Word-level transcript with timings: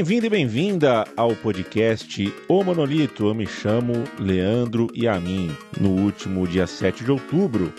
Bem-vindo 0.00 0.24
e 0.24 0.30
bem-vinda 0.30 1.04
ao 1.14 1.36
podcast 1.36 2.32
O 2.48 2.64
Monolito. 2.64 3.26
Eu 3.26 3.34
me 3.34 3.46
chamo 3.46 3.92
Leandro 4.18 4.88
Yamin. 4.96 5.54
No 5.78 5.90
último 5.90 6.48
dia 6.48 6.66
7 6.66 7.04
de 7.04 7.10
outubro, 7.10 7.70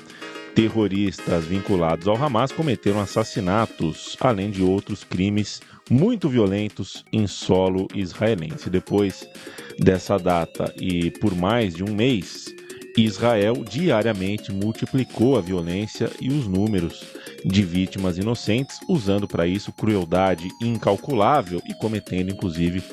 terroristas 0.54 1.46
vinculados 1.46 2.08
ao 2.08 2.16
Hamas 2.16 2.52
cometeram 2.52 3.00
assassinatos, 3.00 4.16
além 4.22 4.52
de 4.52 4.62
outros 4.62 5.04
crimes 5.04 5.62
muito 5.90 6.30
violentos 6.30 7.04
em 7.12 7.26
solo 7.26 7.88
israelense. 7.96 8.70
Depois 8.70 9.28
dessa 9.80 10.20
data 10.20 10.72
e 10.80 11.10
por 11.10 11.34
mais 11.36 11.74
de 11.74 11.84
um 11.84 11.92
mês, 11.92 12.54
Israel 12.98 13.64
diariamente 13.64 14.52
multiplicou 14.52 15.38
a 15.38 15.42
violência 15.42 16.10
e 16.20 16.30
os 16.30 16.48
números 16.48 17.04
de 17.46 17.64
vítimas 17.64 18.18
inocentes, 18.18 18.80
usando 18.88 19.28
para 19.28 19.48
isso 19.48 19.72
crueldade 19.72 20.50
incalculável 20.62 21.62
e 21.66 21.74
cometendo 21.74 22.32
inclusive 22.32 22.84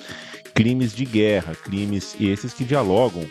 crimes 0.55 0.95
de 0.95 1.05
guerra, 1.05 1.55
crimes 1.55 2.17
esses 2.21 2.53
que 2.53 2.65
dialogam 2.65 3.25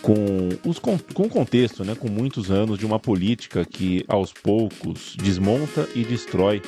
com, 0.00 0.48
os, 0.64 0.78
com 0.78 0.94
o 0.94 1.28
contexto, 1.28 1.84
né, 1.84 1.94
com 1.94 2.08
muitos 2.08 2.50
anos 2.50 2.78
de 2.78 2.86
uma 2.86 2.98
política 2.98 3.64
que 3.64 4.04
aos 4.08 4.32
poucos 4.32 5.16
desmonta 5.16 5.88
e 5.94 6.04
destrói 6.04 6.62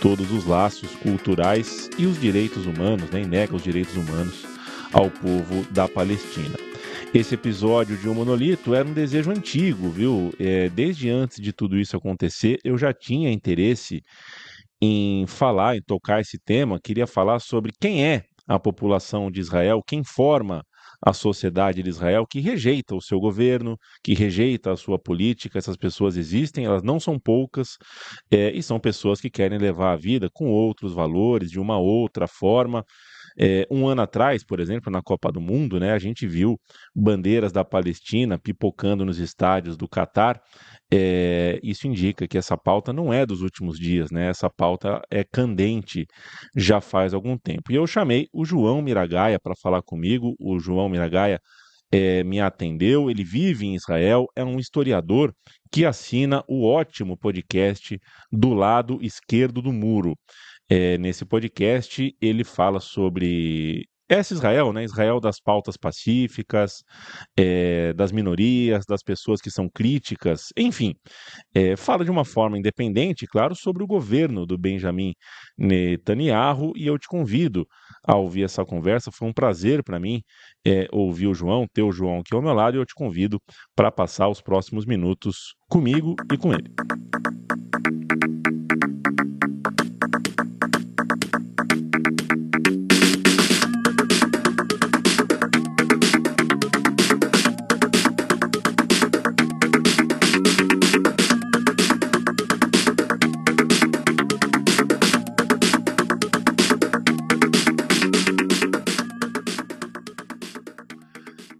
todos 0.00 0.30
os 0.30 0.46
laços 0.46 0.90
culturais 1.02 1.90
e 1.98 2.06
os 2.06 2.20
direitos 2.20 2.66
humanos, 2.66 3.10
né, 3.10 3.22
e 3.22 3.26
nega 3.26 3.54
os 3.54 3.62
direitos 3.62 3.94
humanos 3.96 4.44
ao 4.92 5.10
povo 5.10 5.66
da 5.70 5.86
Palestina. 5.88 6.67
Esse 7.14 7.34
episódio 7.34 7.96
de 7.96 8.06
Um 8.06 8.14
Monolito 8.14 8.74
era 8.74 8.86
um 8.86 8.92
desejo 8.92 9.30
antigo, 9.30 9.88
viu? 9.88 10.30
É, 10.38 10.68
desde 10.68 11.08
antes 11.08 11.40
de 11.40 11.54
tudo 11.54 11.78
isso 11.78 11.96
acontecer, 11.96 12.58
eu 12.62 12.76
já 12.76 12.92
tinha 12.92 13.32
interesse 13.32 14.02
em 14.80 15.26
falar, 15.26 15.76
em 15.76 15.82
tocar 15.82 16.20
esse 16.20 16.38
tema. 16.38 16.78
Queria 16.78 17.06
falar 17.06 17.38
sobre 17.38 17.72
quem 17.80 18.04
é 18.04 18.24
a 18.46 18.58
população 18.58 19.30
de 19.30 19.40
Israel, 19.40 19.82
quem 19.86 20.04
forma 20.04 20.62
a 21.00 21.12
sociedade 21.12 21.82
de 21.82 21.88
Israel 21.88 22.26
que 22.26 22.40
rejeita 22.40 22.94
o 22.94 23.00
seu 23.00 23.18
governo, 23.18 23.76
que 24.02 24.14
rejeita 24.14 24.72
a 24.72 24.76
sua 24.76 24.98
política. 24.98 25.58
Essas 25.58 25.76
pessoas 25.76 26.16
existem, 26.16 26.66
elas 26.66 26.82
não 26.82 27.00
são 27.00 27.18
poucas, 27.18 27.76
é, 28.30 28.50
e 28.50 28.62
são 28.62 28.78
pessoas 28.78 29.20
que 29.20 29.30
querem 29.30 29.58
levar 29.58 29.92
a 29.92 29.96
vida 29.96 30.28
com 30.32 30.46
outros 30.48 30.92
valores, 30.92 31.50
de 31.50 31.58
uma 31.58 31.78
outra 31.78 32.26
forma. 32.26 32.84
É, 33.40 33.66
um 33.70 33.86
ano 33.86 34.02
atrás, 34.02 34.44
por 34.44 34.58
exemplo, 34.58 34.90
na 34.90 35.00
Copa 35.00 35.30
do 35.30 35.40
Mundo, 35.40 35.78
né, 35.78 35.92
a 35.92 35.98
gente 35.98 36.26
viu 36.26 36.58
bandeiras 36.94 37.52
da 37.52 37.64
Palestina 37.64 38.38
pipocando 38.38 39.04
nos 39.04 39.18
estádios 39.18 39.76
do 39.76 39.88
Catar. 39.88 40.40
É, 40.92 41.60
isso 41.62 41.86
indica 41.86 42.26
que 42.26 42.38
essa 42.38 42.56
pauta 42.56 42.92
não 42.92 43.12
é 43.12 43.24
dos 43.24 43.42
últimos 43.42 43.78
dias, 43.78 44.10
né? 44.10 44.28
Essa 44.30 44.48
pauta 44.50 45.02
é 45.10 45.22
candente 45.22 46.06
já 46.56 46.80
faz 46.80 47.12
algum 47.14 47.36
tempo. 47.36 47.70
E 47.70 47.74
eu 47.74 47.86
chamei 47.86 48.26
o 48.32 48.44
João 48.44 48.80
Miragaia 48.82 49.38
para 49.38 49.54
falar 49.54 49.82
comigo. 49.82 50.34
O 50.40 50.58
João 50.58 50.88
Miragaia 50.88 51.38
é, 51.92 52.22
me 52.24 52.40
atendeu, 52.40 53.10
ele 53.10 53.24
vive 53.24 53.66
em 53.66 53.74
Israel, 53.74 54.26
é 54.36 54.44
um 54.44 54.58
historiador 54.58 55.32
que 55.70 55.84
assina 55.84 56.42
o 56.48 56.66
ótimo 56.66 57.16
podcast 57.16 57.98
do 58.30 58.54
lado 58.54 58.98
esquerdo 59.02 59.62
do 59.62 59.72
muro. 59.72 60.14
É, 60.68 60.98
nesse 60.98 61.24
podcast, 61.24 62.14
ele 62.20 62.44
fala 62.44 62.80
sobre 62.80 63.86
essa 64.08 64.32
Israel, 64.32 64.72
né? 64.72 64.84
Israel 64.84 65.20
das 65.20 65.38
pautas 65.38 65.76
pacíficas, 65.76 66.82
é, 67.36 67.92
das 67.92 68.10
minorias, 68.10 68.84
das 68.88 69.02
pessoas 69.02 69.40
que 69.40 69.50
são 69.50 69.68
críticas, 69.68 70.46
enfim, 70.56 70.94
é, 71.54 71.76
fala 71.76 72.04
de 72.04 72.10
uma 72.10 72.24
forma 72.24 72.58
independente, 72.58 73.26
claro, 73.26 73.54
sobre 73.54 73.82
o 73.82 73.86
governo 73.86 74.46
do 74.46 74.56
Benjamin 74.56 75.12
Netanyahu 75.58 76.72
e 76.74 76.86
eu 76.86 76.98
te 76.98 77.06
convido 77.06 77.66
a 78.02 78.16
ouvir 78.16 78.44
essa 78.44 78.64
conversa. 78.64 79.12
Foi 79.12 79.28
um 79.28 79.32
prazer 79.32 79.82
para 79.84 80.00
mim 80.00 80.22
é, 80.66 80.88
ouvir 80.90 81.26
o 81.26 81.34
João, 81.34 81.66
ter 81.72 81.82
o 81.82 81.92
João 81.92 82.20
aqui 82.20 82.34
ao 82.34 82.42
meu 82.42 82.54
lado 82.54 82.76
e 82.76 82.80
eu 82.80 82.86
te 82.86 82.94
convido 82.94 83.38
para 83.76 83.92
passar 83.92 84.28
os 84.28 84.40
próximos 84.40 84.86
minutos 84.86 85.54
comigo 85.68 86.14
e 86.32 86.38
com 86.38 86.54
ele. 86.54 86.64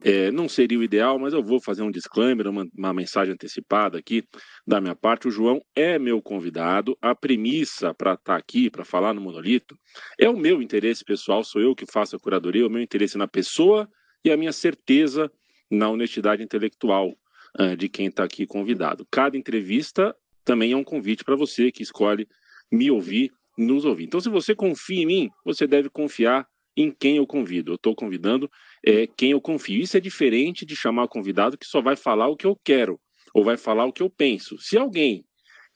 É, 0.09 0.33
não 0.33 0.49
seria 0.49 0.79
o 0.79 0.83
ideal, 0.83 1.19
mas 1.19 1.35
eu 1.35 1.43
vou 1.43 1.61
fazer 1.61 1.83
um 1.83 1.91
disclaimer, 1.91 2.47
uma, 2.47 2.67
uma, 2.75 2.95
mensagem 2.95 3.35
antecipada 3.35 3.99
aqui 3.99 4.25
da 4.67 4.81
minha 4.81 4.97
parte. 4.97 5.29
O 5.29 5.31
João 5.31 5.61
é 5.77 5.99
meu 5.99 6.23
convidado. 6.23 6.97
A 7.03 7.15
premissa 7.15 7.93
para 7.93 8.15
estar 8.15 8.33
tá 8.33 8.37
aqui, 8.37 8.71
para 8.71 8.87
falar 8.87 9.13
no 9.13 9.21
Monolito, 9.21 9.79
é 10.19 10.27
o 10.27 10.35
meu 10.35 10.63
interesse 10.63 11.05
pessoal, 11.05 11.45
sou 11.45 11.61
eu 11.61 11.75
que 11.75 11.85
faço 11.85 12.17
a 12.17 12.19
curadoria, 12.19 12.67
o 12.67 12.71
meu 12.71 12.81
interesse 12.81 13.19
na 13.19 13.29
pessoa 13.29 13.87
e 14.25 14.31
a 14.31 14.37
minha 14.39 14.51
certeza 14.51 15.31
na 15.71 15.91
honestidade 15.91 16.43
intelectual 16.43 17.11
uh, 17.61 17.77
de 17.77 17.91
quem 17.91 18.07
está 18.07 18.25
aqui 18.25 18.47
convidado. 18.47 19.07
Cada 19.11 19.37
entrevista 19.37 20.17
também 20.43 20.73
é 20.73 20.77
um 20.77 20.85
convite 20.85 21.23
para 21.23 21.37
você 21.37 21.71
que 21.71 21.83
escolhe 21.83 22.27
me 22.73 22.91
ouvir, 22.91 23.31
nos 23.59 23.85
ouvir. 23.85 24.05
Então, 24.05 24.21
se 24.21 24.31
você 24.31 24.55
confia 24.55 25.03
em 25.03 25.07
mim, 25.07 25.31
você 25.45 25.67
deve 25.67 25.91
confiar 25.91 26.49
em 26.79 26.93
quem 26.93 27.17
eu 27.17 27.27
convido. 27.27 27.73
Eu 27.73 27.77
estou 27.77 27.95
convidando 27.95 28.49
é, 28.85 29.07
quem 29.07 29.33
eu 29.33 29.41
confio. 29.41 29.81
Isso 29.81 29.97
é 29.97 30.01
diferente 30.01 30.65
de 30.65 30.77
chamar 30.77 31.09
convidado 31.09 31.59
que 31.59 31.67
só 31.67 31.81
vai 31.81 31.97
falar 31.97 32.29
o 32.29 32.37
que 32.37 32.47
eu 32.47 32.59
quero 32.65 33.01
ou 33.35 33.45
vai 33.45 33.57
falar 33.57 33.85
o 33.85 33.93
que 33.93 34.03
eu 34.03 34.11
penso. 34.11 34.59
Se 34.59 34.77
alguém 34.77 35.25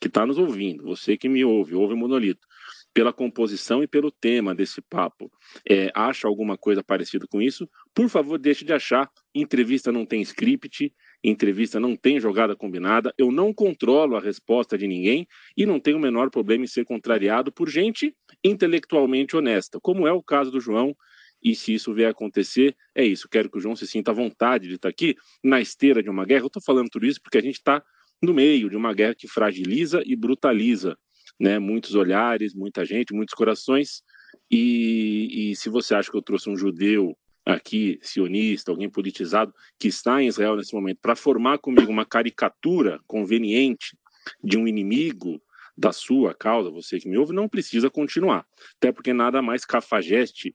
que 0.00 0.08
está 0.08 0.26
nos 0.26 0.38
ouvindo, 0.38 0.82
você 0.84 1.16
que 1.16 1.28
me 1.28 1.44
ouve, 1.44 1.74
ouve 1.74 1.94
o 1.94 1.96
Monolito, 1.96 2.46
pela 2.92 3.12
composição 3.12 3.82
e 3.82 3.86
pelo 3.86 4.10
tema 4.10 4.54
desse 4.54 4.82
papo, 4.82 5.30
é, 5.68 5.90
acha 5.94 6.28
alguma 6.28 6.58
coisa 6.58 6.82
parecida 6.82 7.26
com 7.26 7.40
isso, 7.40 7.68
por 7.94 8.08
favor, 8.08 8.38
deixe 8.38 8.64
de 8.64 8.72
achar. 8.72 9.10
Entrevista 9.34 9.90
não 9.90 10.04
tem 10.04 10.20
script, 10.20 10.92
entrevista 11.24 11.80
não 11.80 11.96
tem 11.96 12.20
jogada 12.20 12.54
combinada, 12.54 13.14
eu 13.16 13.30
não 13.30 13.52
controlo 13.52 14.16
a 14.16 14.20
resposta 14.20 14.76
de 14.76 14.86
ninguém 14.86 15.26
e 15.56 15.64
não 15.64 15.80
tenho 15.80 15.96
o 15.96 16.00
menor 16.00 16.30
problema 16.30 16.64
em 16.64 16.68
ser 16.68 16.84
contrariado 16.84 17.50
por 17.50 17.68
gente 17.68 18.14
intelectualmente 18.44 19.36
honesta, 19.36 19.78
como 19.80 20.06
é 20.06 20.12
o 20.12 20.22
caso 20.22 20.50
do 20.50 20.60
João. 20.60 20.94
E 21.42 21.54
se 21.54 21.74
isso 21.74 21.92
vier 21.92 22.08
a 22.08 22.10
acontecer, 22.10 22.76
é 22.94 23.04
isso. 23.04 23.28
Quero 23.28 23.50
que 23.50 23.58
o 23.58 23.60
João 23.60 23.74
se 23.74 23.86
sinta 23.86 24.10
à 24.10 24.14
vontade 24.14 24.68
de 24.68 24.74
estar 24.74 24.88
aqui 24.88 25.16
na 25.42 25.60
esteira 25.60 26.02
de 26.02 26.08
uma 26.08 26.24
guerra. 26.24 26.44
Eu 26.44 26.46
estou 26.48 26.62
falando 26.62 26.88
tudo 26.88 27.06
isso 27.06 27.20
porque 27.20 27.38
a 27.38 27.42
gente 27.42 27.56
está 27.56 27.82
no 28.22 28.32
meio 28.32 28.70
de 28.70 28.76
uma 28.76 28.94
guerra 28.94 29.14
que 29.14 29.26
fragiliza 29.26 30.02
e 30.06 30.14
brutaliza 30.14 30.96
né? 31.38 31.58
muitos 31.58 31.94
olhares, 31.94 32.54
muita 32.54 32.84
gente, 32.84 33.12
muitos 33.12 33.34
corações. 33.34 34.02
E, 34.50 35.50
e 35.50 35.56
se 35.56 35.68
você 35.68 35.94
acha 35.94 36.10
que 36.10 36.16
eu 36.16 36.22
trouxe 36.22 36.48
um 36.48 36.56
judeu 36.56 37.16
aqui, 37.44 37.98
sionista, 38.00 38.70
alguém 38.70 38.88
politizado, 38.88 39.52
que 39.78 39.88
está 39.88 40.22
em 40.22 40.28
Israel 40.28 40.56
nesse 40.56 40.72
momento, 40.72 40.98
para 41.02 41.16
formar 41.16 41.58
comigo 41.58 41.90
uma 41.90 42.06
caricatura 42.06 43.00
conveniente 43.06 43.96
de 44.42 44.56
um 44.56 44.68
inimigo 44.68 45.42
da 45.76 45.90
sua 45.90 46.34
causa, 46.34 46.70
você 46.70 47.00
que 47.00 47.08
me 47.08 47.16
ouve, 47.18 47.32
não 47.32 47.48
precisa 47.48 47.90
continuar. 47.90 48.46
Até 48.76 48.92
porque 48.92 49.12
nada 49.12 49.42
mais 49.42 49.64
cafajeste 49.64 50.54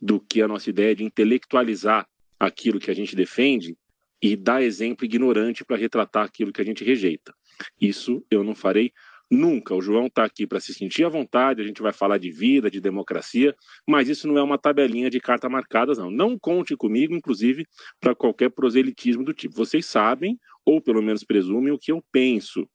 do 0.00 0.20
que 0.20 0.42
a 0.42 0.48
nossa 0.48 0.70
ideia 0.70 0.94
de 0.94 1.04
intelectualizar 1.04 2.06
aquilo 2.38 2.78
que 2.78 2.90
a 2.90 2.94
gente 2.94 3.16
defende 3.16 3.76
e 4.22 4.36
dar 4.36 4.62
exemplo 4.62 5.04
ignorante 5.04 5.64
para 5.64 5.76
retratar 5.76 6.24
aquilo 6.24 6.52
que 6.52 6.60
a 6.60 6.64
gente 6.64 6.84
rejeita. 6.84 7.34
Isso 7.80 8.24
eu 8.30 8.44
não 8.44 8.54
farei 8.54 8.92
Nunca. 9.30 9.74
O 9.74 9.82
João 9.82 10.06
está 10.06 10.24
aqui 10.24 10.46
para 10.46 10.60
se 10.60 10.72
sentir 10.72 11.04
à 11.04 11.08
vontade, 11.08 11.60
a 11.60 11.66
gente 11.66 11.82
vai 11.82 11.92
falar 11.92 12.18
de 12.18 12.30
vida, 12.30 12.70
de 12.70 12.80
democracia, 12.80 13.54
mas 13.86 14.08
isso 14.08 14.28
não 14.28 14.38
é 14.38 14.42
uma 14.42 14.56
tabelinha 14.56 15.10
de 15.10 15.18
carta 15.20 15.48
marcadas, 15.48 15.98
não. 15.98 16.10
Não 16.10 16.38
conte 16.38 16.76
comigo, 16.76 17.14
inclusive, 17.14 17.66
para 18.00 18.14
qualquer 18.14 18.50
proselitismo 18.50 19.24
do 19.24 19.34
tipo. 19.34 19.56
Vocês 19.56 19.86
sabem, 19.86 20.38
ou 20.64 20.80
pelo 20.80 21.02
menos 21.02 21.24
presumem, 21.24 21.72
o 21.72 21.78
que 21.78 21.90
eu 21.90 22.02
penso. 22.12 22.68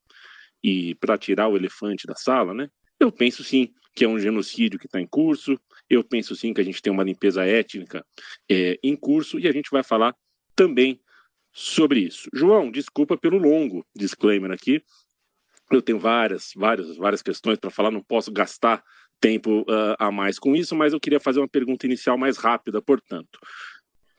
E 0.61 0.93
para 0.95 1.17
tirar 1.17 1.47
o 1.47 1.55
elefante 1.55 2.05
da 2.05 2.15
sala, 2.15 2.53
né? 2.53 2.69
Eu 2.99 3.11
penso 3.11 3.43
sim 3.43 3.73
que 3.95 4.03
é 4.03 4.07
um 4.07 4.19
genocídio 4.19 4.79
que 4.79 4.85
está 4.85 4.99
em 4.99 5.07
curso, 5.07 5.59
eu 5.91 6.03
penso 6.03 6.35
sim 6.37 6.53
que 6.53 6.61
a 6.61 6.63
gente 6.63 6.81
tem 6.81 6.91
uma 6.91 7.03
limpeza 7.03 7.45
étnica 7.45 8.05
é, 8.49 8.79
em 8.81 8.95
curso, 8.95 9.37
e 9.37 9.47
a 9.47 9.51
gente 9.51 9.69
vai 9.69 9.83
falar 9.83 10.15
também 10.55 11.01
sobre 11.51 11.99
isso. 11.99 12.29
João, 12.33 12.71
desculpa 12.71 13.17
pelo 13.17 13.37
longo 13.37 13.85
disclaimer 13.93 14.51
aqui. 14.51 14.81
Eu 15.69 15.81
tenho 15.81 15.99
várias, 15.99 16.51
várias, 16.55 16.95
várias 16.95 17.21
questões 17.21 17.59
para 17.59 17.69
falar, 17.69 17.91
não 17.91 18.01
posso 18.01 18.31
gastar 18.31 18.81
tempo 19.19 19.61
uh, 19.61 19.95
a 19.99 20.11
mais 20.11 20.39
com 20.39 20.55
isso, 20.55 20.75
mas 20.75 20.93
eu 20.93 20.99
queria 20.99 21.19
fazer 21.19 21.39
uma 21.39 21.47
pergunta 21.47 21.85
inicial 21.85 22.17
mais 22.17 22.37
rápida, 22.37 22.81
portanto. 22.81 23.37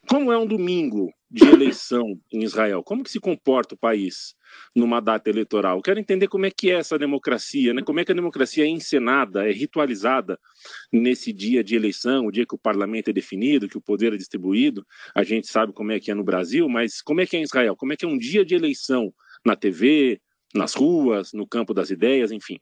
Como 0.08 0.32
é 0.32 0.36
um 0.36 0.46
domingo 0.46 1.12
de 1.30 1.44
eleição 1.44 2.18
em 2.30 2.42
Israel? 2.42 2.82
Como 2.82 3.04
que 3.04 3.10
se 3.10 3.20
comporta 3.20 3.74
o 3.74 3.78
país 3.78 4.34
numa 4.74 5.00
data 5.00 5.30
eleitoral? 5.30 5.76
Eu 5.78 5.82
quero 5.82 6.00
entender 6.00 6.28
como 6.28 6.44
é 6.44 6.50
que 6.50 6.70
é 6.70 6.74
essa 6.74 6.98
democracia, 6.98 7.72
né? 7.72 7.82
Como 7.82 8.00
é 8.00 8.04
que 8.04 8.12
a 8.12 8.14
democracia 8.14 8.64
é 8.64 8.68
encenada, 8.68 9.48
é 9.48 9.52
ritualizada 9.52 10.38
nesse 10.92 11.32
dia 11.32 11.62
de 11.62 11.76
eleição, 11.76 12.26
o 12.26 12.32
dia 12.32 12.44
que 12.44 12.54
o 12.54 12.58
parlamento 12.58 13.08
é 13.08 13.12
definido, 13.12 13.68
que 13.68 13.78
o 13.78 13.80
poder 13.80 14.12
é 14.12 14.16
distribuído. 14.16 14.84
A 15.14 15.22
gente 15.22 15.46
sabe 15.46 15.72
como 15.72 15.92
é 15.92 16.00
que 16.00 16.10
é 16.10 16.14
no 16.14 16.24
Brasil, 16.24 16.68
mas 16.68 17.00
como 17.00 17.20
é 17.20 17.26
que 17.26 17.36
é 17.36 17.40
em 17.40 17.44
Israel? 17.44 17.76
Como 17.76 17.92
é 17.92 17.96
que 17.96 18.04
é 18.04 18.08
um 18.08 18.18
dia 18.18 18.44
de 18.44 18.54
eleição 18.54 19.14
na 19.44 19.56
TV, 19.56 20.20
nas 20.54 20.74
ruas, 20.74 21.32
no 21.32 21.46
campo 21.46 21.72
das 21.72 21.90
ideias, 21.90 22.30
enfim? 22.32 22.60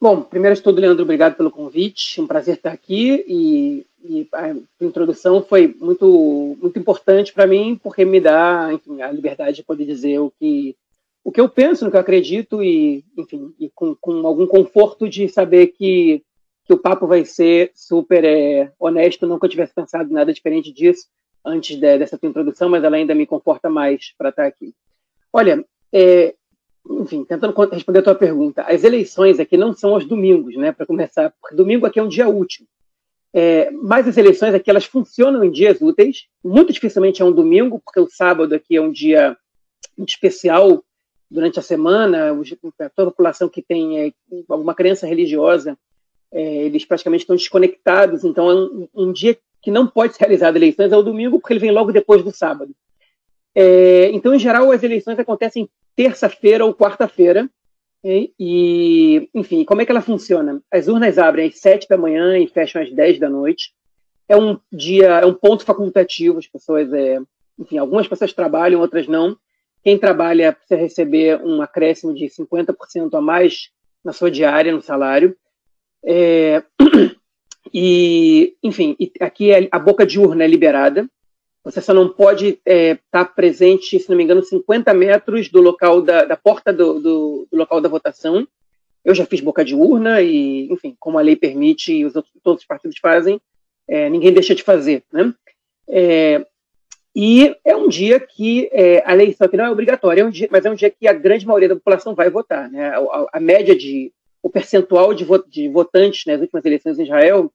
Bom, 0.00 0.22
primeiro 0.22 0.54
de 0.54 0.62
tudo, 0.62 0.80
Leandro, 0.80 1.02
obrigado 1.02 1.34
pelo 1.34 1.50
convite. 1.50 2.20
Um 2.20 2.26
prazer 2.26 2.54
estar 2.54 2.70
aqui 2.70 3.24
e, 3.26 3.84
e 4.02 4.28
a 4.32 4.54
introdução 4.80 5.42
foi 5.42 5.74
muito 5.80 6.56
muito 6.60 6.78
importante 6.78 7.32
para 7.32 7.46
mim 7.46 7.78
porque 7.82 8.04
me 8.04 8.20
dá, 8.20 8.70
enfim, 8.72 9.02
a 9.02 9.10
liberdade 9.10 9.56
de 9.56 9.64
poder 9.64 9.84
dizer 9.84 10.18
o 10.18 10.32
que 10.38 10.76
o 11.24 11.32
que 11.32 11.40
eu 11.40 11.48
penso, 11.48 11.84
no 11.84 11.90
que 11.90 11.96
eu 11.96 12.00
acredito 12.00 12.62
e, 12.62 13.04
enfim, 13.16 13.52
e 13.58 13.68
com, 13.74 13.94
com 13.94 14.26
algum 14.26 14.46
conforto 14.46 15.08
de 15.08 15.28
saber 15.28 15.68
que 15.68 16.22
que 16.64 16.74
o 16.74 16.78
papo 16.78 17.06
vai 17.06 17.24
ser 17.24 17.72
super 17.74 18.22
é, 18.24 18.70
honesto. 18.78 19.26
Nunca 19.26 19.48
tivesse 19.48 19.72
pensado 19.74 20.12
nada 20.12 20.34
diferente 20.34 20.70
disso 20.70 21.06
antes 21.42 21.76
de, 21.76 21.98
dessa 21.98 22.18
tua 22.18 22.28
introdução, 22.28 22.68
mas 22.68 22.84
ela 22.84 22.96
ainda 22.96 23.14
me 23.14 23.26
conforta 23.26 23.70
mais 23.70 24.12
para 24.18 24.28
estar 24.28 24.46
aqui. 24.46 24.74
Olha, 25.32 25.64
é, 25.90 26.34
enfim, 26.90 27.24
tentando 27.24 27.54
responder 27.70 28.00
a 28.00 28.02
tua 28.02 28.14
pergunta, 28.14 28.62
as 28.62 28.84
eleições 28.84 29.40
aqui 29.40 29.56
não 29.56 29.72
são 29.74 29.94
aos 29.94 30.04
domingos, 30.04 30.56
né, 30.56 30.72
para 30.72 30.86
começar, 30.86 31.32
porque 31.40 31.56
domingo 31.56 31.86
aqui 31.86 31.98
é 31.98 32.02
um 32.02 32.08
dia 32.08 32.28
útil. 32.28 32.66
É, 33.34 33.70
mas 33.70 34.08
as 34.08 34.16
eleições 34.16 34.54
aqui 34.54 34.70
elas 34.70 34.86
funcionam 34.86 35.44
em 35.44 35.50
dias 35.50 35.80
úteis, 35.80 36.26
muito 36.42 36.72
dificilmente 36.72 37.20
é 37.20 37.24
um 37.24 37.32
domingo, 37.32 37.80
porque 37.84 38.00
o 38.00 38.08
sábado 38.08 38.54
aqui 38.54 38.76
é 38.76 38.80
um 38.80 38.90
dia 38.90 39.36
muito 39.96 40.10
especial 40.10 40.82
durante 41.30 41.58
a 41.58 41.62
semana, 41.62 42.34
toda 42.96 43.08
a 43.08 43.12
população 43.12 43.48
que 43.48 43.60
tem 43.60 44.00
é, 44.00 44.12
alguma 44.48 44.74
crença 44.74 45.06
religiosa, 45.06 45.76
é, 46.32 46.64
eles 46.64 46.84
praticamente 46.84 47.22
estão 47.22 47.36
desconectados, 47.36 48.24
então 48.24 48.50
é 48.50 48.54
um, 48.54 48.88
um, 48.94 49.12
dia 49.12 49.38
que 49.60 49.70
não 49.70 49.86
pode 49.86 50.14
ser 50.14 50.20
realizado 50.20 50.56
eleições 50.56 50.92
é 50.92 50.96
o 50.96 51.02
domingo, 51.02 51.38
porque 51.38 51.52
ele 51.52 51.60
vem 51.60 51.70
logo 51.70 51.92
depois 51.92 52.22
do 52.22 52.32
sábado. 52.32 52.74
É, 53.54 54.10
então, 54.12 54.34
em 54.34 54.38
geral, 54.38 54.70
as 54.70 54.82
eleições 54.82 55.18
acontecem 55.18 55.68
terça-feira 55.96 56.64
ou 56.64 56.74
quarta-feira. 56.74 57.50
E, 58.04 59.28
enfim, 59.34 59.64
como 59.64 59.82
é 59.82 59.84
que 59.84 59.90
ela 59.90 60.00
funciona? 60.00 60.62
As 60.70 60.88
urnas 60.88 61.18
abrem 61.18 61.48
às 61.48 61.58
sete 61.58 61.88
da 61.88 61.96
manhã 61.96 62.38
e 62.38 62.46
fecham 62.46 62.80
às 62.80 62.92
dez 62.92 63.18
da 63.18 63.28
noite. 63.28 63.72
É 64.28 64.36
um 64.36 64.58
dia, 64.72 65.08
é 65.20 65.26
um 65.26 65.34
ponto 65.34 65.64
facultativo. 65.64 66.38
As 66.38 66.46
pessoas, 66.46 66.92
é, 66.92 67.18
enfim, 67.58 67.78
algumas 67.78 68.06
pessoas 68.06 68.32
trabalham, 68.32 68.80
outras 68.80 69.08
não. 69.08 69.36
Quem 69.82 69.98
trabalha 69.98 70.52
precisa 70.52 70.80
receber 70.80 71.40
um 71.42 71.62
acréscimo 71.62 72.14
de 72.14 72.26
50% 72.26 73.14
a 73.14 73.20
mais 73.20 73.70
na 74.04 74.12
sua 74.12 74.30
diária, 74.30 74.72
no 74.72 74.82
salário. 74.82 75.36
É, 76.04 76.62
e, 77.72 78.54
enfim, 78.62 78.96
aqui 79.20 79.50
é, 79.50 79.68
a 79.70 79.78
boca 79.78 80.06
de 80.06 80.20
urna 80.20 80.44
é 80.44 80.46
liberada. 80.46 81.08
Você 81.70 81.82
só 81.82 81.92
não 81.92 82.08
pode 82.08 82.46
estar 82.46 82.62
é, 82.64 82.98
tá 83.10 83.26
presente, 83.26 84.00
se 84.00 84.08
não 84.08 84.16
me 84.16 84.24
engano, 84.24 84.42
50 84.42 84.94
metros 84.94 85.50
do 85.50 85.60
local 85.60 86.00
da, 86.00 86.24
da 86.24 86.34
porta 86.34 86.72
do, 86.72 86.94
do, 86.94 87.48
do, 87.50 87.58
local 87.58 87.78
da 87.78 87.90
votação. 87.90 88.48
Eu 89.04 89.14
já 89.14 89.26
fiz 89.26 89.42
boca 89.42 89.62
de 89.62 89.74
urna 89.74 90.22
e, 90.22 90.66
enfim, 90.72 90.96
como 90.98 91.18
a 91.18 91.22
lei 91.22 91.36
permite 91.36 91.92
e 91.92 92.06
os 92.06 92.16
outros, 92.16 92.32
todos 92.42 92.62
os 92.62 92.66
partidos 92.66 92.98
fazem, 92.98 93.38
é, 93.86 94.08
ninguém 94.08 94.32
deixa 94.32 94.54
de 94.54 94.62
fazer, 94.62 95.04
né? 95.12 95.34
É, 95.90 96.46
e 97.14 97.54
é 97.64 97.76
um 97.76 97.88
dia 97.88 98.18
que 98.18 98.70
é, 98.72 99.02
a 99.04 99.12
eleição 99.12 99.48
não 99.52 99.64
é 99.66 99.70
obrigatória, 99.70 100.22
é 100.22 100.24
um 100.24 100.30
dia, 100.30 100.48
mas 100.50 100.64
é 100.64 100.70
um 100.70 100.74
dia 100.74 100.90
que 100.90 101.06
a 101.06 101.12
grande 101.12 101.46
maioria 101.46 101.68
da 101.68 101.74
população 101.74 102.14
vai 102.14 102.30
votar. 102.30 102.70
Né? 102.70 102.88
A, 102.90 102.98
a, 102.98 103.26
a 103.34 103.40
média 103.40 103.76
de 103.76 104.10
o 104.42 104.48
percentual 104.48 105.12
de, 105.12 105.26
de 105.48 105.68
votantes 105.68 106.24
nas 106.26 106.40
últimas 106.40 106.64
eleições 106.64 106.98
em 106.98 107.02
Israel 107.02 107.52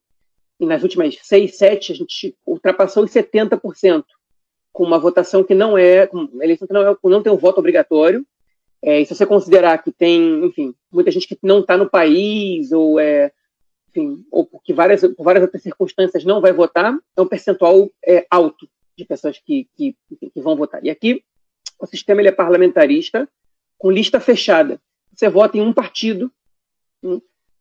nas 0.65 0.83
últimas 0.83 1.17
seis, 1.23 1.57
sete, 1.57 1.91
a 1.91 1.95
gente 1.95 2.35
ultrapassou 2.45 3.03
os 3.03 3.11
70%, 3.11 4.03
com 4.71 4.83
uma 4.83 4.99
votação 4.99 5.43
que 5.43 5.53
não 5.53 5.77
é, 5.77 6.09
uma 6.11 6.43
eleição 6.43 6.67
que 6.67 6.73
não, 6.73 6.81
é, 6.81 6.97
não 7.03 7.21
tem 7.21 7.31
um 7.31 7.37
voto 7.37 7.59
obrigatório. 7.59 8.25
É, 8.81 8.99
e 8.99 9.05
se 9.05 9.15
você 9.15 9.25
considerar 9.25 9.81
que 9.81 9.91
tem, 9.91 10.43
enfim, 10.45 10.75
muita 10.91 11.11
gente 11.11 11.27
que 11.27 11.37
não 11.41 11.59
está 11.59 11.77
no 11.77 11.89
país, 11.89 12.71
ou 12.71 12.99
é, 12.99 13.31
enfim, 13.89 14.25
ou 14.31 14.45
porque 14.45 14.73
várias, 14.73 15.01
por 15.01 15.23
várias 15.23 15.43
outras 15.43 15.61
circunstâncias 15.61 16.25
não 16.25 16.41
vai 16.41 16.51
votar, 16.51 16.97
é 17.15 17.21
um 17.21 17.27
percentual 17.27 17.89
é, 18.05 18.25
alto 18.29 18.67
de 18.97 19.05
pessoas 19.05 19.39
que, 19.39 19.67
que, 19.75 19.95
que, 20.19 20.41
vão 20.41 20.55
votar. 20.55 20.83
E 20.83 20.89
aqui 20.89 21.23
o 21.79 21.85
sistema 21.85 22.21
ele 22.21 22.29
é 22.29 22.33
parlamentarista, 22.33 23.29
com 23.77 23.91
lista 23.91 24.19
fechada. 24.19 24.81
Você 25.13 25.29
vota 25.29 25.57
em 25.57 25.61
um 25.61 25.73
partido, 25.73 26.31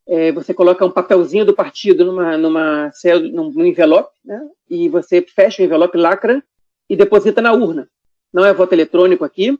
é, 0.06 0.32
você 0.32 0.52
coloca 0.52 0.84
um 0.84 0.90
papelzinho 0.90 1.44
do 1.44 1.54
partido 1.54 2.04
numa, 2.04 2.36
numa 2.36 2.90
num, 3.32 3.64
envelope, 3.64 4.10
né? 4.24 4.40
e 4.68 4.88
você 4.88 5.22
fecha 5.22 5.62
o 5.62 5.64
envelope, 5.64 5.96
lacra 5.96 6.42
e 6.88 6.96
deposita 6.96 7.40
na 7.40 7.52
urna. 7.52 7.88
Não 8.32 8.44
é 8.44 8.52
voto 8.52 8.72
eletrônico 8.72 9.24
aqui. 9.24 9.58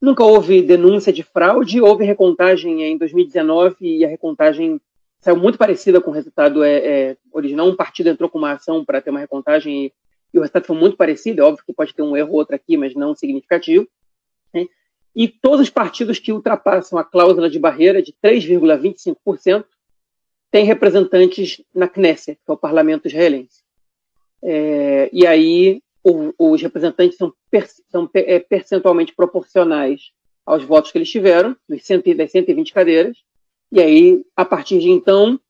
Nunca 0.00 0.24
houve 0.24 0.62
denúncia 0.62 1.12
de 1.12 1.22
fraude, 1.22 1.80
houve 1.80 2.04
recontagem 2.04 2.82
em 2.82 2.96
2019 2.98 3.76
e 3.80 4.04
a 4.04 4.08
recontagem 4.08 4.80
saiu 5.20 5.36
muito 5.36 5.56
parecida 5.56 6.00
com 6.00 6.10
o 6.10 6.14
resultado 6.14 6.62
é, 6.62 6.76
é, 6.76 7.16
original. 7.32 7.66
Um 7.66 7.76
partido 7.76 8.08
entrou 8.08 8.28
com 8.28 8.38
uma 8.38 8.52
ação 8.52 8.84
para 8.84 9.00
ter 9.00 9.10
uma 9.10 9.20
recontagem 9.20 9.86
e, 9.86 9.92
e, 10.32 10.38
o 10.38 10.42
resultado 10.42 10.66
foi 10.66 10.76
muito 10.76 10.96
parecido. 10.96 11.40
É 11.40 11.44
óbvio 11.44 11.64
que 11.64 11.72
pode 11.72 11.94
ter 11.94 12.02
um 12.02 12.16
erro 12.16 12.32
ou 12.32 12.36
outro 12.36 12.54
aqui, 12.54 12.76
mas 12.76 12.94
não 12.94 13.14
significativo. 13.14 13.88
Né? 14.52 14.66
E 15.16 15.28
todos 15.28 15.60
os 15.60 15.70
partidos 15.70 16.18
que 16.18 16.32
ultrapassam 16.32 16.98
a 16.98 17.04
cláusula 17.04 17.48
de 17.48 17.58
barreira 17.58 18.02
de 18.02 18.12
3,25% 18.22 19.64
tem 20.54 20.64
representantes 20.64 21.60
na 21.74 21.88
Knesset, 21.88 22.36
que 22.36 22.48
é 22.48 22.52
o 22.52 22.56
parlamento 22.56 23.08
israelense. 23.08 23.64
É, 24.40 25.10
e 25.12 25.26
aí 25.26 25.82
o, 26.04 26.32
os 26.38 26.62
representantes 26.62 27.18
são, 27.18 27.34
per, 27.50 27.68
são 27.90 28.08
é, 28.14 28.38
percentualmente 28.38 29.12
proporcionais 29.16 30.12
aos 30.46 30.62
votos 30.62 30.92
que 30.92 30.98
eles 30.98 31.10
tiveram, 31.10 31.56
das 31.68 31.82
120 31.82 32.72
cadeiras, 32.72 33.16
e 33.72 33.80
aí, 33.80 34.24
a 34.36 34.44
partir 34.44 34.78
de 34.78 34.90
então, 34.90 35.40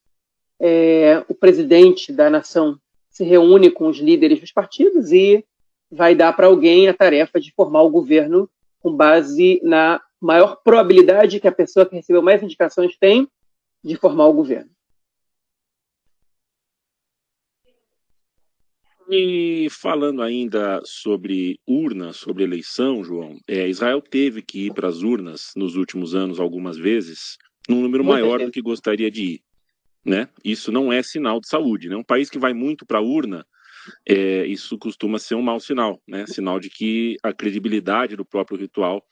é, 0.58 1.22
o 1.28 1.34
presidente 1.34 2.10
da 2.10 2.30
nação 2.30 2.78
se 3.10 3.24
reúne 3.24 3.70
com 3.70 3.88
os 3.88 3.98
líderes 3.98 4.40
dos 4.40 4.52
partidos 4.52 5.12
e 5.12 5.44
vai 5.90 6.14
dar 6.14 6.32
para 6.32 6.46
alguém 6.46 6.88
a 6.88 6.94
tarefa 6.94 7.38
de 7.38 7.52
formar 7.52 7.82
o 7.82 7.90
governo 7.90 8.48
com 8.80 8.90
base 8.90 9.60
na 9.62 10.00
maior 10.18 10.62
probabilidade 10.64 11.40
que 11.40 11.48
a 11.48 11.52
pessoa 11.52 11.84
que 11.84 11.94
recebeu 11.94 12.22
mais 12.22 12.42
indicações 12.42 12.96
tem 12.98 13.28
de 13.84 13.96
formar 13.96 14.28
o 14.28 14.32
governo. 14.32 14.73
E 19.10 19.68
falando 19.70 20.22
ainda 20.22 20.80
sobre 20.84 21.58
urnas, 21.66 22.16
sobre 22.16 22.44
eleição, 22.44 23.04
João, 23.04 23.38
é, 23.46 23.68
Israel 23.68 24.00
teve 24.00 24.40
que 24.40 24.66
ir 24.66 24.72
para 24.72 24.88
as 24.88 25.02
urnas 25.02 25.52
nos 25.56 25.76
últimos 25.76 26.14
anos 26.14 26.40
algumas 26.40 26.78
vezes, 26.78 27.36
num 27.68 27.82
número 27.82 28.04
maior 28.04 28.38
do 28.38 28.50
que 28.50 28.62
gostaria 28.62 29.10
de 29.10 29.22
ir. 29.22 29.40
Né? 30.04 30.28
Isso 30.44 30.72
não 30.72 30.92
é 30.92 31.02
sinal 31.02 31.40
de 31.40 31.48
saúde. 31.48 31.88
Né? 31.88 31.96
Um 31.96 32.04
país 32.04 32.30
que 32.30 32.38
vai 32.38 32.54
muito 32.54 32.86
para 32.86 32.98
a 32.98 33.02
urna, 33.02 33.46
é, 34.08 34.46
isso 34.46 34.78
costuma 34.78 35.18
ser 35.18 35.34
um 35.34 35.42
mau 35.42 35.60
sinal, 35.60 36.00
né? 36.08 36.26
sinal 36.26 36.58
de 36.58 36.70
que 36.70 37.16
a 37.22 37.32
credibilidade 37.32 38.16
do 38.16 38.24
próprio 38.24 38.58
ritual 38.58 39.04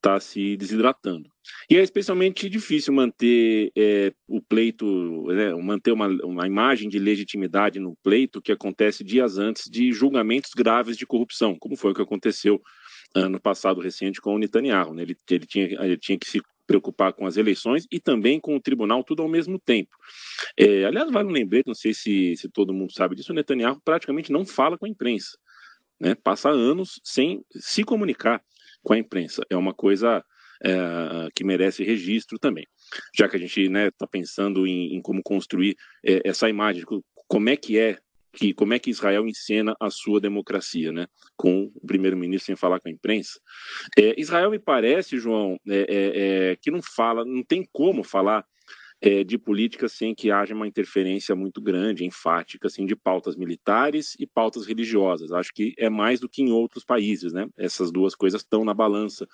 está 0.00 0.18
se 0.18 0.56
desidratando. 0.56 1.30
E 1.68 1.76
é 1.76 1.82
especialmente 1.82 2.48
difícil 2.48 2.92
manter 2.92 3.70
é, 3.76 4.12
o 4.26 4.40
pleito, 4.40 5.26
né, 5.28 5.54
manter 5.54 5.92
uma, 5.92 6.08
uma 6.24 6.46
imagem 6.46 6.88
de 6.88 6.98
legitimidade 6.98 7.78
no 7.78 7.96
pleito 8.02 8.40
que 8.40 8.50
acontece 8.50 9.04
dias 9.04 9.38
antes 9.38 9.70
de 9.70 9.92
julgamentos 9.92 10.52
graves 10.56 10.96
de 10.96 11.06
corrupção, 11.06 11.56
como 11.58 11.76
foi 11.76 11.92
o 11.92 11.94
que 11.94 12.02
aconteceu 12.02 12.60
ano 13.14 13.40
passado 13.40 13.80
recente 13.80 14.20
com 14.20 14.34
o 14.34 14.38
Netanyahu. 14.38 14.94
Né? 14.94 15.02
Ele, 15.02 15.16
ele, 15.30 15.46
tinha, 15.46 15.66
ele 15.66 15.96
tinha 15.96 16.18
que 16.18 16.28
se 16.28 16.40
preocupar 16.66 17.12
com 17.12 17.26
as 17.26 17.36
eleições 17.36 17.86
e 17.90 17.98
também 17.98 18.40
com 18.40 18.56
o 18.56 18.60
tribunal, 18.60 19.02
tudo 19.02 19.22
ao 19.22 19.28
mesmo 19.28 19.58
tempo. 19.58 19.90
É, 20.56 20.84
aliás, 20.84 21.10
vale 21.10 21.28
um 21.28 21.32
lembrete, 21.32 21.66
não 21.66 21.74
sei 21.74 21.92
se, 21.92 22.36
se 22.36 22.48
todo 22.48 22.72
mundo 22.72 22.92
sabe 22.92 23.16
disso, 23.16 23.32
o 23.32 23.34
Netanyahu 23.34 23.80
praticamente 23.84 24.32
não 24.32 24.46
fala 24.46 24.78
com 24.78 24.86
a 24.86 24.88
imprensa. 24.88 25.36
Né? 25.98 26.14
Passa 26.14 26.48
anos 26.48 27.00
sem 27.04 27.44
se 27.56 27.84
comunicar 27.84 28.40
com 28.82 28.92
a 28.92 28.98
imprensa. 28.98 29.42
É 29.50 29.56
uma 29.56 29.74
coisa 29.74 30.24
é, 30.64 31.28
que 31.34 31.44
merece 31.44 31.84
registro 31.84 32.38
também. 32.38 32.66
Já 33.14 33.28
que 33.28 33.36
a 33.36 33.38
gente 33.38 33.60
está 33.60 33.72
né, 33.72 33.90
tá 33.90 34.06
pensando 34.06 34.66
em, 34.66 34.94
em, 34.94 35.00
como 35.00 35.22
construir 35.22 35.76
é, 36.04 36.20
essa 36.24 36.48
imagem, 36.48 36.84
como 37.26 37.48
é 37.48 37.56
que 37.56 37.78
é 37.78 37.98
que 38.32 38.54
como 38.54 38.72
é 38.72 38.78
que 38.78 38.90
Israel 38.90 39.26
encena 39.26 39.74
a 39.80 39.90
sua 39.90 40.20
democracia, 40.20 40.92
né? 40.92 41.06
Com 41.36 41.70
o 41.74 41.86
primeiro-ministro 41.86 42.46
sem 42.46 42.56
falar 42.56 42.78
com 42.78 42.88
a 42.88 42.92
imprensa. 42.92 43.40
É, 43.98 44.14
Israel 44.20 44.50
me 44.52 44.58
parece, 44.58 45.18
João, 45.18 45.58
é, 45.66 45.78
é, 45.78 46.50
é 46.52 46.56
que 46.56 46.70
não 46.70 46.80
fala, 46.80 47.24
não 47.24 47.42
tem 47.42 47.68
como 47.72 48.04
falar 48.04 48.44
é, 49.00 49.24
de 49.24 49.38
política 49.38 49.88
sem 49.88 50.14
que 50.14 50.30
haja 50.30 50.54
uma 50.54 50.66
interferência 50.66 51.34
muito 51.34 51.60
grande, 51.60 52.04
enfática, 52.04 52.66
assim, 52.66 52.84
de 52.84 52.94
pautas 52.94 53.34
militares 53.34 54.14
e 54.18 54.26
pautas 54.26 54.66
religiosas. 54.66 55.32
Acho 55.32 55.52
que 55.54 55.74
é 55.78 55.88
mais 55.88 56.20
do 56.20 56.28
que 56.28 56.42
em 56.42 56.52
outros 56.52 56.84
países, 56.84 57.32
né? 57.32 57.48
Essas 57.56 57.90
duas 57.90 58.14
coisas 58.14 58.42
estão 58.42 58.64
na 58.64 58.74
balança 58.74 59.26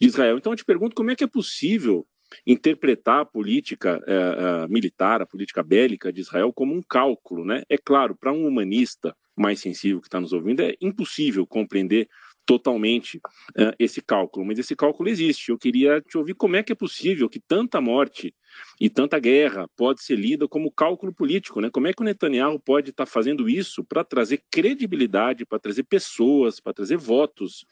de 0.00 0.06
Israel. 0.06 0.38
Então 0.38 0.52
eu 0.52 0.56
te 0.56 0.64
pergunto 0.64 0.94
como 0.94 1.10
é 1.10 1.16
que 1.16 1.24
é 1.24 1.28
possível 1.28 2.06
interpretar 2.46 3.20
a 3.20 3.24
política 3.24 4.02
é, 4.06 4.68
militar, 4.68 5.20
a 5.20 5.26
política 5.26 5.62
bélica 5.62 6.12
de 6.12 6.22
Israel 6.22 6.52
como 6.52 6.74
um 6.74 6.82
cálculo, 6.82 7.44
né? 7.44 7.62
É 7.68 7.76
claro, 7.76 8.16
para 8.16 8.32
um 8.32 8.46
humanista 8.46 9.14
mais 9.36 9.60
sensível 9.60 10.00
que 10.00 10.06
está 10.06 10.20
nos 10.20 10.32
ouvindo, 10.32 10.60
é 10.60 10.74
impossível 10.80 11.46
compreender 11.46 12.08
totalmente 12.46 13.18
uh, 13.18 13.74
esse 13.78 14.00
cálculo, 14.00 14.46
mas 14.46 14.58
esse 14.58 14.76
cálculo 14.76 15.08
existe. 15.08 15.50
Eu 15.50 15.58
queria 15.58 16.00
te 16.00 16.18
ouvir 16.18 16.34
como 16.34 16.56
é 16.56 16.62
que 16.62 16.72
é 16.72 16.74
possível 16.74 17.28
que 17.28 17.40
tanta 17.40 17.80
morte 17.80 18.34
e 18.80 18.88
tanta 18.88 19.18
guerra 19.18 19.68
pode 19.76 20.02
ser 20.02 20.16
lida 20.16 20.46
como 20.46 20.70
cálculo 20.70 21.12
político, 21.12 21.60
né? 21.60 21.70
Como 21.70 21.86
é 21.86 21.92
que 21.92 22.02
o 22.02 22.04
Netanyahu 22.04 22.60
pode 22.60 22.90
estar 22.90 23.06
tá 23.06 23.10
fazendo 23.10 23.48
isso 23.48 23.82
para 23.84 24.04
trazer 24.04 24.42
credibilidade, 24.50 25.46
para 25.46 25.58
trazer 25.58 25.84
pessoas, 25.84 26.60
para 26.60 26.74
trazer 26.74 26.96
votos 26.96 27.66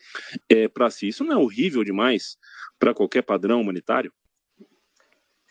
é, 0.48 0.68
para 0.68 0.90
si? 0.90 1.08
Isso 1.08 1.24
não 1.24 1.32
é 1.32 1.36
horrível 1.36 1.84
demais 1.84 2.36
para 2.78 2.94
qualquer 2.94 3.22
padrão 3.22 3.60
humanitário? 3.60 4.12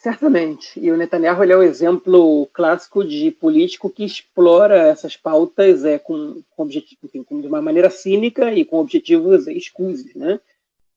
Certamente. 0.01 0.79
E 0.79 0.91
o 0.91 0.97
Netanyahu 0.97 1.43
é 1.43 1.55
o 1.55 1.61
exemplo 1.61 2.47
clássico 2.47 3.03
de 3.03 3.29
político 3.29 3.87
que 3.87 4.03
explora 4.03 4.87
essas 4.87 5.15
pautas 5.15 5.85
é, 5.85 5.99
com, 5.99 6.41
com 6.49 6.63
objetivo, 6.63 7.01
enfim, 7.03 7.21
com, 7.21 7.39
de 7.39 7.45
uma 7.45 7.61
maneira 7.61 7.87
cínica 7.87 8.51
e 8.51 8.65
com 8.65 8.79
objetivos 8.79 9.45
escusos. 9.45 10.11
Né? 10.15 10.39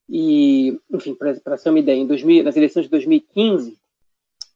E, 0.09 0.79
enfim, 0.91 1.13
para 1.13 1.55
ser 1.55 1.69
uma 1.69 1.77
ideia, 1.77 1.99
em 1.99 2.07
2000, 2.07 2.45
nas 2.45 2.57
eleições 2.57 2.85
de 2.85 2.89
2015, 2.89 3.77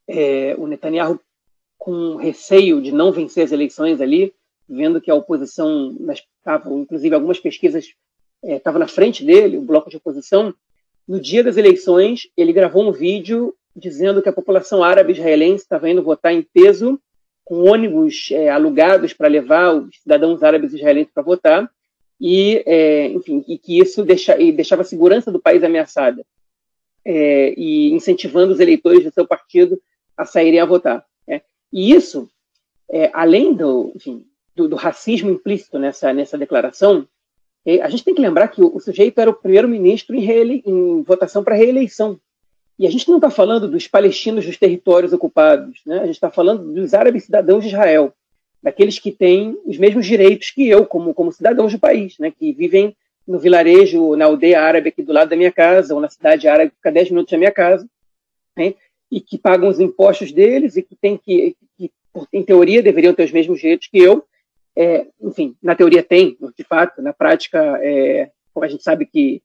é, 0.07 0.55
o 0.57 0.65
Netanyahu, 0.65 1.19
com 1.77 2.15
receio 2.15 2.81
de 2.81 2.91
não 2.91 3.11
vencer 3.11 3.43
as 3.43 3.51
eleições 3.51 4.01
ali, 4.01 4.33
vendo 4.67 4.99
que 4.99 5.11
a 5.11 5.15
oposição, 5.15 5.95
estava, 6.39 6.73
inclusive 6.73 7.13
algumas 7.13 7.39
pesquisas 7.39 7.93
estavam 8.43 8.81
é, 8.81 8.83
na 8.85 8.87
frente 8.87 9.23
dele, 9.23 9.57
o 9.57 9.61
bloco 9.61 9.91
de 9.91 9.97
oposição, 9.97 10.51
no 11.07 11.19
dia 11.19 11.43
das 11.43 11.55
eleições, 11.55 12.27
ele 12.35 12.51
gravou 12.51 12.87
um 12.87 12.91
vídeo 12.91 13.55
dizendo 13.75 14.21
que 14.21 14.29
a 14.29 14.33
população 14.33 14.83
árabe 14.83 15.13
israelense 15.13 15.63
estava 15.63 15.89
indo 15.89 16.03
votar 16.03 16.33
em 16.33 16.41
peso, 16.41 16.99
com 17.43 17.69
ônibus 17.69 18.29
é, 18.31 18.49
alugados 18.49 19.13
para 19.13 19.27
levar 19.27 19.73
os 19.73 19.99
cidadãos 20.01 20.43
árabes 20.43 20.73
israelenses 20.73 21.11
para 21.13 21.23
votar, 21.23 21.69
e, 22.19 22.61
é, 22.65 23.07
enfim, 23.07 23.43
e 23.47 23.57
que 23.57 23.79
isso 23.79 24.03
deixa, 24.03 24.39
e 24.39 24.51
deixava 24.51 24.81
a 24.81 24.85
segurança 24.85 25.31
do 25.31 25.39
país 25.39 25.63
ameaçada, 25.63 26.25
é, 27.05 27.53
e 27.57 27.91
incentivando 27.91 28.53
os 28.53 28.59
eleitores 28.59 29.03
do 29.03 29.11
seu 29.11 29.25
partido 29.25 29.81
a 30.17 30.25
saírem 30.25 30.59
a 30.59 30.65
votar. 30.65 31.05
Né? 31.27 31.41
E 31.71 31.91
isso, 31.91 32.29
é, 32.91 33.09
além 33.13 33.53
do, 33.53 33.93
enfim, 33.95 34.25
do, 34.55 34.67
do, 34.67 34.75
racismo 34.75 35.31
implícito 35.31 35.79
nessa, 35.79 36.13
nessa 36.13 36.37
declaração, 36.37 37.07
é, 37.65 37.81
a 37.81 37.89
gente 37.89 38.03
tem 38.03 38.13
que 38.13 38.21
lembrar 38.21 38.49
que 38.49 38.61
o, 38.61 38.75
o 38.75 38.79
sujeito 38.79 39.19
era 39.19 39.29
o 39.29 39.33
primeiro-ministro 39.33 40.15
em, 40.15 40.61
em 40.65 41.01
votação 41.03 41.43
para 41.43 41.55
reeleição. 41.55 42.19
E 42.79 42.87
a 42.87 42.89
gente 42.89 43.09
não 43.09 43.17
está 43.17 43.29
falando 43.29 43.67
dos 43.67 43.89
palestinos 43.89 44.45
dos 44.45 44.55
territórios 44.55 45.11
ocupados, 45.11 45.81
né? 45.85 45.97
a 45.99 46.05
gente 46.05 46.15
está 46.15 46.31
falando 46.31 46.73
dos 46.73 46.93
árabes 46.93 47.25
cidadãos 47.25 47.61
de 47.61 47.69
Israel, 47.69 48.13
daqueles 48.63 48.97
que 48.97 49.11
têm 49.11 49.59
os 49.65 49.77
mesmos 49.77 50.05
direitos 50.05 50.49
que 50.51 50.65
eu, 50.65 50.85
como, 50.85 51.13
como 51.13 51.29
cidadãos 51.29 51.73
do 51.73 51.79
país, 51.79 52.17
né? 52.17 52.31
que 52.31 52.53
vivem 52.53 52.95
no 53.27 53.37
vilarejo, 53.37 54.15
na 54.15 54.23
aldeia 54.23 54.61
árabe 54.61 54.89
aqui 54.89 55.03
do 55.03 55.11
lado 55.11 55.29
da 55.29 55.35
minha 55.35 55.51
casa, 55.51 55.93
ou 55.93 55.99
na 55.99 56.09
cidade 56.09 56.47
árabe 56.47 56.71
que 56.71 56.77
fica 56.77 56.89
10 56.89 57.09
minutos 57.11 57.31
da 57.31 57.37
minha 57.37 57.51
casa, 57.51 57.85
né? 58.57 58.73
e 59.11 59.19
que 59.19 59.37
pagam 59.37 59.67
os 59.67 59.81
impostos 59.81 60.31
deles 60.31 60.77
e 60.77 60.81
que, 60.81 60.95
tem 60.95 61.17
que, 61.17 61.57
que, 61.77 61.91
em 62.31 62.43
teoria, 62.43 62.81
deveriam 62.81 63.13
ter 63.13 63.25
os 63.25 63.31
mesmos 63.33 63.59
direitos 63.59 63.87
que 63.87 63.99
eu. 63.99 64.23
É, 64.73 65.05
enfim, 65.21 65.53
na 65.61 65.75
teoria 65.75 66.01
tem, 66.01 66.37
de 66.57 66.63
fato, 66.63 67.01
na 67.01 67.11
prática, 67.11 67.59
é, 67.83 68.31
a 68.55 68.67
gente 68.67 68.83
sabe 68.83 69.05
que 69.05 69.41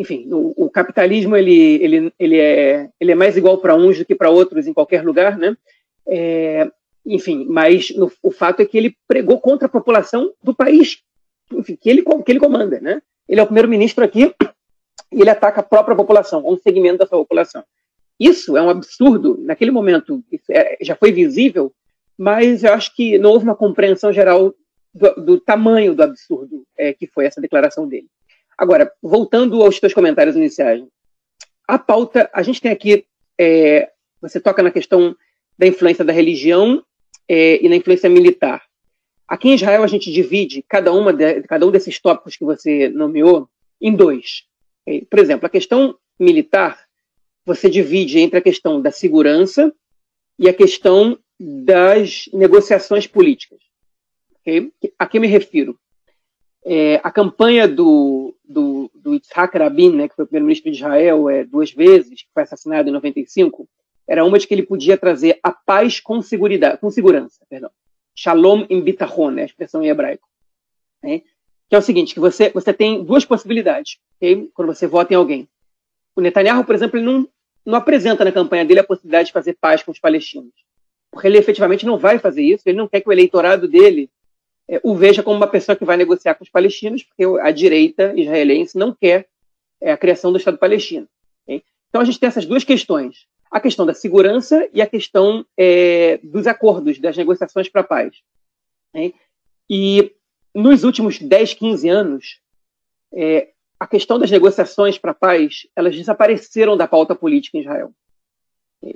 enfim, 0.00 0.26
o, 0.32 0.54
o, 0.56 0.70
capitalismo 0.70 1.36
ele, 1.36 1.74
ele, 1.82 2.12
ele, 2.18 2.38
é, 2.38 2.88
ele 2.98 3.12
é 3.12 3.14
mais 3.14 3.36
igual 3.36 3.58
para 3.58 3.76
uns 3.76 3.98
do 3.98 4.04
que 4.06 4.14
para 4.14 4.30
outros 4.30 4.66
em 4.66 4.72
qualquer 4.72 5.04
lugar, 5.04 5.36
né? 5.36 5.54
É, 6.08 6.70
enfim, 7.04 7.44
mas 7.46 7.90
no, 7.90 8.10
o 8.22 8.30
fato 8.30 8.62
é 8.62 8.64
que 8.64 8.78
ele 8.78 8.96
pregou 9.06 9.38
contra 9.38 9.66
a 9.66 9.70
população 9.70 10.32
do 10.42 10.54
país 10.54 11.02
enfim, 11.52 11.76
que, 11.76 11.90
ele, 11.90 12.02
que 12.02 12.32
ele 12.32 12.38
comanda, 12.38 12.80
né? 12.80 13.02
Ele 13.28 13.40
é 13.40 13.42
o 13.42 13.46
primeiro-ministro 13.46 14.02
aqui 14.02 14.34
e 15.12 15.20
ele 15.20 15.28
ataca 15.28 15.60
a 15.60 15.64
própria 15.64 15.94
população, 15.94 16.42
um 16.46 16.56
segmento 16.56 16.98
da 16.98 17.06
sua 17.06 17.18
população. 17.18 17.62
Isso 18.18 18.56
é 18.56 18.62
um 18.62 18.70
absurdo, 18.70 19.38
naquele 19.42 19.70
momento 19.70 20.24
é, 20.48 20.78
já 20.80 20.96
foi 20.96 21.12
visível, 21.12 21.72
mas 22.16 22.64
eu 22.64 22.72
acho 22.72 22.96
que 22.96 23.18
não 23.18 23.32
houve 23.32 23.44
uma 23.44 23.54
compreensão 23.54 24.14
geral 24.14 24.54
do, 24.94 25.14
do 25.16 25.40
tamanho 25.40 25.94
do 25.94 26.02
absurdo 26.02 26.64
é, 26.74 26.94
que 26.94 27.06
foi 27.06 27.26
essa 27.26 27.40
declaração 27.40 27.86
dele. 27.86 28.06
Agora, 28.60 28.92
voltando 29.02 29.62
aos 29.62 29.80
teus 29.80 29.94
comentários 29.94 30.36
iniciais, 30.36 30.84
a 31.66 31.78
pauta, 31.78 32.28
a 32.30 32.42
gente 32.42 32.60
tem 32.60 32.70
aqui, 32.70 33.06
é, 33.40 33.90
você 34.20 34.38
toca 34.38 34.62
na 34.62 34.70
questão 34.70 35.16
da 35.56 35.66
influência 35.66 36.04
da 36.04 36.12
religião 36.12 36.84
é, 37.26 37.64
e 37.64 37.70
na 37.70 37.76
influência 37.76 38.10
militar. 38.10 38.62
Aqui 39.26 39.48
em 39.48 39.54
Israel 39.54 39.82
a 39.82 39.86
gente 39.86 40.12
divide 40.12 40.62
cada, 40.68 40.92
uma 40.92 41.10
de, 41.10 41.40
cada 41.44 41.66
um 41.66 41.70
desses 41.70 41.98
tópicos 41.98 42.36
que 42.36 42.44
você 42.44 42.90
nomeou 42.90 43.48
em 43.80 43.96
dois. 43.96 44.44
É, 44.86 45.06
por 45.08 45.20
exemplo, 45.20 45.46
a 45.46 45.50
questão 45.50 45.96
militar 46.18 46.78
você 47.46 47.70
divide 47.70 48.18
entre 48.18 48.40
a 48.40 48.42
questão 48.42 48.82
da 48.82 48.90
segurança 48.90 49.72
e 50.38 50.50
a 50.50 50.52
questão 50.52 51.18
das 51.40 52.26
negociações 52.30 53.06
políticas. 53.06 53.58
Okay? 54.42 54.70
A 54.98 55.06
que 55.06 55.18
me 55.18 55.26
refiro? 55.26 55.80
É, 56.64 57.00
a 57.02 57.10
campanha 57.10 57.66
do, 57.66 58.34
do, 58.44 58.90
do 58.94 59.14
Yitzhak 59.14 59.56
Rabin, 59.56 59.96
né, 59.96 60.08
que 60.08 60.14
foi 60.14 60.24
o 60.24 60.28
primeiro-ministro 60.28 60.70
de 60.70 60.76
Israel 60.76 61.30
é, 61.30 61.44
duas 61.44 61.72
vezes, 61.72 62.22
que 62.22 62.28
foi 62.34 62.42
assassinado 62.42 62.88
em 62.88 62.92
95, 62.92 63.68
era 64.06 64.24
uma 64.24 64.38
de 64.38 64.46
que 64.46 64.52
ele 64.52 64.62
podia 64.64 64.98
trazer 64.98 65.38
a 65.42 65.52
paz 65.52 66.00
com, 66.00 66.20
segurança, 66.20 66.76
com 66.76 66.90
segurança. 66.90 67.40
Perdão. 67.48 67.70
Shalom 68.14 68.66
em 68.68 68.80
bitachon, 68.80 69.30
né, 69.30 69.42
a 69.42 69.46
expressão 69.46 69.82
em 69.82 69.88
hebraico. 69.88 70.28
Né, 71.02 71.22
que 71.68 71.76
é 71.76 71.78
o 71.78 71.82
seguinte, 71.82 72.12
que 72.12 72.20
você, 72.20 72.50
você 72.50 72.74
tem 72.74 73.04
duas 73.04 73.24
possibilidades 73.24 73.98
okay, 74.16 74.50
quando 74.52 74.74
você 74.74 74.88
vota 74.88 75.14
em 75.14 75.16
alguém. 75.16 75.48
O 76.16 76.20
Netanyahu, 76.20 76.64
por 76.64 76.74
exemplo, 76.74 76.98
ele 76.98 77.06
não, 77.06 77.28
não 77.64 77.78
apresenta 77.78 78.24
na 78.24 78.32
campanha 78.32 78.64
dele 78.64 78.80
a 78.80 78.84
possibilidade 78.84 79.28
de 79.28 79.32
fazer 79.32 79.56
paz 79.60 79.82
com 79.82 79.92
os 79.92 79.98
palestinos. 80.00 80.52
Porque 81.12 81.28
ele 81.28 81.38
efetivamente 81.38 81.86
não 81.86 81.96
vai 81.96 82.18
fazer 82.18 82.42
isso, 82.42 82.64
ele 82.66 82.76
não 82.76 82.88
quer 82.88 83.00
que 83.00 83.08
o 83.08 83.12
eleitorado 83.12 83.68
dele 83.68 84.10
é, 84.70 84.80
o 84.84 84.94
veja 84.94 85.20
como 85.20 85.36
uma 85.36 85.48
pessoa 85.48 85.74
que 85.74 85.84
vai 85.84 85.96
negociar 85.96 86.36
com 86.36 86.44
os 86.44 86.48
palestinos, 86.48 87.02
porque 87.02 87.24
a 87.40 87.50
direita 87.50 88.14
israelense 88.16 88.78
não 88.78 88.94
quer 88.94 89.26
é, 89.80 89.90
a 89.90 89.96
criação 89.96 90.30
do 90.30 90.38
Estado 90.38 90.58
palestino. 90.58 91.08
Okay? 91.44 91.64
Então 91.88 92.00
a 92.00 92.04
gente 92.04 92.20
tem 92.20 92.28
essas 92.28 92.46
duas 92.46 92.62
questões: 92.62 93.26
a 93.50 93.60
questão 93.60 93.84
da 93.84 93.94
segurança 93.94 94.68
e 94.72 94.80
a 94.80 94.86
questão 94.86 95.44
é, 95.58 96.20
dos 96.22 96.46
acordos, 96.46 97.00
das 97.00 97.16
negociações 97.16 97.68
para 97.68 97.80
a 97.80 97.84
paz. 97.84 98.22
Okay? 98.90 99.12
E 99.68 100.12
nos 100.54 100.84
últimos 100.84 101.18
10, 101.18 101.54
15 101.54 101.88
anos, 101.88 102.40
é, 103.12 103.48
a 103.78 103.88
questão 103.88 104.20
das 104.20 104.30
negociações 104.30 104.98
para 104.98 105.10
a 105.10 105.14
paz, 105.14 105.66
elas 105.74 105.96
desapareceram 105.96 106.76
da 106.76 106.86
pauta 106.86 107.16
política 107.16 107.58
em 107.58 107.62
Israel. 107.62 107.92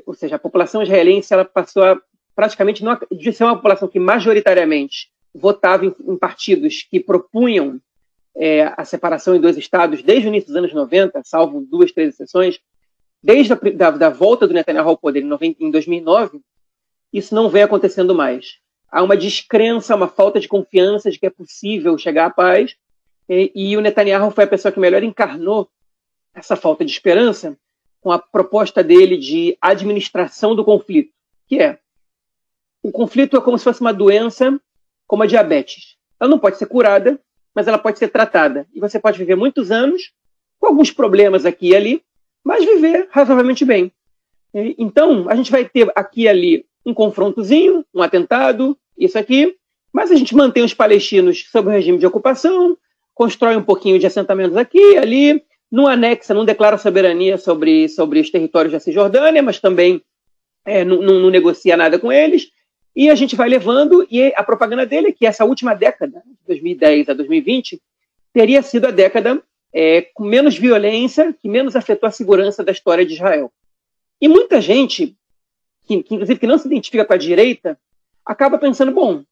Ou 0.06 0.14
seja, 0.14 0.36
a 0.36 0.38
população 0.38 0.82
israelense 0.82 1.34
ela 1.34 1.44
passou 1.44 1.82
a 1.82 2.00
praticamente 2.34 2.82
não, 2.82 2.98
de 3.12 3.32
ser 3.32 3.44
uma 3.44 3.56
população 3.56 3.88
que 3.88 3.98
majoritariamente 3.98 5.13
votava 5.34 5.84
em, 5.84 5.94
em 6.06 6.16
partidos 6.16 6.86
que 6.88 7.00
propunham 7.00 7.80
é, 8.36 8.72
a 8.76 8.84
separação 8.84 9.34
em 9.34 9.40
dois 9.40 9.56
estados 9.56 10.02
desde 10.02 10.26
o 10.26 10.30
início 10.30 10.48
dos 10.48 10.56
anos 10.56 10.72
90, 10.72 11.22
salvo 11.24 11.60
duas, 11.60 11.92
três 11.92 12.14
exceções, 12.14 12.60
desde 13.22 13.52
a 13.52 13.56
da, 13.56 13.90
da 13.90 14.10
volta 14.10 14.46
do 14.46 14.54
Netanyahu 14.54 14.90
ao 14.90 14.98
poder 14.98 15.22
em, 15.22 15.26
90, 15.26 15.64
em 15.64 15.70
2009, 15.70 16.40
isso 17.12 17.34
não 17.34 17.48
vem 17.48 17.62
acontecendo 17.62 18.14
mais. 18.14 18.58
Há 18.90 19.02
uma 19.02 19.16
descrença, 19.16 19.94
uma 19.94 20.08
falta 20.08 20.38
de 20.38 20.48
confiança 20.48 21.10
de 21.10 21.18
que 21.18 21.26
é 21.26 21.30
possível 21.30 21.96
chegar 21.96 22.26
à 22.26 22.30
paz, 22.30 22.76
e, 23.28 23.50
e 23.54 23.76
o 23.76 23.80
Netanyahu 23.80 24.30
foi 24.30 24.44
a 24.44 24.48
pessoa 24.48 24.70
que 24.70 24.80
melhor 24.80 25.02
encarnou 25.02 25.68
essa 26.34 26.56
falta 26.56 26.84
de 26.84 26.90
esperança 26.90 27.56
com 28.00 28.12
a 28.12 28.18
proposta 28.18 28.82
dele 28.82 29.16
de 29.16 29.56
administração 29.60 30.54
do 30.54 30.64
conflito, 30.64 31.12
que 31.46 31.58
é 31.58 31.78
o 32.82 32.92
conflito 32.92 33.36
é 33.36 33.40
como 33.40 33.56
se 33.56 33.64
fosse 33.64 33.80
uma 33.80 33.94
doença 33.94 34.60
como 35.06 35.22
a 35.22 35.26
diabetes. 35.26 35.96
Ela 36.20 36.30
não 36.30 36.38
pode 36.38 36.58
ser 36.58 36.66
curada, 36.66 37.20
mas 37.54 37.68
ela 37.68 37.78
pode 37.78 37.98
ser 37.98 38.08
tratada. 38.08 38.66
E 38.74 38.80
você 38.80 38.98
pode 38.98 39.18
viver 39.18 39.36
muitos 39.36 39.70
anos, 39.70 40.12
com 40.58 40.66
alguns 40.66 40.90
problemas 40.90 41.44
aqui 41.44 41.70
e 41.70 41.76
ali, 41.76 42.02
mas 42.44 42.64
viver 42.64 43.08
razoavelmente 43.10 43.64
bem. 43.64 43.92
Então, 44.78 45.28
a 45.28 45.34
gente 45.34 45.50
vai 45.50 45.64
ter 45.64 45.90
aqui 45.96 46.22
e 46.22 46.28
ali 46.28 46.66
um 46.86 46.94
confrontozinho, 46.94 47.84
um 47.94 48.02
atentado, 48.02 48.76
isso 48.96 49.18
aqui, 49.18 49.56
Mas 49.92 50.10
a 50.10 50.16
gente 50.16 50.34
mantém 50.34 50.64
os 50.64 50.74
palestinos 50.74 51.46
sob 51.50 51.68
o 51.68 51.70
regime 51.70 51.98
de 51.98 52.06
ocupação, 52.06 52.76
constrói 53.14 53.56
um 53.56 53.62
pouquinho 53.62 53.98
de 53.98 54.06
assentamentos 54.06 54.56
aqui, 54.56 54.96
ali, 54.98 55.40
não 55.70 55.86
anexa, 55.86 56.34
não 56.34 56.44
declara 56.44 56.76
soberania 56.76 57.38
sobre, 57.38 57.88
sobre 57.88 58.18
os 58.18 58.28
territórios 58.28 58.72
da 58.72 58.80
Cisjordânia, 58.80 59.42
mas 59.42 59.60
também 59.60 60.02
é, 60.64 60.84
não, 60.84 61.00
não, 61.00 61.20
não, 61.20 61.30
negocia 61.30 61.76
nada 61.76 61.98
com 61.98 62.10
eles, 62.10 62.48
e 62.94 63.10
a 63.10 63.14
gente 63.14 63.34
vai 63.34 63.48
levando, 63.48 64.06
e 64.10 64.32
a 64.36 64.42
propaganda 64.42 64.86
dele 64.86 65.08
é 65.08 65.12
que 65.12 65.26
essa 65.26 65.44
última 65.44 65.74
década, 65.74 66.22
de 66.24 66.46
2010 66.46 67.08
a 67.08 67.14
2020, 67.14 67.82
teria 68.32 68.62
sido 68.62 68.86
a 68.86 68.90
década 68.90 69.42
é, 69.72 70.02
com 70.02 70.24
menos 70.24 70.56
violência, 70.56 71.32
que 71.32 71.48
menos 71.48 71.74
afetou 71.74 72.08
a 72.08 72.12
segurança 72.12 72.62
da 72.62 72.70
história 72.70 73.04
de 73.04 73.14
Israel. 73.14 73.52
E 74.20 74.28
muita 74.28 74.60
gente, 74.60 75.16
que, 75.86 76.02
que 76.02 76.14
inclusive 76.14 76.38
que 76.38 76.46
não 76.46 76.58
se 76.58 76.66
identifica 76.68 77.04
com 77.04 77.12
a 77.12 77.16
direita, 77.16 77.78
acaba 78.24 78.58
pensando, 78.58 78.92
bom, 78.92 79.24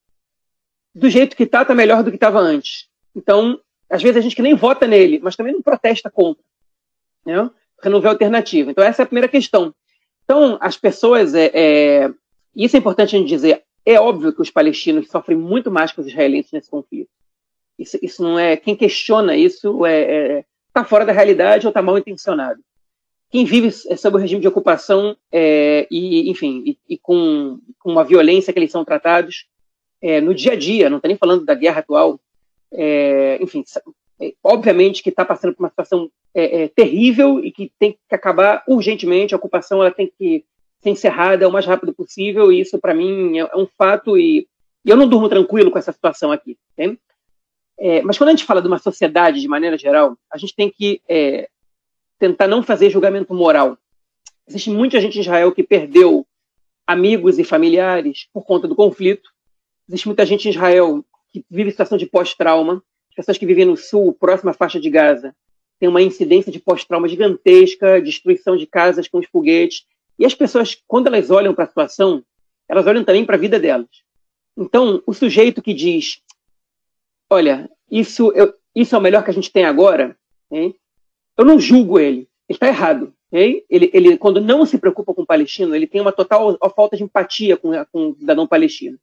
do 0.95 1.09
jeito 1.09 1.37
que 1.37 1.45
está, 1.45 1.63
está 1.63 1.75
melhor 1.75 2.03
do 2.03 2.11
que 2.11 2.17
estava 2.17 2.41
antes. 2.41 2.89
Então, 3.15 3.61
às 3.89 4.03
vezes 4.03 4.17
a 4.17 4.21
gente 4.21 4.37
que 4.37 4.43
nem 4.43 4.55
vota 4.55 4.87
nele, 4.87 5.21
mas 5.23 5.37
também 5.37 5.53
não 5.53 5.63
protesta 5.63 6.11
contra, 6.11 6.43
né? 7.25 7.49
porque 7.77 7.89
não 7.89 8.01
vê 8.01 8.09
alternativa. 8.09 8.71
Então, 8.71 8.85
essa 8.85 9.03
é 9.03 9.05
a 9.05 9.07
primeira 9.07 9.29
questão. 9.29 9.75
Então, 10.25 10.59
as 10.61 10.77
pessoas, 10.77 11.35
é, 11.35 11.51
é, 11.53 12.11
isso 12.55 12.77
é 12.77 12.79
importante 12.79 13.17
a 13.17 13.19
gente 13.19 13.29
dizer, 13.29 13.63
é 13.85 13.99
óbvio 13.99 14.33
que 14.33 14.43
os 14.43 14.51
palestinos 14.51 15.09
sofrem 15.09 15.37
muito 15.37 15.71
mais 15.71 15.93
que 15.93 16.01
os 16.01 16.07
israelenses 16.07 16.53
nesse 16.53 16.71
conflito. 16.71 17.11
Isso, 17.79 17.99
isso 18.03 18.23
não 18.23 18.39
é, 18.39 18.57
quem 18.57 18.77
questiona 18.77 19.37
isso 19.37 19.85
é, 19.85 20.03
é 20.39 20.45
tá 20.73 20.85
fora 20.85 21.05
da 21.05 21.13
realidade 21.13 21.67
ou 21.67 21.71
está 21.71 21.83
mal 21.83 21.99
intencionado. 21.99 22.61
Quem 23.31 23.45
vive 23.45 23.71
sob 23.71 24.17
o 24.17 24.21
regime 24.21 24.41
de 24.41 24.49
ocupação 24.49 25.17
é, 25.31 25.87
e, 25.91 26.31
enfim, 26.31 26.63
e, 26.67 26.79
e 26.89 26.99
com, 26.99 27.59
com, 27.79 27.91
uma 27.91 28.05
violência 28.05 28.53
que 28.53 28.59
eles 28.59 28.71
são 28.71 28.85
tratados 28.85 29.47
é, 30.03 30.21
no 30.21 30.35
dia 30.35 30.53
a 30.53 30.57
dia, 30.57 30.91
não 30.91 30.99
estou 30.99 31.09
nem 31.09 31.17
falando 31.17 31.45
da 31.45 31.55
guerra 31.55 31.81
atual, 31.81 32.21
é, 32.71 33.39
enfim, 33.41 33.65
é, 34.21 34.35
obviamente 34.45 35.03
que 35.03 35.09
está 35.09 35.25
passando 35.25 35.55
por 35.55 35.63
uma 35.63 35.71
situação 35.71 36.11
é, 36.35 36.65
é, 36.65 36.69
terrível 36.69 37.43
e 37.43 37.51
que 37.51 37.73
tem 37.79 37.93
que 37.93 38.15
acabar 38.15 38.63
urgentemente, 38.69 39.35
a 39.35 39.39
ocupação 39.39 39.81
ela 39.81 39.91
tem 39.91 40.13
que 40.19 40.45
ser 40.83 40.91
encerrada 40.91 41.49
o 41.49 41.53
mais 41.53 41.65
rápido 41.65 41.95
possível, 41.95 42.53
e 42.53 42.61
isso 42.61 42.79
para 42.79 42.95
mim 42.95 43.39
é, 43.39 43.43
é, 43.43 43.57
um 43.57 43.67
fato, 43.67 44.19
e, 44.19 44.49
eu 44.85 44.97
não 44.97 45.09
durmo 45.09 45.29
tranquilo 45.29 45.71
com 45.71 45.79
essa 45.79 45.93
situação 45.93 46.33
aqui. 46.33 46.59
mas 48.05 48.19
quando 48.19 48.29
a 48.29 48.33
gente 48.33 48.45
fala 48.45 48.61
de 48.61 48.67
uma 48.67 48.79
sociedade 48.79 49.41
de 49.41 49.47
maneira 49.47 49.79
geral, 49.79 50.19
a 50.31 50.37
gente 50.37 50.57
tem 50.57 50.69
que 50.69 51.01
tentar 52.19 52.49
não 52.49 52.65
fazer 52.65 52.91
julgamento 52.91 53.33
moral. 53.33 53.79
Existe 54.49 54.71
muita 54.71 55.01
gente 55.01 55.19
em 55.19 55.21
Israel 55.21 55.53
que 55.53 55.63
perdeu 55.63 56.27
amigos 56.85 57.39
e 57.39 57.45
familiares 57.45 58.29
por 58.33 58.45
conta 58.45 58.67
do 58.67 58.75
conflito, 58.75 59.31
Existe 59.89 60.07
muita 60.07 60.25
gente 60.25 60.47
em 60.47 60.51
Israel 60.51 61.05
que 61.31 61.45
vive 61.51 61.71
situação 61.71 61.99
de 61.99 62.07
pós-trauma. 62.07 62.83
As 63.11 63.15
pessoas 63.17 63.39
que 63.39 63.47
vivem 63.47 63.65
no 63.65 63.77
sul, 63.77 64.13
próxima 64.15 64.53
à 64.53 64.55
faixa 64.55 64.81
de 64.81 64.89
Gaza, 64.89 65.35
tem 65.79 65.89
uma 65.89 66.01
incidência 66.01 66.53
de 66.53 66.61
pós-trauma 66.61 67.09
gigantesca, 67.09 68.01
destruição 68.01 68.57
de 68.57 68.67
casas 68.67 69.09
com 69.09 69.19
os 69.19 69.27
foguetes. 69.27 69.85
E 70.19 70.25
as 70.25 70.35
pessoas, 70.35 70.77
quando 70.87 71.07
elas 71.07 71.31
olham 71.31 71.55
para 71.55 71.65
a 71.65 71.69
situação, 71.69 72.25
elas 72.69 72.87
olham 72.87 73.05
também 73.05 73.25
para 73.25 73.37
a 73.37 73.41
vida 73.41 73.59
delas. 73.59 73.89
Então, 74.57 75.03
o 75.07 75.13
sujeito 75.13 75.63
que 75.63 75.75
diz: 75.75 76.21
Olha, 77.31 77.71
isso, 77.91 78.33
eu, 78.33 78.55
isso 78.75 78.95
é 78.95 78.99
o 78.99 79.03
melhor 79.03 79.25
que 79.25 79.31
a 79.31 79.35
gente 79.35 79.51
tem 79.51 79.65
agora, 79.65 80.17
hein? 80.51 80.75
eu 81.37 81.45
não 81.45 81.59
julgo 81.59 81.99
ele. 81.99 82.29
Ele 82.49 82.57
está 82.57 82.69
errado. 82.69 83.13
Ele, 83.31 83.65
ele, 83.71 84.19
quando 84.19 84.41
não 84.41 84.67
se 84.67 84.77
preocupa 84.77 85.15
com 85.15 85.23
o 85.23 85.27
palestino, 85.27 85.75
ele 85.75 85.87
tem 85.87 86.01
uma 86.01 86.13
total 86.13 86.59
falta 86.77 86.97
de 86.97 87.03
empatia 87.03 87.57
com, 87.57 87.71
com 87.91 88.11
o 88.11 88.15
cidadão 88.15 88.47
palestino. 88.47 88.99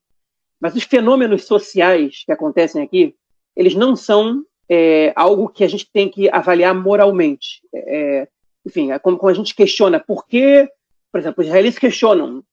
Mas 0.60 0.75
os 0.75 0.84
fenômenos 0.84 1.46
sociais 1.46 2.24
que 2.25 2.32
acontecem 2.32 2.84
aqui, 2.84 3.16
eles 3.56 3.74
não 3.74 3.96
são 3.96 4.44
é, 4.70 5.12
algo 5.16 5.50
que 5.50 5.63
a 5.63 5.68
gente 5.68 5.89
tem 5.92 6.08
que 6.08 6.30
avaliar 6.30 6.75
moralmente. 6.75 7.62
É, 7.74 8.28
enfim, 8.63 8.92
é 8.92 9.00
como, 9.00 9.18
como, 9.18 9.32
a 9.32 9.34
gente 9.34 9.56
questiona 9.56 10.00
por 10.00 10.28
que, 10.28 10.70
por 11.12 11.20
exemplo, 11.20 11.42
os 11.42 11.48
israelenses 11.48 11.80
questionam 11.80 12.44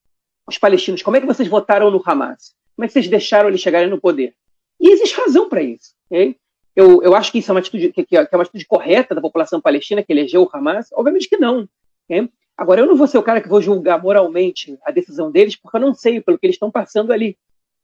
os 0.46 0.58
palestinos, 0.58 1.02
como 1.02 1.16
é 1.16 1.20
que 1.20 1.26
vocês 1.26 1.48
votaram 1.48 1.90
no 1.90 2.02
Hamas? 2.04 2.54
Como 2.74 2.84
é 2.84 2.86
que 2.86 2.92
vocês 2.92 3.08
deixaram 3.08 3.48
eles 3.48 3.60
chegarem 3.60 3.90
no 3.90 4.00
poder? 4.00 4.34
E 4.80 4.90
existe 4.90 5.16
razão 5.16 5.48
para 5.48 5.62
isso. 5.62 5.94
Okay? 6.06 6.36
Eu, 6.74 7.02
eu 7.02 7.14
acho 7.14 7.32
que 7.32 7.38
isso 7.38 7.50
é 7.50 7.54
uma 7.54 7.60
atitude 7.60 7.90
que, 7.92 8.04
que, 8.04 8.16
é 8.16 8.28
uma 8.32 8.42
atitude 8.42 8.66
correta 8.66 9.14
da 9.14 9.20
população 9.20 9.60
palestina 9.60 10.02
que 10.02 10.12
elegeu 10.12 10.42
o 10.42 10.50
Hamas? 10.52 10.88
Obviamente 10.92 11.28
que 11.28 11.36
não. 11.36 11.68
Okay? 12.04 12.28
Agora, 12.56 12.80
eu 12.80 12.86
não 12.86 12.96
vou 12.96 13.06
ser 13.06 13.18
o 13.18 13.22
cara 13.22 13.40
que 13.40 13.48
vou 13.48 13.60
julgar 13.60 14.02
moralmente 14.02 14.78
a 14.84 14.90
decisão 14.90 15.30
deles, 15.30 15.56
porque 15.56 15.76
eu 15.76 15.80
não 15.80 15.92
sei 15.92 16.20
pelo 16.20 16.38
que 16.38 16.46
eles 16.46 16.56
estão 16.56 16.70
passando 16.70 17.12
ali. 17.12 17.36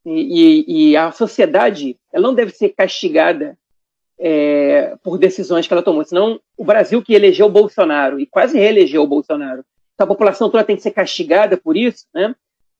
E, 0.05 0.91
e, 0.91 0.97
a 0.97 1.13
sociedade 1.13 1.97
ela 2.13 2.27
não 2.27 2.35
deve 2.35 2.51
ser 2.51 2.71
castigada 2.71 3.57
é, 4.19 4.97
por 5.03 5.17
decisões 5.17 5.67
que 5.67 5.73
ela 5.73 5.83
tomou. 5.83 6.05
Senão, 6.05 6.41
o 6.57 6.65
Brasil 6.65 7.03
que 7.03 7.15
elegeu 7.15 7.47
o 7.47 7.51
Bolsonaro 7.51 8.19
e 8.19 8.27
quase 8.27 8.59
reelegeu 8.59 9.03
o 9.03 9.07
Bolsonaro, 9.07 9.65
a 9.99 10.07
população 10.07 10.51
toda 10.51 10.65
tem 10.65 10.77
que 10.77 10.83
ser 10.83 10.91
castigada 10.91 11.57
por 11.57 11.77
isso, 11.77 12.07
né? 12.15 12.35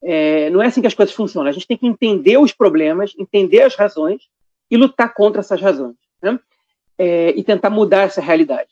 É, 0.05 0.51
não 0.51 0.61
é 0.61 0.67
assim 0.67 0.81
que 0.81 0.87
as 0.87 0.95
coisas 0.95 1.15
funcionam. 1.15 1.49
A 1.49 1.53
gente 1.53 1.67
tem 1.67 1.77
que 1.77 1.87
entender 1.87 2.37
os 2.37 2.53
problemas, 2.53 3.15
entender 3.17 3.63
as 3.63 3.77
razões 3.77 4.23
e 4.71 4.77
lutar 4.77 5.15
contra 5.15 5.41
essas 5.41 5.61
razões, 5.61 5.97
né? 6.21 6.39
É, 6.99 7.31
e 7.31 7.45
tentar 7.45 7.71
mudar 7.71 8.03
essa 8.03 8.21
realidade. 8.21 8.71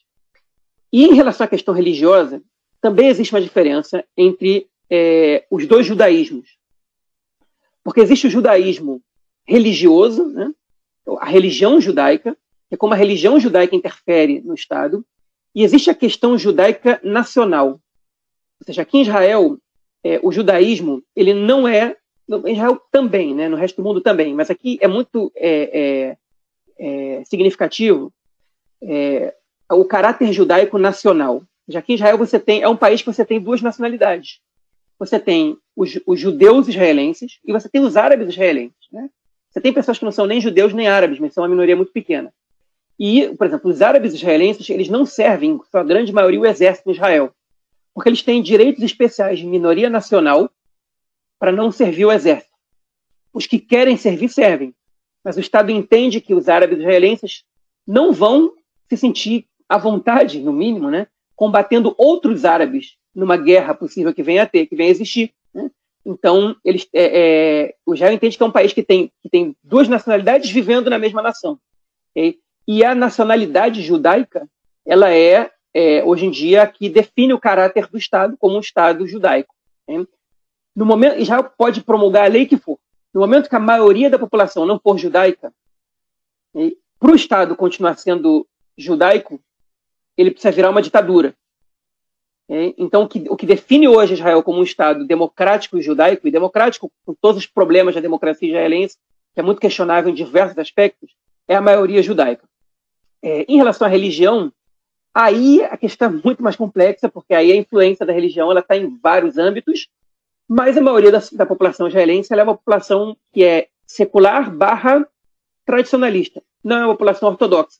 E 0.92 1.04
em 1.04 1.14
relação 1.14 1.44
à 1.44 1.48
questão 1.48 1.72
religiosa, 1.72 2.42
também 2.80 3.08
existe 3.08 3.34
uma 3.34 3.40
diferença 3.40 4.04
entre 4.16 4.66
é, 4.90 5.44
os 5.50 5.66
dois 5.66 5.86
judaísmos. 5.86 6.58
Porque 7.84 8.00
existe 8.00 8.26
o 8.26 8.30
judaísmo 8.30 9.00
religioso, 9.46 10.26
né? 10.26 10.52
a 11.18 11.26
religião 11.26 11.80
judaica, 11.80 12.36
que 12.68 12.74
é 12.74 12.76
como 12.76 12.94
a 12.94 12.96
religião 12.96 13.38
judaica 13.38 13.74
interfere 13.74 14.40
no 14.40 14.54
Estado, 14.54 15.04
e 15.54 15.64
existe 15.64 15.90
a 15.90 15.94
questão 15.94 16.38
judaica 16.38 17.00
nacional. 17.02 17.80
Ou 18.60 18.66
seja, 18.66 18.82
aqui 18.82 18.98
em 18.98 19.02
Israel, 19.02 19.58
é, 20.04 20.20
o 20.22 20.30
judaísmo 20.30 21.02
ele 21.14 21.34
não 21.34 21.66
é. 21.66 21.96
Em 22.28 22.52
Israel 22.52 22.80
também, 22.92 23.34
né? 23.34 23.48
no 23.48 23.56
resto 23.56 23.76
do 23.76 23.82
mundo 23.82 24.00
também, 24.00 24.32
mas 24.34 24.50
aqui 24.50 24.78
é 24.80 24.86
muito 24.86 25.32
é, 25.34 26.16
é, 26.78 27.18
é 27.18 27.24
significativo 27.24 28.12
é, 28.80 29.34
o 29.68 29.84
caráter 29.84 30.32
judaico 30.32 30.78
nacional. 30.78 31.42
Já 31.68 31.82
que 31.82 31.92
em 31.92 31.96
Israel 31.96 32.16
você 32.16 32.38
tem 32.38 32.62
é 32.62 32.68
um 32.68 32.76
país 32.76 33.02
que 33.02 33.12
você 33.12 33.24
tem 33.24 33.40
duas 33.40 33.60
nacionalidades 33.60 34.40
você 35.00 35.18
tem 35.18 35.56
os, 35.74 35.98
os, 36.06 36.20
judeus 36.20 36.68
israelenses 36.68 37.38
e 37.42 37.50
você 37.52 37.70
tem 37.70 37.80
os 37.80 37.96
árabes 37.96 38.28
israelenses. 38.28 38.76
Né? 38.92 39.08
Você 39.50 39.58
tem 39.58 39.72
pessoas 39.72 39.98
que 39.98 40.04
não 40.04 40.12
são 40.12 40.26
nem 40.26 40.42
judeus 40.42 40.74
nem 40.74 40.88
árabes, 40.88 41.18
mas 41.18 41.32
são 41.32 41.42
uma 41.42 41.48
minoria 41.48 41.74
muito 41.74 41.90
pequena. 41.90 42.30
E, 42.98 43.34
por 43.38 43.46
exemplo, 43.46 43.70
os 43.70 43.80
árabes 43.80 44.12
israelenses, 44.12 44.68
eles 44.68 44.90
não 44.90 45.06
servem, 45.06 45.52
em 45.52 45.60
sua 45.70 45.82
grande 45.82 46.12
maioria, 46.12 46.38
o 46.38 46.46
exército 46.46 46.90
em 46.90 46.92
Israel, 46.92 47.32
porque 48.00 48.08
eles 48.08 48.22
têm 48.22 48.40
direitos 48.40 48.82
especiais 48.82 49.40
de 49.40 49.46
minoria 49.46 49.90
nacional 49.90 50.50
para 51.38 51.52
não 51.52 51.70
servir 51.70 52.06
o 52.06 52.10
exército. 52.10 52.56
Os 53.30 53.46
que 53.46 53.58
querem 53.58 53.94
servir, 53.98 54.30
servem. 54.30 54.74
Mas 55.22 55.36
o 55.36 55.40
Estado 55.40 55.70
entende 55.70 56.18
que 56.18 56.32
os 56.32 56.48
árabes 56.48 56.78
israelenses 56.78 57.44
não 57.86 58.10
vão 58.10 58.54
se 58.88 58.96
sentir 58.96 59.46
à 59.68 59.76
vontade, 59.76 60.40
no 60.40 60.50
mínimo, 60.50 60.90
né, 60.90 61.08
combatendo 61.36 61.94
outros 61.98 62.46
árabes 62.46 62.96
numa 63.14 63.36
guerra 63.36 63.74
possível 63.74 64.14
que 64.14 64.22
venha 64.22 64.44
a 64.44 64.46
ter, 64.46 64.64
que 64.64 64.74
venha 64.74 64.88
a 64.88 64.92
existir. 64.92 65.34
Né? 65.52 65.70
Então, 66.02 66.56
eles, 66.64 66.88
é, 66.94 67.04
é, 67.04 67.74
o 67.84 67.92
Israel 67.92 68.14
entende 68.14 68.38
que 68.38 68.42
é 68.42 68.46
um 68.46 68.50
país 68.50 68.72
que 68.72 68.82
tem, 68.82 69.12
que 69.22 69.28
tem 69.28 69.54
duas 69.62 69.88
nacionalidades 69.88 70.50
vivendo 70.50 70.88
na 70.88 70.98
mesma 70.98 71.20
nação. 71.20 71.60
Okay? 72.12 72.38
E 72.66 72.82
a 72.82 72.94
nacionalidade 72.94 73.82
judaica, 73.82 74.48
ela 74.86 75.12
é, 75.12 75.50
é, 75.72 76.04
hoje 76.04 76.26
em 76.26 76.30
dia, 76.30 76.66
que 76.66 76.88
define 76.88 77.32
o 77.32 77.40
caráter 77.40 77.86
do 77.86 77.98
Estado 77.98 78.36
como 78.36 78.56
um 78.56 78.60
Estado 78.60 79.06
judaico. 79.06 79.54
Okay? 79.86 80.06
No 80.74 80.86
momento, 80.86 81.20
Israel 81.20 81.50
pode 81.56 81.82
promulgar 81.82 82.24
a 82.24 82.32
lei 82.32 82.46
que 82.46 82.56
for. 82.56 82.78
No 83.12 83.20
momento 83.20 83.48
que 83.48 83.56
a 83.56 83.60
maioria 83.60 84.08
da 84.08 84.18
população 84.18 84.66
não 84.66 84.78
for 84.78 84.98
judaica, 84.98 85.52
okay? 86.52 86.76
para 86.98 87.12
o 87.12 87.16
Estado 87.16 87.56
continuar 87.56 87.96
sendo 87.96 88.46
judaico, 88.76 89.40
ele 90.16 90.30
precisa 90.30 90.52
virar 90.52 90.70
uma 90.70 90.82
ditadura. 90.82 91.34
Então, 92.76 93.04
o 93.04 93.08
que, 93.08 93.24
o 93.28 93.36
que, 93.36 93.46
define 93.46 93.86
hoje 93.86 94.14
Israel 94.14 94.42
como 94.42 94.58
um 94.58 94.64
Estado 94.64 95.06
democrático 95.06 95.78
e 95.78 95.82
judaico, 95.82 96.26
e 96.26 96.32
democrático 96.32 96.90
com 97.06 97.14
todos 97.14 97.40
os 97.40 97.46
problemas 97.46 97.94
da 97.94 98.00
democracia 98.00 98.48
israelense, 98.48 98.96
que 99.32 99.38
é 99.38 99.42
muito 99.42 99.60
questionável 99.60 100.10
em 100.10 100.14
diversos 100.14 100.58
aspectos, 100.58 101.14
é 101.46 101.54
a 101.54 101.60
maioria 101.60 102.02
judaica. 102.02 102.44
É, 103.22 103.44
em 103.48 103.56
relação 103.56 103.86
à 103.86 103.90
religião, 103.90 104.52
aí 105.14 105.62
a 105.64 105.76
questão 105.76 106.08
é 106.08 106.20
muito 106.24 106.42
mais 106.42 106.56
complexa, 106.56 107.08
porque 107.08 107.34
aí 107.34 107.52
a 107.52 107.56
influência 107.56 108.06
da 108.06 108.12
religião 108.12 108.56
está 108.56 108.76
em 108.76 108.98
vários 108.98 109.38
âmbitos, 109.38 109.88
mas 110.48 110.76
a 110.76 110.80
maioria 110.80 111.12
da, 111.12 111.20
da 111.32 111.46
população 111.46 111.88
israelense 111.88 112.32
é 112.32 112.42
uma 112.42 112.56
população 112.56 113.16
que 113.32 113.44
é 113.44 113.68
secular 113.86 114.54
barra 114.54 115.06
tradicionalista, 115.64 116.42
não 116.62 116.76
é 116.76 116.84
uma 116.86 116.94
população 116.94 117.28
ortodoxa. 117.28 117.78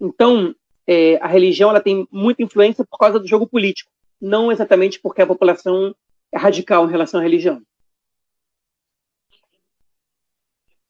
Então, 0.00 0.54
é, 0.86 1.16
a 1.16 1.26
religião 1.26 1.70
ela 1.70 1.80
tem 1.80 2.06
muita 2.12 2.42
influência 2.42 2.84
por 2.84 2.98
causa 2.98 3.18
do 3.18 3.26
jogo 3.26 3.46
político 3.46 3.90
não 4.20 4.50
exatamente 4.50 5.00
porque 5.00 5.22
a 5.22 5.26
população 5.26 5.94
é 6.32 6.38
radical 6.38 6.86
em 6.86 6.90
relação 6.90 7.20
à 7.20 7.22
religião. 7.22 7.62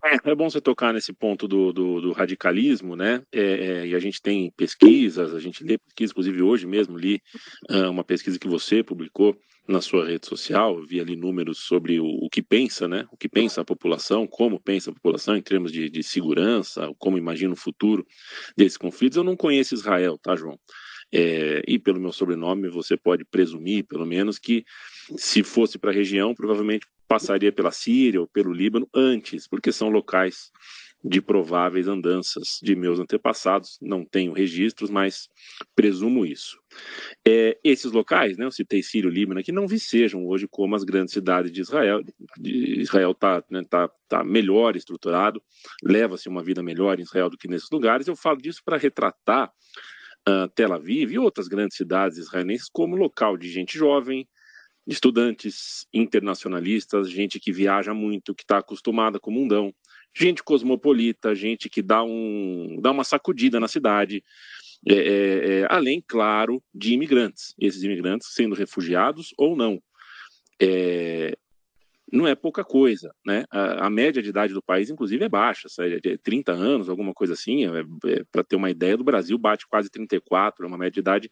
É, 0.06 0.30
é 0.30 0.34
bom 0.34 0.48
você 0.48 0.60
tocar 0.60 0.92
nesse 0.92 1.12
ponto 1.12 1.48
do, 1.48 1.72
do, 1.72 2.00
do 2.00 2.12
radicalismo, 2.12 2.94
né? 2.94 3.22
É, 3.32 3.40
é, 3.40 3.86
e 3.88 3.94
a 3.94 3.98
gente 3.98 4.22
tem 4.22 4.52
pesquisas, 4.56 5.34
a 5.34 5.40
gente 5.40 5.64
lê 5.64 5.78
pesquisas, 5.78 6.12
inclusive 6.12 6.42
hoje 6.42 6.66
mesmo 6.66 6.96
li 6.96 7.20
uh, 7.70 7.90
uma 7.90 8.04
pesquisa 8.04 8.38
que 8.38 8.46
você 8.46 8.84
publicou 8.84 9.36
na 9.66 9.80
sua 9.80 10.06
rede 10.06 10.28
social, 10.28 10.80
vi 10.86 11.00
ali 11.00 11.16
números 11.16 11.58
sobre 11.58 11.98
o, 11.98 12.06
o, 12.06 12.30
que 12.30 12.40
pensa, 12.40 12.86
né? 12.86 13.04
O 13.10 13.16
que 13.16 13.28
pensa 13.28 13.62
a 13.62 13.64
população, 13.64 14.26
como 14.26 14.60
pensa 14.60 14.90
a 14.90 14.94
população 14.94 15.36
em 15.36 15.42
termos 15.42 15.72
de, 15.72 15.90
de 15.90 16.02
segurança, 16.04 16.88
como 16.98 17.18
imagina 17.18 17.52
o 17.52 17.56
futuro 17.56 18.06
desses 18.56 18.78
conflitos. 18.78 19.16
Eu 19.16 19.24
não 19.24 19.36
conheço 19.36 19.74
Israel, 19.74 20.16
tá, 20.22 20.36
João? 20.36 20.56
É, 21.12 21.62
e 21.66 21.78
pelo 21.78 22.00
meu 22.00 22.12
sobrenome 22.12 22.68
você 22.68 22.96
pode 22.96 23.24
presumir, 23.24 23.84
pelo 23.84 24.06
menos, 24.06 24.38
que 24.38 24.64
se 25.16 25.42
fosse 25.42 25.78
para 25.78 25.90
a 25.90 25.94
região, 25.94 26.34
provavelmente 26.34 26.86
passaria 27.08 27.52
pela 27.52 27.70
Síria 27.70 28.20
ou 28.20 28.26
pelo 28.26 28.52
Líbano 28.52 28.88
antes, 28.94 29.46
porque 29.48 29.72
são 29.72 29.88
locais 29.88 30.50
de 31.04 31.20
prováveis 31.20 31.86
andanças 31.86 32.58
de 32.62 32.74
meus 32.74 32.98
antepassados. 32.98 33.78
Não 33.80 34.04
tenho 34.04 34.32
registros, 34.32 34.90
mas 34.90 35.28
presumo 35.74 36.26
isso. 36.26 36.58
É, 37.26 37.58
esses 37.62 37.92
locais, 37.92 38.36
né, 38.36 38.44
eu 38.44 38.50
citei 38.50 38.82
Síria 38.82 39.08
e 39.08 39.12
Líbano, 39.12 39.42
que 39.42 39.52
não 39.52 39.68
vicejam 39.68 40.26
hoje 40.26 40.48
como 40.50 40.74
as 40.74 40.82
grandes 40.82 41.12
cidades 41.12 41.52
de 41.52 41.60
Israel. 41.60 42.00
Israel 42.42 43.12
está 43.12 43.44
né, 43.50 43.62
tá, 43.68 43.88
tá 44.08 44.24
melhor 44.24 44.74
estruturado, 44.76 45.40
leva-se 45.82 46.28
uma 46.28 46.42
vida 46.42 46.62
melhor 46.62 46.98
em 46.98 47.02
Israel 47.02 47.30
do 47.30 47.38
que 47.38 47.48
nesses 47.48 47.70
lugares. 47.70 48.08
Eu 48.08 48.16
falo 48.16 48.38
disso 48.38 48.60
para 48.64 48.76
retratar 48.76 49.52
uh, 50.28 50.48
Tel 50.54 50.72
Aviv 50.72 51.12
e 51.12 51.18
outras 51.18 51.46
grandes 51.46 51.76
cidades 51.76 52.18
israelenses 52.18 52.68
como 52.68 52.96
local 52.96 53.36
de 53.36 53.48
gente 53.48 53.78
jovem, 53.78 54.26
estudantes 54.86 55.86
internacionalistas, 55.92 57.10
gente 57.10 57.40
que 57.40 57.52
viaja 57.52 57.92
muito, 57.92 58.34
que 58.34 58.44
está 58.44 58.58
acostumada 58.58 59.18
com 59.18 59.30
o 59.30 59.34
mundão, 59.34 59.74
gente 60.14 60.42
cosmopolita, 60.42 61.34
gente 61.34 61.68
que 61.68 61.82
dá, 61.82 62.02
um, 62.02 62.78
dá 62.80 62.90
uma 62.90 63.04
sacudida 63.04 63.58
na 63.58 63.68
cidade, 63.68 64.22
é, 64.88 64.94
é, 64.94 65.48
é, 65.60 65.66
além, 65.68 66.02
claro, 66.06 66.62
de 66.74 66.92
imigrantes, 66.92 67.54
esses 67.58 67.82
imigrantes 67.82 68.28
sendo 68.32 68.54
refugiados 68.54 69.34
ou 69.36 69.56
não. 69.56 69.82
É, 70.60 71.36
não 72.12 72.26
é 72.26 72.34
pouca 72.34 72.64
coisa, 72.64 73.12
né? 73.24 73.44
A, 73.50 73.86
a, 73.86 73.90
média 73.90 74.22
de 74.22 74.28
idade 74.28 74.54
do 74.54 74.62
país, 74.62 74.90
inclusive, 74.90 75.24
é 75.24 75.28
baixa, 75.28 75.66
é 75.80 75.98
de 75.98 76.18
30 76.18 76.52
anos, 76.52 76.88
alguma 76.88 77.12
coisa 77.12 77.32
assim. 77.32 77.64
É, 77.64 77.80
é, 77.80 78.24
Para 78.30 78.44
ter 78.44 78.56
uma 78.56 78.70
ideia, 78.70 78.96
do 78.96 79.04
Brasil 79.04 79.36
bate 79.36 79.66
quase 79.66 79.90
34, 79.90 80.64
é 80.64 80.68
uma 80.68 80.78
média 80.78 80.92
de 80.92 81.00
idade 81.00 81.30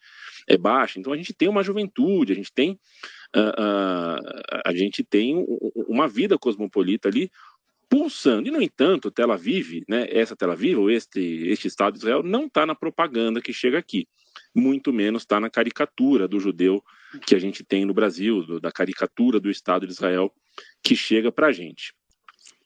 é 0.49 0.59
baixa. 0.59 0.99
Então 0.99 1.13
a 1.13 1.17
gente 1.17 1.33
tem 1.33 1.49
uma 1.49 1.63
juventude, 1.63 2.33
a 2.33 2.37
gente 2.37 2.53
tem 2.53 2.73
uh, 3.37 3.41
uh, 3.41 4.63
a 4.65 4.75
gente 4.75 5.05
tem 5.05 5.45
uma 5.89 6.09
vida 6.09 6.37
cosmopolita 6.39 7.09
ali 7.09 7.31
pulsando. 7.89 8.49
E 8.49 8.51
no 8.51 8.61
entanto, 8.61 9.11
Tel 9.11 9.31
Aviv, 9.31 9.85
né? 9.89 10.07
Essa 10.11 10.35
Tel 10.35 10.51
Aviv 10.51 10.79
ou 10.79 10.91
este 10.91 11.21
este 11.49 11.69
Estado 11.69 11.93
de 11.93 11.99
Israel 11.99 12.23
não 12.23 12.47
está 12.47 12.67
na 12.67 12.75
propaganda 12.75 13.41
que 13.41 13.53
chega 13.53 13.79
aqui 13.79 14.09
muito 14.55 14.93
menos 14.93 15.23
está 15.23 15.40
na 15.40 15.51
caricatura 15.51 16.29
do 16.29 16.38
judeu 16.38 16.83
que 17.27 17.35
a 17.35 17.38
gente 17.38 17.64
tem 17.64 17.85
no 17.85 17.95
Brasil, 17.95 18.45
do, 18.45 18.61
da 18.61 18.71
caricatura 18.71 19.40
do 19.40 19.51
Estado 19.51 19.87
de 19.87 19.93
Israel 19.93 20.33
que 20.83 20.95
chega 20.95 21.33
para 21.33 21.49
a 21.49 21.53
gente. 21.53 21.93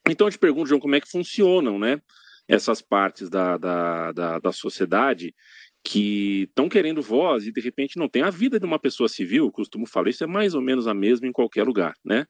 Então 0.09 0.27
eu 0.27 0.31
te 0.31 0.39
pergunto, 0.39 0.69
João, 0.69 0.81
como 0.81 0.95
é 0.95 1.01
que 1.01 1.11
funcionam 1.11 1.79
né, 1.79 2.01
essas 2.47 2.81
partes 2.81 3.29
da, 3.29 3.57
da, 3.57 4.13
da, 4.13 4.39
da 4.39 4.53
sociedade 4.53 5.35
que 5.85 6.43
estão 6.43 6.69
querendo 6.69 7.01
voz 7.01 7.47
e 7.47 7.53
de 7.53 7.61
repente 7.61 7.99
não 7.99 8.09
tem 8.09 8.23
a 8.23 8.31
vida 8.31 8.59
de 8.59 8.67
uma 8.67 8.79
pessoa 8.79 9.09
civil, 9.09 9.45
eu 9.45 9.53
costumo 9.53 9.87
falar, 9.87 10.11
isso 10.11 10.25
é 10.25 10.27
mais 10.27 10.55
ou 10.55 10.61
menos 10.61 10.87
a 10.87 10.95
mesma 10.95 11.27
em 11.27 11.33
qualquer 11.33 11.65
lugar, 11.65 11.95
né? 12.05 12.27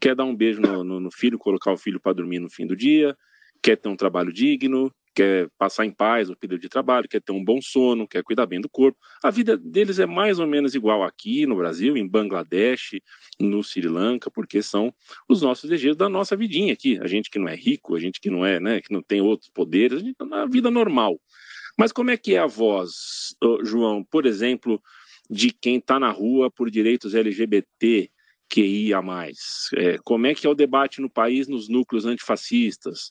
Quer 0.00 0.14
dar 0.14 0.24
um 0.24 0.34
beijo 0.34 0.60
no, 0.60 0.82
no, 0.84 1.00
no 1.00 1.10
filho, 1.10 1.38
colocar 1.38 1.72
o 1.72 1.76
filho 1.76 2.00
para 2.00 2.12
dormir 2.12 2.38
no 2.38 2.50
fim 2.50 2.66
do 2.66 2.76
dia, 2.76 3.16
quer 3.62 3.76
ter 3.76 3.88
um 3.88 3.96
trabalho 3.96 4.32
digno, 4.32 4.92
quer 5.14 5.48
passar 5.58 5.84
em 5.84 5.90
paz 5.90 6.30
o 6.30 6.36
período 6.36 6.60
de 6.60 6.68
trabalho, 6.68 7.08
quer 7.08 7.20
ter 7.20 7.32
um 7.32 7.44
bom 7.44 7.60
sono, 7.60 8.08
quer 8.08 8.22
cuidar 8.22 8.46
bem 8.46 8.60
do 8.60 8.68
corpo. 8.68 8.98
A 9.22 9.30
vida 9.30 9.56
deles 9.56 9.98
é 9.98 10.06
mais 10.06 10.38
ou 10.38 10.46
menos 10.46 10.74
igual 10.74 11.02
aqui 11.02 11.46
no 11.46 11.56
Brasil, 11.56 11.96
em 11.96 12.08
Bangladesh, 12.08 13.00
no 13.38 13.62
Sri 13.62 13.88
Lanka, 13.88 14.30
porque 14.30 14.62
são 14.62 14.92
os 15.28 15.42
nossos 15.42 15.68
desejos 15.68 15.96
da 15.96 16.08
nossa 16.08 16.36
vidinha 16.36 16.72
aqui. 16.72 16.98
A 17.00 17.06
gente 17.06 17.30
que 17.30 17.38
não 17.38 17.48
é 17.48 17.54
rico, 17.54 17.94
a 17.94 18.00
gente 18.00 18.20
que 18.20 18.30
não 18.30 18.44
é, 18.44 18.58
né, 18.58 18.80
que 18.80 18.92
não 18.92 19.02
tem 19.02 19.20
outros 19.20 19.50
poderes, 19.50 19.98
a 19.98 20.04
gente 20.04 20.16
tá 20.16 20.24
na 20.24 20.46
vida 20.46 20.70
normal. 20.70 21.20
Mas 21.78 21.92
como 21.92 22.10
é 22.10 22.16
que 22.16 22.34
é 22.34 22.38
a 22.38 22.46
voz, 22.46 23.34
João, 23.64 24.04
por 24.04 24.26
exemplo, 24.26 24.82
de 25.30 25.50
quem 25.50 25.78
está 25.78 25.98
na 25.98 26.10
rua 26.10 26.50
por 26.50 26.70
direitos 26.70 27.14
LGBT, 27.14 28.10
que 28.48 28.62
ia 28.62 29.00
mais? 29.00 29.68
É, 29.74 29.98
como 30.04 30.26
é 30.26 30.34
que 30.34 30.46
é 30.46 30.50
o 30.50 30.54
debate 30.54 31.00
no 31.00 31.08
país 31.08 31.48
nos 31.48 31.68
núcleos 31.68 32.04
antifascistas? 32.04 33.10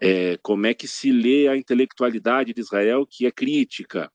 É, 0.00 0.38
como 0.42 0.66
é 0.66 0.74
que 0.74 0.86
se 0.86 1.10
lê 1.10 1.48
a 1.48 1.56
intelectualidade 1.56 2.52
de 2.52 2.60
Israel, 2.60 3.06
que 3.06 3.26
é 3.26 3.30
crítica, 3.30 4.10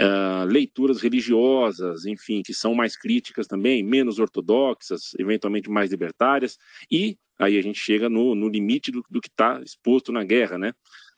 uh, 0.00 0.44
leituras 0.46 1.00
religiosas, 1.00 2.06
enfim, 2.06 2.42
que 2.42 2.54
são 2.54 2.74
mais 2.74 2.96
críticas 2.96 3.46
também, 3.46 3.82
menos 3.82 4.18
ortodoxas, 4.18 5.12
eventualmente 5.18 5.70
mais 5.70 5.90
libertárias, 5.90 6.58
e 6.90 7.18
aí 7.38 7.58
a 7.58 7.62
gente 7.62 7.78
chega 7.78 8.08
no, 8.08 8.34
no 8.34 8.48
limite 8.48 8.90
do, 8.90 9.04
do 9.10 9.20
que 9.20 9.28
está 9.28 9.60
exposto 9.60 10.12
na 10.12 10.24
guerra, 10.24 10.58
né? 10.58 10.72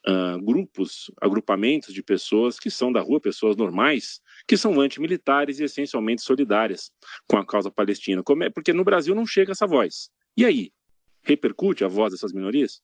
Uh, 0.07 0.41
grupos, 0.41 1.11
agrupamentos 1.21 1.93
de 1.93 2.01
pessoas 2.01 2.57
que 2.57 2.71
são 2.71 2.93
da 2.93 3.01
rua, 3.01 3.19
pessoas 3.19 3.57
normais, 3.57 4.21
que 4.47 4.55
são 4.55 4.79
antimilitares 4.79 5.59
e 5.59 5.65
essencialmente 5.65 6.21
solidárias 6.21 6.91
com 7.27 7.37
a 7.37 7.45
causa 7.45 7.69
palestina. 7.69 8.23
É, 8.41 8.49
porque 8.49 8.71
no 8.71 8.85
Brasil 8.85 9.13
não 9.13 9.25
chega 9.25 9.51
essa 9.51 9.67
voz. 9.67 10.09
E 10.37 10.45
aí? 10.45 10.71
Repercute 11.23 11.83
a 11.83 11.89
voz 11.89 12.13
dessas 12.13 12.31
minorias? 12.31 12.81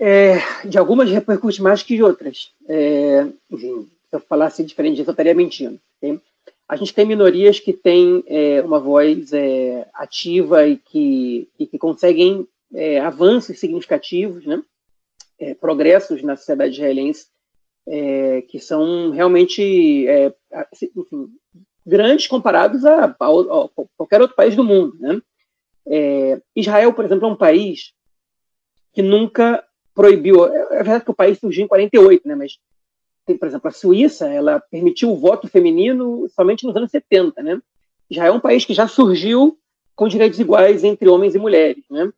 É, 0.00 0.38
de 0.64 0.78
algumas 0.78 1.10
repercute 1.10 1.60
mais 1.60 1.82
que 1.82 1.96
de 1.96 2.02
outras. 2.02 2.52
É, 2.68 3.26
enfim, 3.50 3.88
se 4.08 4.16
eu 4.16 4.20
falasse 4.20 4.64
diferente 4.64 4.96
disso, 4.96 5.10
eu 5.10 5.12
estaria 5.12 5.34
mentindo. 5.34 5.80
A 6.68 6.76
gente 6.76 6.94
tem 6.94 7.06
minorias 7.06 7.58
que 7.58 7.72
têm 7.72 8.22
é, 8.26 8.60
uma 8.60 8.78
voz 8.78 9.32
é, 9.32 9.88
ativa 9.94 10.66
e 10.66 10.76
que, 10.76 11.48
e 11.58 11.66
que 11.66 11.78
conseguem 11.78 12.46
é, 12.74 13.00
avanços 13.00 13.58
significativos, 13.58 14.44
né? 14.44 14.62
É, 15.40 15.54
progressos 15.54 16.22
na 16.22 16.36
sociedade 16.36 16.74
israelense, 16.74 17.26
que 18.48 18.58
são 18.58 19.12
realmente 19.12 20.06
enfim, 20.94 21.32
grandes 21.86 22.26
comparados 22.26 22.84
a, 22.84 23.04
a, 23.04 23.08
a, 23.08 23.68
qualquer 23.96 24.20
outro 24.20 24.36
país 24.36 24.54
do 24.54 24.64
mundo. 24.64 24.98
Né? 24.98 25.22
Israel, 26.54 26.92
por 26.92 27.04
exemplo, 27.04 27.26
é 27.26 27.30
um 27.30 27.36
país 27.36 27.94
que 28.92 29.00
nunca 29.00 29.64
proibiu. 29.98 30.46
É, 30.46 30.58
é 30.70 30.76
verdade 30.76 31.04
que 31.04 31.10
o 31.10 31.14
país 31.14 31.38
surgiu 31.40 31.64
em 31.64 31.68
48, 31.68 32.28
né? 32.28 32.36
Mas, 32.36 32.56
por 33.26 33.48
exemplo, 33.48 33.68
a 33.68 33.72
Suíça, 33.72 34.28
ela 34.28 34.60
permitiu 34.70 35.10
o 35.10 35.16
voto 35.16 35.48
feminino 35.48 36.28
somente 36.28 36.64
nos 36.64 36.76
anos 36.76 36.92
70, 36.92 37.42
né? 37.42 37.60
Já 38.08 38.26
é 38.26 38.30
um 38.30 38.38
país 38.38 38.64
que 38.64 38.72
já 38.72 38.86
surgiu 38.86 39.58
com 39.96 40.06
direitos 40.06 40.38
iguais 40.38 40.84
entre 40.84 41.08
homens 41.08 41.34
e 41.34 41.38
mulheres, 41.40 41.82
né? 41.90 42.12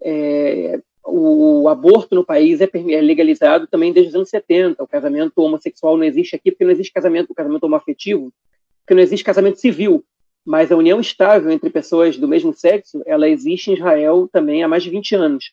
É, 0.00 0.80
o 1.04 1.68
aborto 1.68 2.14
no 2.14 2.24
país 2.24 2.60
é, 2.60 2.70
é 2.72 3.00
legalizado 3.00 3.66
também 3.66 3.92
desde 3.92 4.10
os 4.10 4.14
anos 4.14 4.30
70. 4.30 4.80
O 4.80 4.86
casamento 4.86 5.36
homossexual 5.38 5.96
não 5.96 6.04
existe 6.04 6.36
aqui 6.36 6.52
porque 6.52 6.64
não 6.64 6.70
existe 6.70 6.92
casamento, 6.92 7.32
o 7.32 7.34
casamento 7.34 7.64
homoafetivo, 7.64 8.32
porque 8.80 8.94
não 8.94 9.02
existe 9.02 9.24
casamento 9.24 9.58
civil. 9.58 10.04
Mas 10.46 10.70
a 10.70 10.76
união 10.76 11.00
estável 11.00 11.50
entre 11.50 11.68
pessoas 11.68 12.16
do 12.16 12.28
mesmo 12.28 12.54
sexo, 12.54 13.02
ela 13.06 13.28
existe 13.28 13.72
em 13.72 13.74
Israel 13.74 14.28
também 14.32 14.62
há 14.62 14.68
mais 14.68 14.84
de 14.84 14.90
20 14.90 15.16
anos. 15.16 15.52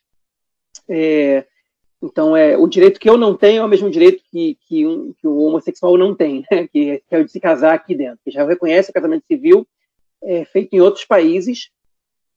É, 0.88 1.46
então, 2.02 2.36
é, 2.36 2.58
o 2.58 2.68
direito 2.68 3.00
que 3.00 3.10
eu 3.10 3.18
não 3.18 3.36
tenho 3.36 3.62
é 3.62 3.66
o 3.66 3.68
mesmo 3.68 3.90
direito 3.90 4.24
que, 4.32 4.58
que, 4.68 4.88
um, 4.88 5.14
que 5.14 5.28
o 5.28 5.38
homossexual 5.44 5.98
não 5.98 6.16
tem, 6.16 6.44
né? 6.52 6.68
que, 6.74 7.02
é 7.12 7.18
o 7.20 7.24
de 7.24 7.32
se 7.32 7.40
casar 7.40 7.76
aqui 7.76 7.94
dentro. 7.94 8.20
Já 8.28 8.44
reconhece 8.44 8.90
o 8.90 8.94
casamento 8.94 9.26
civil 9.28 9.68
é, 10.24 10.44
feito 10.46 10.74
em 10.74 10.82
outros 10.82 11.06
países, 11.06 11.70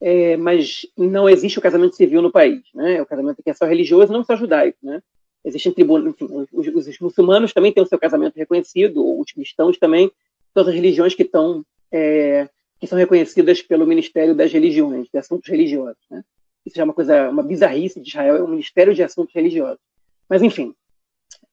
é, 0.00 0.36
mas 0.36 0.86
não 0.96 1.28
existe 1.28 1.58
o 1.58 1.62
casamento 1.62 1.96
civil 1.96 2.20
no 2.20 2.30
país. 2.30 2.62
Né? 2.74 3.00
O 3.00 3.06
casamento 3.06 3.42
que 3.42 3.50
é 3.50 3.54
só 3.54 3.64
religioso, 3.64 4.12
não 4.12 4.22
só 4.22 4.36
judaico. 4.36 4.78
Né? 4.82 5.02
Existem 5.44 5.72
tribunos, 5.72 6.12
enfim, 6.12 6.28
os, 6.52 6.66
os, 6.66 6.98
muçulmanos 6.98 7.52
também 7.54 7.72
têm 7.72 7.82
o 7.82 7.86
seu 7.86 7.98
casamento 7.98 8.36
reconhecido, 8.36 9.18
os 9.18 9.32
cristãos 9.32 9.78
também, 9.78 10.10
todas 10.52 10.68
as 10.68 10.74
religiões 10.74 11.14
que 11.14 11.22
estão 11.22 11.64
é, 11.90 12.48
que 12.78 12.86
são 12.86 12.98
reconhecidas 12.98 13.62
pelo 13.62 13.86
Ministério 13.86 14.34
das 14.34 14.52
Religiões, 14.52 15.08
de 15.10 15.18
Assuntos 15.18 15.48
Religiosos. 15.48 16.02
Né? 16.10 16.22
Isso 16.64 16.76
já 16.76 16.82
é 16.82 16.84
uma 16.84 16.94
coisa, 16.94 17.28
uma 17.30 17.42
bizarrice 17.42 18.00
de 18.00 18.08
Israel, 18.08 18.36
é 18.36 18.42
um 18.42 18.48
ministério 18.48 18.94
de 18.94 19.02
assuntos 19.02 19.34
religiosos. 19.34 19.80
Mas, 20.28 20.42
enfim. 20.42 20.74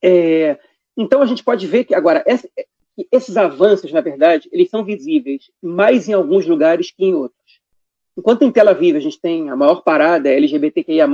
É, 0.00 0.58
então, 0.96 1.22
a 1.22 1.26
gente 1.26 1.44
pode 1.44 1.66
ver 1.66 1.84
que, 1.84 1.94
agora, 1.94 2.22
essa, 2.26 2.48
esses 3.10 3.36
avanços, 3.36 3.92
na 3.92 4.00
verdade, 4.00 4.48
eles 4.52 4.70
são 4.70 4.84
visíveis 4.84 5.50
mais 5.62 6.08
em 6.08 6.12
alguns 6.12 6.46
lugares 6.46 6.90
que 6.90 7.04
em 7.04 7.14
outros. 7.14 7.60
Enquanto 8.16 8.42
em 8.42 8.52
Tel 8.52 8.68
Aviv 8.68 8.96
a 8.96 9.00
gente 9.00 9.18
tem 9.18 9.48
a 9.48 9.56
maior 9.56 9.82
parada 9.82 10.28
LGBTQIA+, 10.28 11.06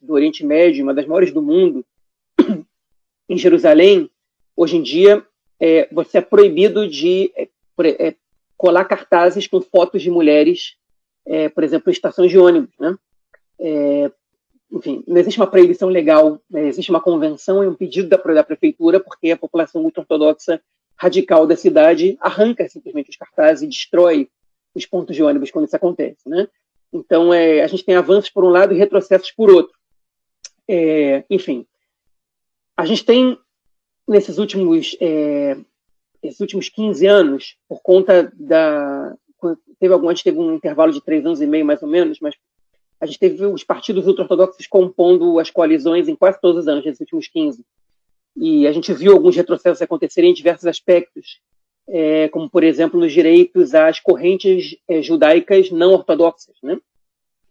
do 0.00 0.14
Oriente 0.14 0.44
Médio, 0.44 0.82
uma 0.82 0.94
das 0.94 1.06
maiores 1.06 1.32
do 1.32 1.42
mundo, 1.42 1.84
em 3.28 3.36
Jerusalém, 3.36 4.10
hoje 4.56 4.76
em 4.76 4.82
dia, 4.82 5.24
é, 5.60 5.86
você 5.92 6.18
é 6.18 6.22
proibido 6.22 6.88
de 6.88 7.30
é, 7.36 7.48
é, 7.78 8.14
colar 8.56 8.86
cartazes 8.86 9.46
com 9.46 9.60
fotos 9.60 10.00
de 10.00 10.10
mulheres, 10.10 10.76
é, 11.26 11.48
por 11.50 11.62
exemplo, 11.62 11.90
em 11.90 11.92
estações 11.92 12.30
de 12.30 12.38
ônibus, 12.38 12.74
né? 12.78 12.96
É, 13.60 14.10
enfim, 14.70 15.02
não 15.06 15.16
existe 15.16 15.40
uma 15.40 15.46
proibição 15.46 15.88
legal, 15.88 16.40
né? 16.50 16.66
existe 16.66 16.90
uma 16.90 17.00
convenção 17.00 17.62
e 17.62 17.68
um 17.68 17.74
pedido 17.74 18.08
da, 18.08 18.16
da 18.16 18.44
prefeitura, 18.44 19.00
porque 19.00 19.30
a 19.30 19.36
população 19.36 19.82
ultra-ortodoxa 19.82 20.60
radical 20.96 21.46
da 21.46 21.56
cidade 21.56 22.16
arranca 22.20 22.68
simplesmente 22.68 23.10
os 23.10 23.16
cartazes 23.16 23.62
e 23.62 23.68
destrói 23.68 24.28
os 24.74 24.86
pontos 24.86 25.14
de 25.14 25.22
ônibus 25.22 25.50
quando 25.50 25.66
isso 25.66 25.76
acontece, 25.76 26.28
né? 26.28 26.48
Então, 26.92 27.32
é, 27.32 27.62
a 27.62 27.66
gente 27.66 27.84
tem 27.84 27.94
avanços 27.94 28.30
por 28.30 28.44
um 28.44 28.48
lado 28.48 28.74
e 28.74 28.78
retrocessos 28.78 29.30
por 29.30 29.50
outro. 29.50 29.76
É, 30.68 31.24
enfim, 31.28 31.66
a 32.76 32.84
gente 32.84 33.04
tem, 33.04 33.38
nesses 34.06 34.38
últimos, 34.38 34.96
é, 35.00 35.56
esses 36.22 36.40
últimos 36.40 36.68
15 36.68 37.06
anos, 37.06 37.56
por 37.68 37.80
conta 37.82 38.32
da. 38.34 39.14
Teve 39.78 39.92
algum, 39.92 40.12
teve 40.14 40.38
um 40.38 40.54
intervalo 40.54 40.92
de 40.92 41.02
três 41.02 41.24
anos 41.24 41.40
e 41.40 41.46
meio, 41.46 41.64
mais 41.64 41.82
ou 41.82 41.88
menos, 41.88 42.18
mas 42.20 42.34
a 43.06 43.08
gente 43.08 43.18
teve 43.18 43.46
os 43.46 43.62
partidos 43.62 44.06
ultra-ortodoxos 44.06 44.66
compondo 44.66 45.38
as 45.38 45.50
coalizões 45.50 46.08
em 46.08 46.16
quase 46.16 46.40
todos 46.40 46.62
os 46.62 46.68
anos, 46.68 46.84
nesses 46.84 47.00
últimos 47.00 47.28
15. 47.28 47.64
E 48.36 48.66
a 48.66 48.72
gente 48.72 48.92
viu 48.92 49.12
alguns 49.12 49.36
retrocessos 49.36 49.80
acontecerem 49.80 50.30
em 50.30 50.34
diversos 50.34 50.66
aspectos, 50.66 51.40
é, 51.88 52.28
como, 52.28 52.50
por 52.50 52.64
exemplo, 52.64 52.98
nos 52.98 53.12
direitos 53.12 53.74
às 53.74 54.00
correntes 54.00 54.76
é, 54.88 55.00
judaicas 55.00 55.70
não 55.70 55.92
ortodoxas. 55.92 56.56
Né? 56.62 56.78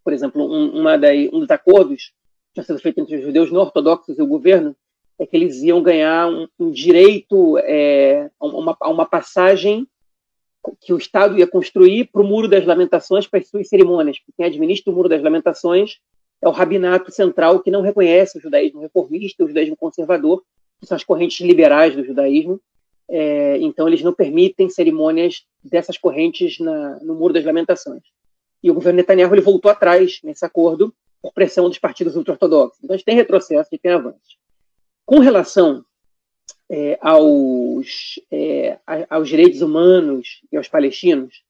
Por 0.03 0.13
exemplo, 0.13 0.45
um, 0.45 0.83
daí, 0.99 1.29
um 1.33 1.39
dos 1.39 1.49
acordos 1.49 2.11
que 2.47 2.55
tinha 2.55 2.63
sido 2.65 2.79
feito 2.79 2.99
entre 2.99 3.15
os 3.15 3.23
judeus 3.23 3.51
não 3.51 3.61
ortodoxos 3.61 4.19
e 4.19 4.21
o 4.21 4.27
governo 4.27 4.75
é 5.17 5.25
que 5.25 5.35
eles 5.35 5.63
iam 5.63 5.81
ganhar 5.81 6.27
um, 6.27 6.47
um 6.59 6.69
direito 6.69 7.57
é, 7.59 8.29
a, 8.39 8.45
uma, 8.45 8.77
a 8.79 8.89
uma 8.89 9.05
passagem 9.05 9.87
que 10.81 10.93
o 10.93 10.97
Estado 10.97 11.37
ia 11.37 11.47
construir 11.47 12.09
para 12.11 12.21
o 12.21 12.25
Muro 12.25 12.47
das 12.47 12.65
Lamentações 12.65 13.27
para 13.27 13.39
as 13.39 13.47
suas 13.47 13.67
cerimônias. 13.67 14.17
Quem 14.35 14.45
administra 14.45 14.91
o 14.91 14.95
Muro 14.95 15.09
das 15.09 15.21
Lamentações 15.21 15.99
é 16.41 16.47
o 16.47 16.51
rabinato 16.51 17.11
central 17.11 17.59
que 17.59 17.71
não 17.71 17.81
reconhece 17.81 18.37
o 18.37 18.41
judaísmo 18.41 18.81
reformista, 18.81 19.43
o 19.43 19.47
judaísmo 19.47 19.75
conservador, 19.75 20.43
que 20.79 20.85
são 20.85 20.95
as 20.95 21.03
correntes 21.03 21.45
liberais 21.45 21.95
do 21.95 22.03
judaísmo. 22.03 22.59
É, 23.07 23.57
então, 23.59 23.87
eles 23.87 24.01
não 24.01 24.13
permitem 24.13 24.69
cerimônias 24.69 25.45
dessas 25.63 25.97
correntes 25.97 26.59
na, 26.59 26.99
no 26.99 27.15
Muro 27.15 27.33
das 27.33 27.45
Lamentações. 27.45 28.03
E 28.61 28.71
o 28.71 28.73
governo 28.73 28.97
Netanyahu 28.97 29.33
ele 29.33 29.41
voltou 29.41 29.69
atrás 29.69 30.19
nesse 30.23 30.43
acordo 30.43 30.93
por 31.21 31.31
pressão 31.33 31.69
dos 31.69 31.79
partidos 31.79 32.15
ultra-ortodoxos. 32.15 32.83
Então, 32.83 32.93
a 32.93 32.97
gente 32.97 33.05
tem 33.05 33.15
retrocesso 33.15 33.69
e 33.71 33.77
tem 33.77 33.91
avanços. 33.91 34.37
Com 35.05 35.19
relação 35.19 35.85
é, 36.69 36.97
aos, 37.01 38.19
é, 38.31 38.79
aos 39.09 39.29
direitos 39.29 39.61
humanos 39.61 40.41
e 40.51 40.57
aos 40.57 40.67
palestinos, 40.67 41.43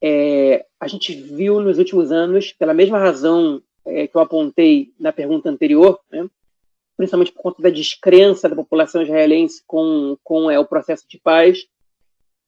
é, 0.00 0.64
a 0.78 0.86
gente 0.86 1.12
viu 1.12 1.60
nos 1.60 1.78
últimos 1.78 2.12
anos, 2.12 2.52
pela 2.52 2.72
mesma 2.72 2.98
razão 2.98 3.62
é, 3.84 4.06
que 4.06 4.16
eu 4.16 4.20
apontei 4.20 4.92
na 4.98 5.12
pergunta 5.12 5.50
anterior, 5.50 5.98
né, 6.10 6.28
principalmente 6.96 7.32
por 7.32 7.42
conta 7.42 7.62
da 7.62 7.70
descrença 7.70 8.48
da 8.48 8.56
população 8.56 9.02
israelense 9.02 9.62
com, 9.66 10.16
com 10.22 10.50
é, 10.50 10.58
o 10.58 10.66
processo 10.66 11.04
de 11.08 11.18
paz, 11.18 11.66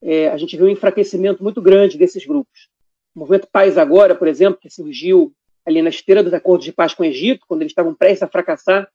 é, 0.03 0.29
a 0.29 0.37
gente 0.37 0.57
viu 0.57 0.67
um 0.67 0.71
enfraquecimento 0.71 1.43
muito 1.43 1.61
grande 1.61 1.99
desses 1.99 2.25
grupos. 2.25 2.69
O 3.15 3.21
movimento 3.21 3.49
Paz 3.51 3.77
Agora, 3.77 4.15
por 4.15 4.29
exemplo, 4.29 4.61
que 4.61 4.71
surgiu 4.71 5.33
ali 5.67 5.83
na 5.83 5.91
esteira 5.91 6.23
dos 6.23 6.33
acordos 6.33 6.65
de 6.65 6.73
paz 6.73 6.95
com 6.95 7.03
o 7.03 7.07
Egito, 7.07 7.45
quando 7.47 7.63
eles 7.63 7.73
estavam 7.73 7.95
prestes 7.95 8.23
a 8.23 8.29
fracassar, 8.29 8.91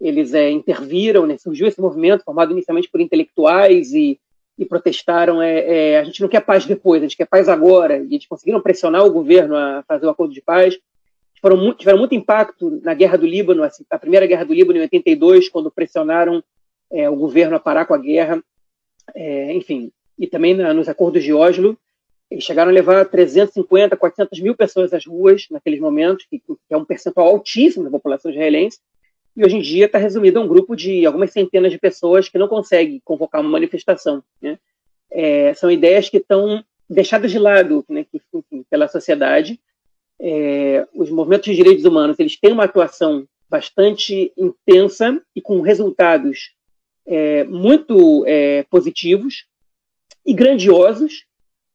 eles 0.00 0.32
é, 0.32 0.50
interviram, 0.50 1.26
né? 1.26 1.36
surgiu 1.36 1.66
esse 1.66 1.80
movimento 1.80 2.24
formado 2.24 2.52
inicialmente 2.52 2.88
por 2.88 3.00
intelectuais 3.00 3.92
e, 3.92 4.18
e 4.56 4.64
protestaram. 4.64 5.42
É, 5.42 5.92
é, 5.92 5.98
a 5.98 6.04
gente 6.04 6.22
não 6.22 6.28
quer 6.28 6.40
paz 6.40 6.64
depois, 6.64 7.02
a 7.02 7.04
gente 7.06 7.16
quer 7.16 7.26
paz 7.26 7.48
agora. 7.48 7.98
E 7.98 8.14
eles 8.14 8.26
conseguiram 8.26 8.62
pressionar 8.62 9.04
o 9.04 9.12
governo 9.12 9.54
a 9.54 9.84
fazer 9.86 10.06
o 10.06 10.10
acordo 10.10 10.32
de 10.32 10.40
paz. 10.40 10.78
Foram 11.42 11.56
muito, 11.56 11.78
tiveram 11.78 11.98
muito 11.98 12.14
impacto 12.14 12.80
na 12.82 12.94
Guerra 12.94 13.18
do 13.18 13.26
Líbano, 13.26 13.62
assim, 13.62 13.84
a 13.90 13.98
primeira 13.98 14.26
Guerra 14.26 14.44
do 14.44 14.54
Líbano 14.54 14.78
em 14.78 14.82
82, 14.82 15.48
quando 15.48 15.70
pressionaram 15.70 16.42
é, 16.90 17.08
o 17.08 17.16
governo 17.16 17.56
a 17.56 17.60
parar 17.60 17.84
com 17.84 17.94
a 17.94 17.98
guerra. 17.98 18.42
É, 19.14 19.52
enfim, 19.52 19.90
e 20.18 20.26
também 20.26 20.54
na, 20.54 20.72
nos 20.72 20.88
acordos 20.88 21.22
de 21.22 21.32
Oslo, 21.32 21.76
eles 22.30 22.44
chegaram 22.44 22.70
a 22.70 22.74
levar 22.74 23.04
350, 23.06 23.96
400 23.96 24.40
mil 24.40 24.54
pessoas 24.54 24.92
às 24.92 25.04
ruas 25.04 25.46
naqueles 25.50 25.80
momentos, 25.80 26.26
que, 26.30 26.38
que 26.38 26.54
é 26.70 26.76
um 26.76 26.84
percentual 26.84 27.28
altíssimo 27.28 27.84
da 27.84 27.90
população 27.90 28.30
israelense 28.30 28.78
e 29.36 29.44
hoje 29.44 29.56
em 29.56 29.60
dia 29.60 29.86
está 29.86 29.98
resumido 29.98 30.38
a 30.38 30.42
um 30.42 30.48
grupo 30.48 30.74
de 30.74 31.06
algumas 31.06 31.30
centenas 31.32 31.72
de 31.72 31.78
pessoas 31.78 32.28
que 32.28 32.38
não 32.38 32.48
conseguem 32.48 33.00
convocar 33.04 33.40
uma 33.40 33.50
manifestação. 33.50 34.22
Né? 34.40 34.58
É, 35.10 35.54
são 35.54 35.70
ideias 35.70 36.08
que 36.08 36.18
estão 36.18 36.64
deixadas 36.88 37.30
de 37.30 37.38
lado 37.38 37.84
né, 37.88 38.04
que, 38.04 38.20
enfim, 38.34 38.64
pela 38.68 38.88
sociedade. 38.88 39.60
É, 40.20 40.86
os 40.94 41.10
movimentos 41.10 41.46
de 41.46 41.54
direitos 41.54 41.84
humanos 41.84 42.18
eles 42.18 42.38
têm 42.38 42.52
uma 42.52 42.64
atuação 42.64 43.26
bastante 43.48 44.32
intensa 44.36 45.20
e 45.34 45.40
com 45.40 45.60
resultados 45.60 46.54
é, 47.06 47.44
muito 47.44 48.24
é, 48.26 48.64
positivos 48.64 49.46
e 50.24 50.34
grandiosos, 50.34 51.24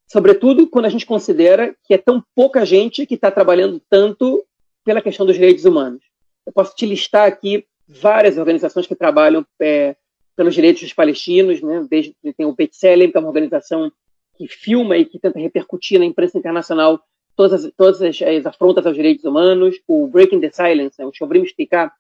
sobretudo 0.08 0.68
quando 0.68 0.86
a 0.86 0.90
gente 0.90 1.06
considera 1.06 1.76
que 1.84 1.94
é 1.94 1.98
tão 1.98 2.24
pouca 2.36 2.66
gente 2.66 3.06
que 3.06 3.16
está 3.16 3.32
trabalhando 3.32 3.82
tanto 3.90 4.46
pela 4.86 5.02
questão 5.02 5.26
dos 5.26 5.36
direitos 5.36 5.66
humanos. 5.66 6.02
Eu 6.46 6.54
posso 6.54 6.76
te 6.76 6.86
listar 6.86 7.28
aqui 7.28 7.66
várias 7.88 8.38
organizações 8.38 8.88
que 8.88 8.96
trabalham 8.96 9.46
é, 9.60 9.96
pelos 10.36 10.54
direitos 10.54 10.82
dos 10.82 10.94
palestinos, 10.94 11.62
né? 11.62 11.86
Desde 11.90 12.16
tem 12.36 12.46
o 12.46 12.54
B'Tselem, 12.54 13.12
que 13.12 13.18
é 13.18 13.20
uma 13.20 13.30
organização 13.30 13.92
que 14.38 14.48
filma 14.48 14.98
e 14.98 15.06
que 15.06 15.20
tenta 15.20 15.40
repercutir 15.40 15.98
na 15.98 16.06
imprensa 16.06 16.38
internacional 16.38 17.02
todas 17.36 17.66
as, 17.66 17.72
todas 17.76 18.02
as, 18.02 18.22
as 18.22 18.46
afrontas 18.46 18.86
aos 18.86 18.96
direitos 18.96 19.26
humanos, 19.26 19.78
o 19.88 20.08
Breaking 20.08 20.40
the 20.40 20.52
Silence, 20.52 20.96
né? 21.00 21.06
o 21.06 21.14
Shobrim 21.14 21.44
Explicar, 21.44 21.92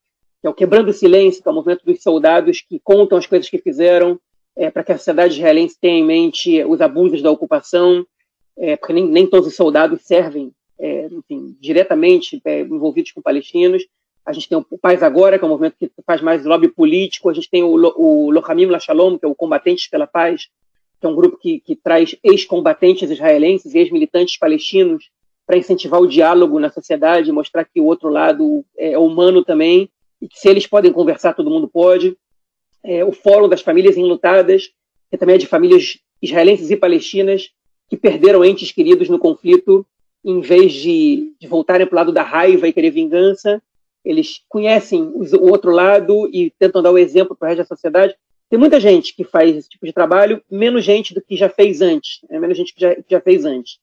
que 0.41 0.47
é 0.47 0.49
o 0.49 0.53
Quebrando 0.53 0.89
o 0.89 0.93
Silêncio, 0.93 1.41
que 1.41 1.47
é 1.47 1.51
o 1.51 1.55
movimento 1.55 1.86
dos 1.86 2.01
soldados 2.01 2.62
que 2.62 2.79
contam 2.79 3.17
as 3.17 3.25
coisas 3.25 3.49
que 3.49 3.58
fizeram 3.58 4.19
é, 4.55 4.69
para 4.69 4.84
que 4.84 4.91
a 4.91 4.97
sociedade 4.97 5.34
israelense 5.34 5.77
tenha 5.79 5.99
em 5.99 6.05
mente 6.05 6.63
os 6.63 6.79
abusos 6.81 7.21
da 7.21 7.31
ocupação, 7.31 8.05
é, 8.58 8.77
porque 8.77 8.93
nem, 8.93 9.05
nem 9.05 9.27
todos 9.27 9.47
os 9.47 9.55
soldados 9.55 10.01
servem, 10.03 10.51
é, 10.79 11.08
enfim, 11.08 11.58
diretamente 11.60 12.41
é, 12.45 12.62
envolvidos 12.62 13.12
com 13.12 13.21
palestinos. 13.21 13.86
A 14.26 14.34
gente 14.34 14.50
tem 14.50 14.58
o 14.58 14.78
Paz 14.78 15.04
Agora, 15.04 15.38
que 15.38 15.44
é 15.44 15.48
um 15.48 15.52
movimento 15.52 15.76
que 15.78 15.92
faz 16.06 16.20
mais 16.20 16.44
lobby 16.44 16.68
político. 16.68 17.30
A 17.30 17.34
gente 17.34 17.50
tem 17.50 17.64
o, 17.64 17.76
o 17.76 18.32
Lachalom, 18.32 19.20
que 19.20 19.26
é 19.26 19.28
o 19.28 19.36
Combatentes 19.36 19.88
pela 19.88 20.08
Paz, 20.08 20.48
que 21.00 21.06
é 21.06 21.10
um 21.10 21.16
grupo 21.16 21.38
que, 21.38 21.60
que 21.60 21.76
traz 21.76 22.16
ex-combatentes 22.24 23.10
israelenses 23.12 23.76
e 23.76 23.78
ex-militantes 23.78 24.38
palestinos 24.38 25.12
para 25.46 25.58
incentivar 25.58 26.02
o 26.02 26.08
diálogo 26.08 26.60
na 26.60 26.72
sociedade, 26.72 27.32
mostrar 27.32 27.66
que 27.66 27.80
o 27.80 27.86
outro 27.86 28.10
lado 28.10 28.66
é 28.76 28.98
humano 28.98 29.44
também, 29.44 29.90
e 30.20 30.28
que 30.28 30.40
se 30.40 30.50
eles 30.50 30.66
podem 30.66 30.92
conversar, 30.92 31.34
todo 31.34 31.52
mundo 31.52 31.68
pode. 31.68 32.18
É, 32.84 33.06
o 33.06 33.12
Fórum 33.12 33.48
das 33.48 33.62
Famílias 33.62 33.96
Enlutadas, 33.96 34.72
que 35.12 35.18
também 35.18 35.36
é 35.36 35.38
de 35.38 35.46
famílias 35.46 36.00
israelenses 36.20 36.72
e 36.72 36.76
palestinas 36.76 37.52
que 37.88 37.96
perderam 37.96 38.44
entes 38.44 38.72
queridos 38.72 39.08
no 39.08 39.20
conflito, 39.20 39.86
em 40.24 40.42
vez 40.42 40.74
de, 40.74 41.36
de 41.40 41.48
voltarem 41.48 41.86
para 41.86 41.96
o 41.96 41.98
lado 41.98 42.12
da 42.12 42.24
raiva 42.24 42.68
e 42.68 42.74
querer 42.74 42.90
vingança, 42.90 43.62
eles 44.06 44.41
conhecem 44.48 45.02
o 45.04 45.50
outro 45.50 45.72
lado 45.72 46.30
e 46.32 46.52
tentam 46.60 46.82
dar 46.82 46.91
o 46.91 46.98
exemplo 46.98 47.36
para 47.36 47.48
o 47.48 47.50
resto 47.50 47.62
da 47.63 47.76
sociedade. 47.76 48.15
Tem 48.48 48.60
muita 48.60 48.80
gente 48.80 49.15
que 49.15 49.24
faz 49.24 49.56
esse 49.56 49.68
tipo 49.68 49.86
de 49.86 49.91
trabalho, 49.91 50.41
menos 50.50 50.86
gente 50.86 51.13
do 51.13 51.22
que 51.22 51.36
já 51.36 51.50
fez 51.50 51.82
antes, 51.82 52.20
né? 52.30 52.39
menos 52.39 52.56
gente 52.56 52.74
que 52.74 52.80
já, 52.80 52.94
que 52.94 53.06
já 53.10 53.20
fez 53.20 53.44
antes. 53.44 53.80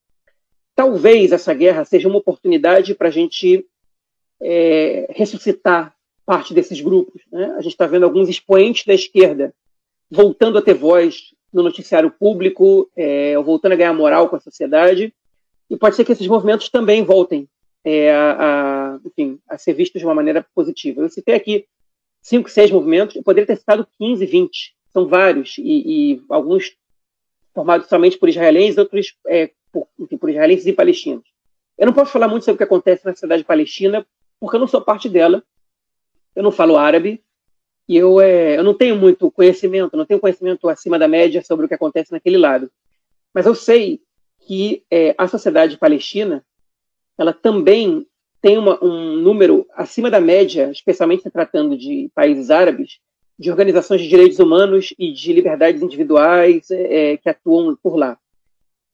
Talvez 0.76 1.32
essa 1.32 1.52
guerra 1.52 1.84
seja 1.84 2.08
uma 2.08 2.18
oportunidade 2.18 2.94
para 2.94 3.08
a 3.08 3.10
gente 3.10 3.66
é, 4.40 5.08
ressuscitar 5.10 5.94
parte 6.24 6.54
desses 6.54 6.80
grupos. 6.80 7.20
Né? 7.30 7.54
A 7.58 7.60
gente 7.60 7.72
está 7.72 7.86
vendo 7.86 8.04
alguns 8.04 8.28
expoentes 8.28 8.86
da 8.86 8.94
esquerda 8.94 9.52
voltando 10.08 10.58
a 10.58 10.62
ter 10.62 10.74
voz 10.74 11.34
no 11.52 11.62
noticiário 11.62 12.10
público, 12.10 12.88
é, 12.96 13.36
voltando 13.38 13.72
a 13.72 13.76
ganhar 13.76 13.92
moral 13.92 14.28
com 14.28 14.36
a 14.36 14.40
sociedade, 14.40 15.12
e 15.68 15.76
pode 15.76 15.96
ser 15.96 16.04
que 16.04 16.12
esses 16.12 16.26
movimentos 16.26 16.68
também 16.68 17.02
voltem 17.02 17.48
é, 17.84 18.12
a, 18.12 18.36
a, 18.94 19.00
enfim, 19.04 19.38
a 19.48 19.58
ser 19.58 19.74
vistos 19.74 20.00
de 20.00 20.06
uma 20.06 20.14
maneira 20.14 20.46
positiva. 20.54 21.02
Eu 21.02 21.08
citei 21.08 21.34
aqui 21.34 21.66
cinco, 22.20 22.48
seis 22.48 22.70
movimentos, 22.70 23.16
eu 23.16 23.22
poderia 23.22 23.46
ter 23.46 23.56
citado 23.56 23.86
15, 23.98 24.24
20, 24.24 24.74
são 24.92 25.06
vários, 25.06 25.58
e, 25.58 25.62
e 26.12 26.22
alguns 26.28 26.76
formados 27.54 27.88
somente 27.88 28.18
por 28.18 28.28
israelenses, 28.28 28.78
outros 28.78 29.14
é, 29.26 29.50
por, 29.72 29.88
enfim, 29.98 30.16
por 30.16 30.30
israelenses 30.30 30.66
e 30.66 30.72
palestinos. 30.72 31.24
Eu 31.76 31.86
não 31.86 31.92
posso 31.92 32.12
falar 32.12 32.28
muito 32.28 32.44
sobre 32.44 32.54
o 32.54 32.58
que 32.58 32.64
acontece 32.64 33.04
na 33.04 33.14
cidade 33.14 33.44
palestina, 33.44 34.06
porque 34.38 34.56
eu 34.56 34.60
não 34.60 34.68
sou 34.68 34.80
parte 34.80 35.08
dela, 35.08 35.42
eu 36.34 36.42
não 36.42 36.52
falo 36.52 36.76
árabe, 36.76 37.22
e 37.88 37.96
eu, 37.96 38.20
é, 38.20 38.56
eu 38.56 38.62
não 38.62 38.74
tenho 38.74 38.96
muito 38.96 39.30
conhecimento, 39.30 39.96
não 39.96 40.06
tenho 40.06 40.20
conhecimento 40.20 40.68
acima 40.68 40.98
da 40.98 41.08
média 41.08 41.42
sobre 41.42 41.66
o 41.66 41.68
que 41.68 41.74
acontece 41.74 42.12
naquele 42.12 42.38
lado. 42.38 42.70
Mas 43.34 43.46
eu 43.46 43.54
sei 43.54 44.00
que 44.46 44.84
é, 44.90 45.14
a 45.18 45.26
sociedade 45.26 45.76
palestina 45.76 46.44
ela 47.22 47.32
também 47.32 48.06
tem 48.40 48.58
uma, 48.58 48.82
um 48.84 49.16
número 49.16 49.66
acima 49.74 50.10
da 50.10 50.20
média, 50.20 50.70
especialmente 50.70 51.22
se 51.22 51.30
tratando 51.30 51.76
de 51.76 52.10
países 52.14 52.50
árabes, 52.50 52.98
de 53.38 53.50
organizações 53.50 54.00
de 54.00 54.08
direitos 54.08 54.38
humanos 54.38 54.92
e 54.98 55.12
de 55.12 55.32
liberdades 55.32 55.82
individuais 55.82 56.70
é, 56.70 57.16
que 57.16 57.28
atuam 57.28 57.76
por 57.82 57.96
lá. 57.96 58.18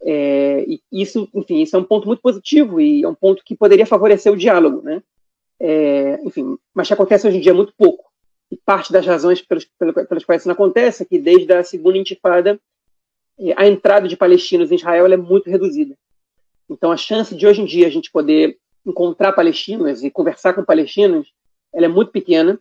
É, 0.00 0.64
isso, 0.92 1.28
enfim, 1.34 1.60
isso 1.62 1.74
é 1.74 1.78
um 1.78 1.84
ponto 1.84 2.06
muito 2.06 2.22
positivo 2.22 2.80
e 2.80 3.02
é 3.02 3.08
um 3.08 3.14
ponto 3.14 3.42
que 3.44 3.56
poderia 3.56 3.86
favorecer 3.86 4.32
o 4.32 4.36
diálogo, 4.36 4.82
né? 4.82 5.02
é, 5.60 6.20
enfim, 6.24 6.56
mas 6.72 6.86
que 6.86 6.94
acontece 6.94 7.26
hoje 7.26 7.38
em 7.38 7.40
dia 7.40 7.54
muito 7.54 7.72
pouco. 7.76 8.04
E 8.50 8.56
parte 8.56 8.92
das 8.92 9.04
razões 9.04 9.42
pelas, 9.42 9.64
pelas 9.64 10.24
quais 10.24 10.42
isso 10.42 10.48
não 10.48 10.54
acontece 10.54 11.02
é 11.02 11.06
que 11.06 11.18
desde 11.18 11.52
a 11.52 11.62
segunda 11.62 11.98
intifada 11.98 12.58
é, 13.38 13.54
a 13.56 13.66
entrada 13.66 14.08
de 14.08 14.16
palestinos 14.16 14.70
em 14.70 14.76
Israel 14.76 15.06
é 15.12 15.16
muito 15.16 15.50
reduzida. 15.50 15.96
Então 16.68 16.92
a 16.92 16.96
chance 16.96 17.34
de 17.34 17.46
hoje 17.46 17.62
em 17.62 17.64
dia 17.64 17.86
a 17.86 17.90
gente 17.90 18.10
poder 18.10 18.58
encontrar 18.84 19.32
palestinos 19.32 20.02
e 20.02 20.10
conversar 20.10 20.52
com 20.54 20.64
palestinos, 20.64 21.32
ela 21.72 21.86
é 21.86 21.88
muito 21.88 22.10
pequena. 22.10 22.58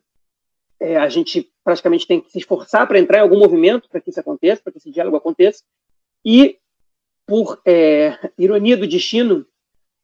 É, 0.80 0.98
a 0.98 1.10
gente 1.10 1.52
praticamente 1.64 2.06
tem 2.06 2.22
que 2.22 2.32
se 2.32 2.38
esforçar 2.38 2.88
para 2.88 3.00
entrar 3.00 3.20
em 3.20 3.22
algum 3.22 3.40
movimento 3.40 3.90
para 3.90 4.00
que 4.00 4.10
isso 4.10 4.20
aconteça, 4.20 4.62
para 4.62 4.72
que 4.72 4.78
esse 4.78 4.92
diálogo 4.92 5.18
aconteça. 5.18 5.64
E 6.24 6.58
por 7.26 7.60
é, 7.66 8.18
ironia 8.38 8.78
do 8.78 8.88
destino, 8.88 9.46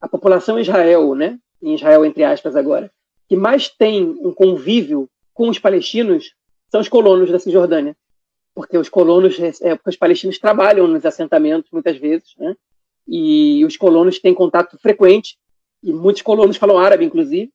a 0.02 0.08
população 0.08 0.60
Israel, 0.60 1.16
né, 1.16 1.40
em 1.62 1.76
Israel 1.76 2.04
entre 2.04 2.24
aspas 2.24 2.56
agora, 2.56 2.92
que 3.28 3.36
mais 3.36 3.70
tem 3.70 4.04
um 4.04 4.34
convívio 4.34 5.10
com 5.34 5.50
os 5.50 5.60
palestinos 5.60 6.34
são 6.70 6.82
os 6.82 6.90
colonos 6.90 7.32
da 7.32 7.40
Cisjordânia, 7.40 7.96
porque 8.54 8.78
os 8.78 8.90
colonos, 8.90 9.40
é, 9.40 9.76
porque 9.76 9.90
os 9.90 9.96
palestinos 9.96 10.40
trabalham 10.40 10.88
nos 10.88 11.06
assentamentos 11.06 11.72
muitas 11.72 11.98
vezes, 11.98 12.34
né, 12.38 12.56
e 13.08 13.64
os 13.66 13.78
colonos 13.78 14.20
têm 14.20 14.34
contato 14.34 14.78
frequente 14.78 15.38
e 15.84 15.92
muitos 15.92 16.22
colonos 16.22 16.58
falam 16.58 16.78
árabe, 16.78 17.06
inclusive, 17.06 17.52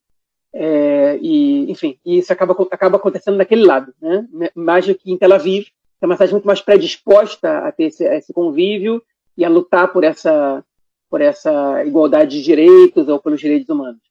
é, 0.53 1.19
e 1.21 1.71
enfim, 1.71 1.99
e 2.05 2.19
isso 2.19 2.33
acaba 2.33 2.57
acaba 2.71 2.97
acontecendo 2.97 3.37
naquele 3.37 3.65
lado, 3.65 3.93
né, 4.01 4.27
mais 4.55 4.87
do 4.87 4.95
que 4.95 5.11
em 5.11 5.17
Tel 5.17 5.33
Aviv, 5.33 5.65
que 5.65 5.71
é 6.05 6.07
uma 6.07 6.15
cidade 6.15 6.33
muito 6.33 6.47
mais 6.47 6.61
predisposta 6.61 7.59
a 7.59 7.73
ter 7.73 7.85
esse, 7.85 8.05
esse 8.05 8.33
convívio 8.33 9.03
e 9.37 9.45
a 9.45 9.49
lutar 9.49 9.93
por 9.93 10.05
essa, 10.05 10.65
por 11.11 11.21
essa 11.21 11.85
igualdade 11.85 12.39
de 12.39 12.43
direitos 12.43 13.09
ou 13.09 13.21
pelos 13.21 13.41
direitos 13.41 13.69
humanos. 13.69 14.08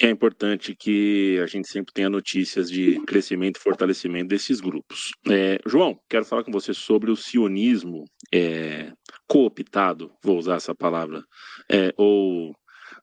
É 0.00 0.08
importante 0.08 0.76
que 0.76 1.40
a 1.42 1.46
gente 1.46 1.68
sempre 1.68 1.92
tenha 1.92 2.08
notícias 2.08 2.70
de 2.70 3.00
crescimento 3.04 3.56
e 3.56 3.62
fortalecimento 3.62 4.28
desses 4.28 4.60
grupos. 4.60 5.10
É, 5.28 5.58
João, 5.66 5.98
quero 6.08 6.24
falar 6.24 6.44
com 6.44 6.52
você 6.52 6.72
sobre 6.72 7.10
o 7.10 7.16
sionismo 7.16 8.04
é, 8.32 8.92
cooptado, 9.26 10.12
vou 10.22 10.38
usar 10.38 10.54
essa 10.54 10.72
palavra, 10.72 11.24
é, 11.68 11.92
ou, 11.96 12.54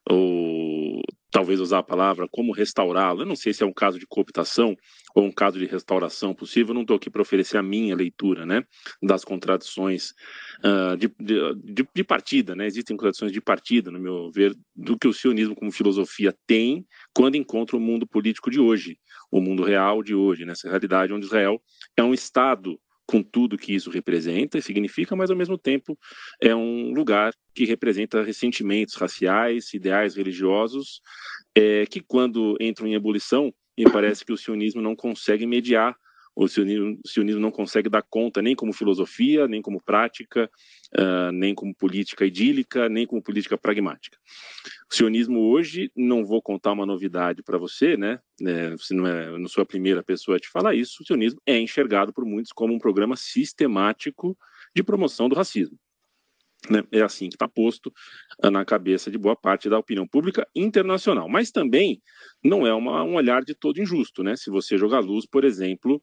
ou 0.10 1.01
talvez 1.36 1.60
usar 1.60 1.80
a 1.80 1.84
palavra 1.84 2.30
como 2.32 2.54
restaurá-lo. 2.54 3.24
Eu 3.24 3.26
não 3.26 3.36
sei 3.36 3.54
se 3.54 3.62
é 3.62 3.65
um 3.65 3.74
caso 3.74 4.00
de 4.00 4.08
cooptação 4.08 4.74
ou 5.13 5.26
um 5.26 5.32
caso 5.32 5.60
de 5.60 5.65
restauração 5.65 6.34
possível. 6.34 6.69
Eu 6.69 6.76
não 6.76 6.84
estou 6.84 6.95
aqui 6.95 7.10
para 7.10 7.21
oferecer 7.21 7.58
a 7.58 7.62
minha 7.62 7.93
leitura, 7.93 8.45
né, 8.45 8.63
das 9.04 9.26
contradições 9.26 10.12
uh, 10.63 10.95
de, 10.95 11.13
de, 11.19 11.86
de, 11.93 12.04
partida, 12.06 12.56
né? 12.56 12.65
Existem 12.65 12.95
contradições 12.95 13.34
de 13.34 13.41
partida, 13.41 13.91
no 13.91 14.00
meu 14.00 14.32
ver, 14.32 14.56
do 14.74 14.98
que 14.98 15.10
o 15.10 15.13
sionismo 15.13 15.54
como 15.54 15.74
filosofia 15.74 16.34
tem 16.48 16.86
quando 17.13 17.36
encontra 17.36 17.76
o 17.76 17.82
mundo 17.82 18.08
político 18.08 18.50
de 18.50 18.62
hoje, 18.62 18.98
o 19.30 19.41
mundo 19.41 19.62
real 19.62 20.02
de 20.02 20.15
hoje, 20.15 20.45
nessa 20.45 20.69
realidade 20.69 21.12
onde 21.12 21.26
Israel 21.26 21.62
é 21.98 22.04
um 22.04 22.13
estado 22.13 22.80
com 23.07 23.21
tudo 23.21 23.57
que 23.57 23.73
isso 23.73 23.89
representa 23.89 24.57
e 24.57 24.61
significa, 24.61 25.15
mas 25.15 25.29
ao 25.29 25.37
mesmo 25.37 25.57
tempo 25.57 25.97
é 26.41 26.55
um 26.55 26.91
lugar 26.91 27.33
que 27.53 27.65
representa 27.65 28.23
ressentimentos 28.23 28.95
raciais, 28.95 29.73
ideais 29.73 30.15
religiosos, 30.15 31.01
é, 31.55 31.85
que 31.85 32.01
quando 32.01 32.57
entram 32.59 32.87
em 32.87 32.95
ebulição, 32.95 33.53
me 33.77 33.85
parece 33.91 34.25
que 34.25 34.33
o 34.33 34.37
sionismo 34.37 34.81
não 34.81 34.95
consegue 34.95 35.45
mediar 35.45 35.95
o 36.36 36.48
sionismo, 36.48 37.00
o 37.04 37.08
sionismo, 37.08 37.39
não 37.39 37.52
consegue 37.52 37.88
dar 37.88 38.02
conta 38.02 38.41
nem 38.41 38.56
como 38.56 38.74
filosofia, 38.74 39.48
nem 39.48 39.62
como 39.62 39.82
prática, 39.82 40.50
uh, 40.98 41.32
nem 41.32 41.56
como 41.56 41.74
política 41.74 42.26
idílica, 42.26 42.89
nem 42.89 43.08
como 43.08 43.24
política 43.24 43.58
pragmática. 43.58 44.17
O 44.91 44.93
sionismo 44.93 45.39
hoje, 45.39 45.89
não 45.95 46.26
vou 46.26 46.41
contar 46.41 46.74
uma 46.74 46.86
novidade 46.86 47.41
para 47.41 47.58
você, 47.58 47.95
né? 47.95 48.19
É, 48.45 48.71
você 48.71 48.93
não, 48.93 49.08
é, 49.08 49.38
não 49.38 49.48
sou 49.48 49.62
a 49.62 49.65
primeira 49.65 50.04
pessoa 50.04 50.36
a 50.36 50.39
te 50.39 50.50
falar 50.50 50.76
isso. 50.76 51.02
O 51.02 51.06
sionismo 51.06 51.39
é 51.45 51.58
enxergado 51.58 52.12
por 52.12 52.26
muitos 52.26 52.52
como 52.52 52.74
um 52.74 52.80
programa 52.80 53.15
sistemático 53.15 54.38
de 54.76 54.84
promoção 54.84 55.30
do 55.30 55.36
racismo. 55.36 55.80
Né? 56.69 56.84
É 56.91 57.02
assim 57.02 57.30
que 57.30 57.36
está 57.36 57.48
posto 57.48 57.93
uh, 58.43 58.50
na 58.50 58.65
cabeça 58.65 59.12
de 59.12 59.17
boa 59.17 59.36
parte 59.36 59.69
da 59.69 59.78
opinião 59.78 60.08
pública 60.08 60.48
internacional. 60.56 61.30
Mas 61.30 61.52
também 61.52 62.02
não 62.43 62.65
é 62.65 62.74
uma, 62.74 63.04
um 63.04 63.15
olhar 63.15 63.43
de 63.43 63.54
todo 63.54 63.80
injusto. 63.80 64.24
Né? 64.24 64.36
Se 64.36 64.50
você 64.50 64.78
jogar 64.78 65.00
luz, 65.00 65.26
por 65.26 65.43
exemplo, 65.43 66.02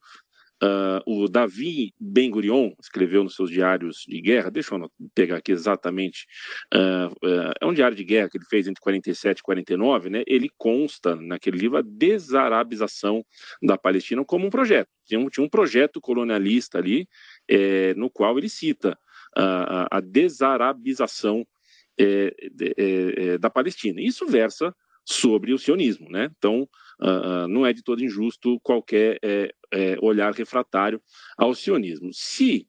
uh, 0.62 1.02
o 1.06 1.28
Davi 1.28 1.92
Ben 1.98 2.30
Gurion 2.30 2.72
escreveu 2.80 3.24
nos 3.24 3.34
seus 3.34 3.50
diários 3.50 4.04
de 4.06 4.20
guerra, 4.20 4.50
deixa 4.50 4.74
eu 4.74 4.90
pegar 5.14 5.36
aqui 5.36 5.52
exatamente, 5.52 6.26
uh, 6.74 7.14
é 7.60 7.66
um 7.66 7.72
diário 7.72 7.96
de 7.96 8.04
guerra 8.04 8.28
que 8.30 8.38
ele 8.38 8.46
fez 8.48 8.66
entre 8.68 8.80
47 8.80 9.38
e 9.38 9.42
49, 9.42 10.10
né? 10.10 10.22
ele 10.26 10.48
consta 10.56 11.16
naquele 11.16 11.58
livro 11.58 11.78
a 11.78 11.82
desarabização 11.82 13.24
da 13.62 13.76
Palestina 13.76 14.24
como 14.24 14.46
um 14.46 14.50
projeto. 14.50 14.88
Tinha 15.06 15.20
um, 15.20 15.28
tinha 15.28 15.44
um 15.44 15.48
projeto 15.48 16.00
colonialista 16.00 16.78
ali, 16.78 17.08
é, 17.48 17.94
no 17.94 18.08
qual 18.08 18.38
ele 18.38 18.48
cita 18.48 18.98
a, 19.36 19.96
a 19.96 20.00
desarabização 20.00 21.46
é, 21.98 22.34
é, 22.60 22.74
é, 22.76 23.38
da 23.38 23.50
Palestina. 23.50 24.00
Isso 24.00 24.26
versa 24.26 24.74
sobre 25.04 25.52
o 25.52 25.58
sionismo, 25.58 26.08
né? 26.10 26.30
Então, 26.36 26.68
uh, 27.02 27.48
não 27.48 27.66
é 27.66 27.72
de 27.72 27.82
todo 27.82 28.04
injusto 28.04 28.60
qualquer 28.62 29.18
é, 29.22 29.52
é, 29.72 29.96
olhar 30.00 30.32
refratário 30.32 31.02
ao 31.36 31.54
sionismo. 31.54 32.10
Se 32.12 32.66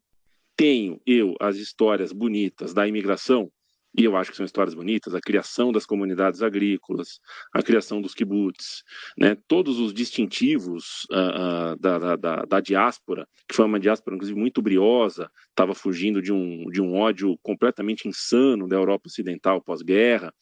tenho 0.56 1.00
eu 1.06 1.36
as 1.40 1.58
histórias 1.58 2.12
bonitas 2.12 2.74
da 2.74 2.88
imigração, 2.88 3.52
e 3.96 4.04
eu 4.06 4.18
acho 4.18 4.32
que 4.32 4.38
são 4.38 4.46
histórias 4.46 4.74
bonitas, 4.74 5.14
a 5.14 5.22
criação 5.22 5.72
das 5.72 5.86
comunidades 5.86 6.42
agrícolas, 6.42 7.20
a 7.54 7.62
criação 7.62 8.02
dos 8.02 8.16
kibbutz, 8.16 8.84
né, 9.16 9.38
todos 9.48 9.80
os 9.80 9.94
distintivos 9.94 11.06
uh, 11.12 11.74
uh, 11.74 11.80
da, 11.80 12.16
da, 12.16 12.46
da, 12.46 12.60
diáspora, 12.60 13.28
que 13.48 13.56
foi 13.56 13.66
uma 13.66 13.80
diáspora, 13.80 14.16
inclusive, 14.16 14.40
muito 14.40 14.64
briosa, 14.64 15.30
estava 15.50 15.76
fugindo 15.76 16.22
de 16.24 16.34
um, 16.34 16.70
de 16.72 16.82
um 16.82 16.96
ódio 16.96 17.38
completamente 17.44 18.08
insano 18.08 18.68
da 18.68 18.76
Europa 18.76 19.08
Ocidental 19.08 19.62
pós-guerra. 19.62 20.34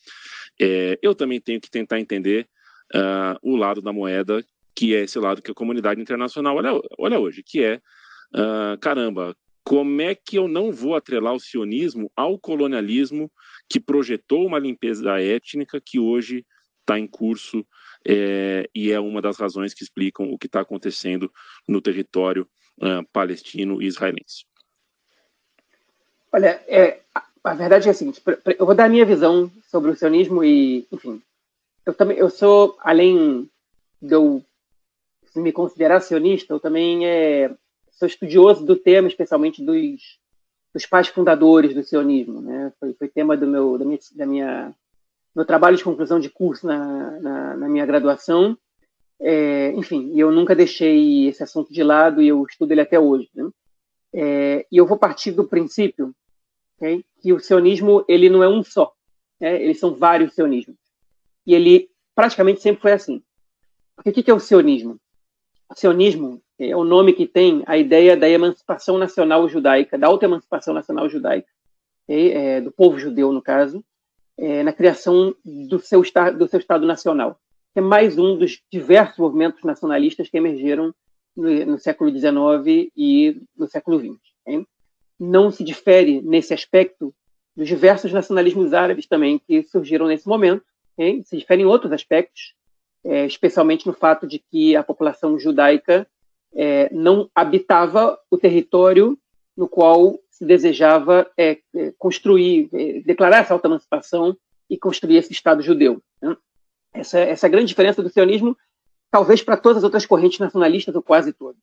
É, 0.59 0.97
eu 1.01 1.13
também 1.13 1.41
tenho 1.41 1.59
que 1.59 1.69
tentar 1.69 1.99
entender 1.99 2.47
uh, 2.95 3.37
o 3.41 3.55
lado 3.55 3.81
da 3.81 3.93
moeda, 3.93 4.43
que 4.75 4.95
é 4.95 5.01
esse 5.01 5.19
lado 5.19 5.41
que 5.41 5.51
a 5.51 5.55
comunidade 5.55 6.01
internacional 6.01 6.55
olha, 6.55 6.71
olha 6.97 7.19
hoje, 7.19 7.43
que 7.43 7.63
é, 7.63 7.81
caramba, 8.79 9.35
como 9.63 10.01
é 10.01 10.15
que 10.15 10.37
eu 10.37 10.47
não 10.47 10.71
vou 10.71 10.95
atrelar 10.95 11.33
o 11.33 11.39
sionismo 11.39 12.11
ao 12.15 12.39
colonialismo 12.39 13.31
que 13.69 13.79
projetou 13.79 14.45
uma 14.45 14.57
limpeza 14.57 15.19
étnica 15.21 15.81
que 15.83 15.99
hoje 15.99 16.45
está 16.79 16.97
em 16.97 17.07
curso 17.07 17.65
é, 18.05 18.67
e 18.73 18.91
é 18.91 18.99
uma 18.99 19.21
das 19.21 19.37
razões 19.37 19.73
que 19.73 19.83
explicam 19.83 20.31
o 20.31 20.37
que 20.37 20.47
está 20.47 20.61
acontecendo 20.61 21.31
no 21.67 21.81
território 21.81 22.47
uh, 22.79 23.07
palestino 23.13 23.81
e 23.81 23.85
israelense? 23.85 24.45
Olha, 26.31 26.63
é, 26.67 27.01
a 27.43 27.53
verdade 27.53 27.87
é 27.87 27.91
a 27.91 27.93
seguinte: 27.93 28.21
eu 28.57 28.65
vou 28.65 28.73
dar 28.73 28.85
a 28.85 28.89
minha 28.89 29.05
visão 29.05 29.51
sobre 29.69 29.91
o 29.91 29.95
sionismo 29.95 30.43
e, 30.43 30.87
enfim, 30.91 31.21
eu 31.85 31.93
também 31.93 32.17
eu 32.17 32.29
sou 32.29 32.77
além 32.79 33.49
de 34.01 34.13
eu 34.13 34.43
me 35.35 35.51
considerar 35.51 36.01
sionista, 36.01 36.53
eu 36.53 36.59
também 36.59 37.07
é, 37.07 37.55
sou 37.91 38.07
estudioso 38.07 38.65
do 38.65 38.75
tema, 38.75 39.07
especialmente 39.07 39.63
dos, 39.63 40.19
dos 40.73 40.85
pais 40.85 41.07
fundadores 41.07 41.73
do 41.73 41.83
sionismo. 41.83 42.41
Né? 42.41 42.73
Foi, 42.79 42.93
foi 42.93 43.07
tema 43.07 43.37
do 43.37 43.47
meu, 43.47 43.77
da 43.77 43.85
minha, 43.85 43.99
da 44.15 44.25
minha, 44.25 44.75
meu 45.35 45.45
trabalho 45.45 45.77
de 45.77 45.83
conclusão 45.83 46.19
de 46.19 46.29
curso 46.29 46.65
na, 46.65 47.11
na, 47.19 47.57
na 47.57 47.69
minha 47.69 47.85
graduação. 47.85 48.57
É, 49.19 49.71
enfim, 49.73 50.11
eu 50.17 50.31
nunca 50.31 50.55
deixei 50.55 51.27
esse 51.27 51.43
assunto 51.43 51.71
de 51.71 51.83
lado 51.83 52.21
e 52.21 52.27
eu 52.27 52.43
estudo 52.43 52.71
ele 52.71 52.81
até 52.81 52.99
hoje. 52.99 53.29
Né? 53.35 53.49
É, 54.13 54.65
e 54.71 54.77
eu 54.77 54.87
vou 54.87 54.97
partir 54.97 55.31
do 55.31 55.47
princípio 55.47 56.13
okay, 56.75 57.05
que 57.21 57.31
o 57.31 57.39
sionismo 57.39 58.03
ele 58.07 58.29
não 58.29 58.43
é 58.43 58.49
um 58.49 58.63
só. 58.63 58.91
Né? 59.39 59.61
Eles 59.61 59.79
são 59.79 59.93
vários 59.93 60.33
sionismos. 60.33 60.80
E 61.45 61.53
ele 61.53 61.89
praticamente 62.15 62.61
sempre 62.61 62.81
foi 62.81 62.91
assim. 62.91 63.21
Porque 63.95 64.09
o 64.09 64.13
que 64.13 64.31
é 64.31 64.33
o 64.33 64.39
sionismo? 64.39 64.99
O 65.69 65.75
sionismo 65.75 66.41
é 66.59 66.75
o 66.75 66.83
nome 66.83 67.13
que 67.13 67.27
tem 67.27 67.63
a 67.65 67.77
ideia 67.77 68.15
da 68.15 68.29
emancipação 68.29 68.97
nacional 68.97 69.47
judaica, 69.47 69.97
da 69.97 70.07
auto-emancipação 70.07 70.73
nacional 70.73 71.09
judaica, 71.09 71.47
é, 72.07 72.61
do 72.61 72.71
povo 72.71 72.99
judeu, 72.99 73.31
no 73.31 73.41
caso, 73.41 73.83
é, 74.37 74.63
na 74.63 74.73
criação 74.73 75.35
do 75.45 75.79
seu, 75.79 76.01
do 76.37 76.47
seu 76.47 76.59
Estado 76.59 76.85
Nacional. 76.85 77.39
Que 77.73 77.79
é 77.79 77.81
mais 77.81 78.17
um 78.17 78.37
dos 78.37 78.61
diversos 78.71 79.17
movimentos 79.17 79.63
nacionalistas 79.63 80.29
que 80.29 80.37
emergeram 80.37 80.93
no, 81.35 81.65
no 81.65 81.79
século 81.79 82.09
XIX 82.11 82.91
e 82.95 83.41
no 83.57 83.67
século 83.67 83.99
XX. 83.99 84.65
Não 85.19 85.51
se 85.51 85.63
difere, 85.63 86.21
nesse 86.21 86.53
aspecto, 86.53 87.13
dos 87.55 87.67
diversos 87.67 88.11
nacionalismos 88.11 88.73
árabes 88.73 89.05
também 89.07 89.39
que 89.39 89.63
surgiram 89.63 90.07
nesse 90.07 90.27
momento. 90.27 90.63
Se 91.23 91.37
difere 91.37 91.63
em 91.63 91.65
outros 91.65 91.91
aspectos, 91.91 92.53
é, 93.03 93.25
especialmente 93.25 93.87
no 93.87 93.93
fato 93.93 94.27
de 94.27 94.37
que 94.37 94.75
a 94.75 94.83
população 94.83 95.39
judaica 95.39 96.07
é, 96.53 96.93
não 96.93 97.29
habitava 97.33 98.17
o 98.29 98.37
território 98.37 99.17
no 99.57 99.67
qual 99.67 100.19
se 100.29 100.45
desejava 100.45 101.29
é, 101.37 101.59
é 101.75 101.93
construir, 101.97 102.69
é, 102.73 103.01
declarar 103.01 103.39
essa 103.39 103.53
autoemancipação 103.53 104.37
e 104.69 104.77
construir 104.77 105.17
esse 105.17 105.31
Estado 105.31 105.61
judeu. 105.61 106.01
Né? 106.21 106.37
Essa, 106.93 107.19
essa 107.19 107.47
é 107.47 107.49
grande 107.49 107.67
diferença 107.67 108.03
do 108.03 108.09
sionismo, 108.09 108.55
talvez 109.09 109.41
para 109.41 109.57
todas 109.57 109.79
as 109.79 109.83
outras 109.83 110.05
correntes 110.05 110.39
nacionalistas, 110.39 110.93
ou 110.95 111.01
quase 111.01 111.33
todas, 111.33 111.61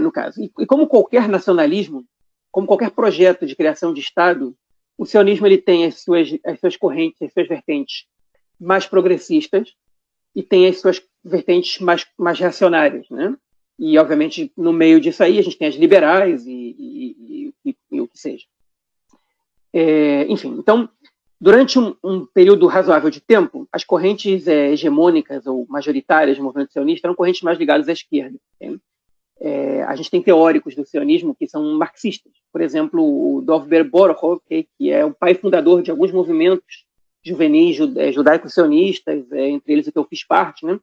no 0.00 0.12
caso. 0.12 0.40
E, 0.40 0.52
e, 0.60 0.66
como 0.66 0.86
qualquer 0.86 1.28
nacionalismo, 1.28 2.04
como 2.50 2.66
qualquer 2.66 2.90
projeto 2.90 3.46
de 3.46 3.56
criação 3.56 3.92
de 3.92 4.00
Estado, 4.00 4.56
o 4.96 5.04
sionismo 5.04 5.46
ele 5.46 5.58
tem 5.58 5.84
as 5.84 6.02
suas, 6.02 6.28
as 6.44 6.60
suas 6.60 6.76
correntes, 6.76 7.20
as 7.22 7.32
suas 7.32 7.48
vertentes 7.48 8.06
mais 8.60 8.86
progressistas 8.86 9.74
e 10.34 10.42
tem 10.42 10.66
as 10.66 10.80
suas 10.80 11.02
vertentes 11.24 11.80
mais, 11.80 12.06
mais 12.18 12.38
reacionárias, 12.38 13.08
né? 13.10 13.36
E, 13.78 13.98
obviamente, 13.98 14.52
no 14.56 14.72
meio 14.72 15.00
disso 15.00 15.22
aí, 15.22 15.38
a 15.38 15.42
gente 15.42 15.58
tem 15.58 15.66
as 15.66 15.74
liberais 15.74 16.46
e, 16.46 16.52
e, 16.78 17.54
e, 17.64 17.76
e 17.90 18.00
o 18.00 18.06
que 18.06 18.18
seja. 18.18 18.44
É, 19.72 20.24
enfim, 20.28 20.54
então, 20.56 20.88
durante 21.40 21.78
um, 21.78 21.96
um, 22.02 22.24
período 22.24 22.68
razoável 22.68 23.10
de 23.10 23.20
tempo, 23.20 23.66
as 23.72 23.82
correntes 23.82 24.46
é, 24.46 24.70
hegemônicas 24.70 25.44
ou 25.46 25.66
majoritárias 25.68 26.36
do 26.36 26.44
movimento 26.44 26.72
sionista 26.72 27.08
eram 27.08 27.16
correntes 27.16 27.42
mais 27.42 27.58
ligadas 27.58 27.88
à 27.88 27.92
esquerda. 27.92 28.38
É, 29.46 29.82
a 29.82 29.94
gente 29.94 30.10
tem 30.10 30.22
teóricos 30.22 30.74
do 30.74 30.86
sionismo 30.86 31.34
que 31.34 31.46
são 31.46 31.76
marxistas. 31.76 32.32
Por 32.50 32.62
exemplo, 32.62 33.02
o 33.02 33.42
Dovber 33.42 33.84
Borochov, 33.88 34.40
que 34.48 34.90
é 34.90 35.04
o 35.04 35.12
pai 35.12 35.34
fundador 35.34 35.82
de 35.82 35.90
alguns 35.90 36.10
movimentos 36.10 36.86
juvenis 37.22 37.76
é, 37.96 38.10
judaico-sionistas, 38.10 39.30
é, 39.32 39.50
entre 39.50 39.72
eles 39.72 39.86
o 39.86 39.92
que 39.92 39.98
eu 39.98 40.04
fiz 40.04 40.24
parte, 40.24 40.64
né? 40.64 40.80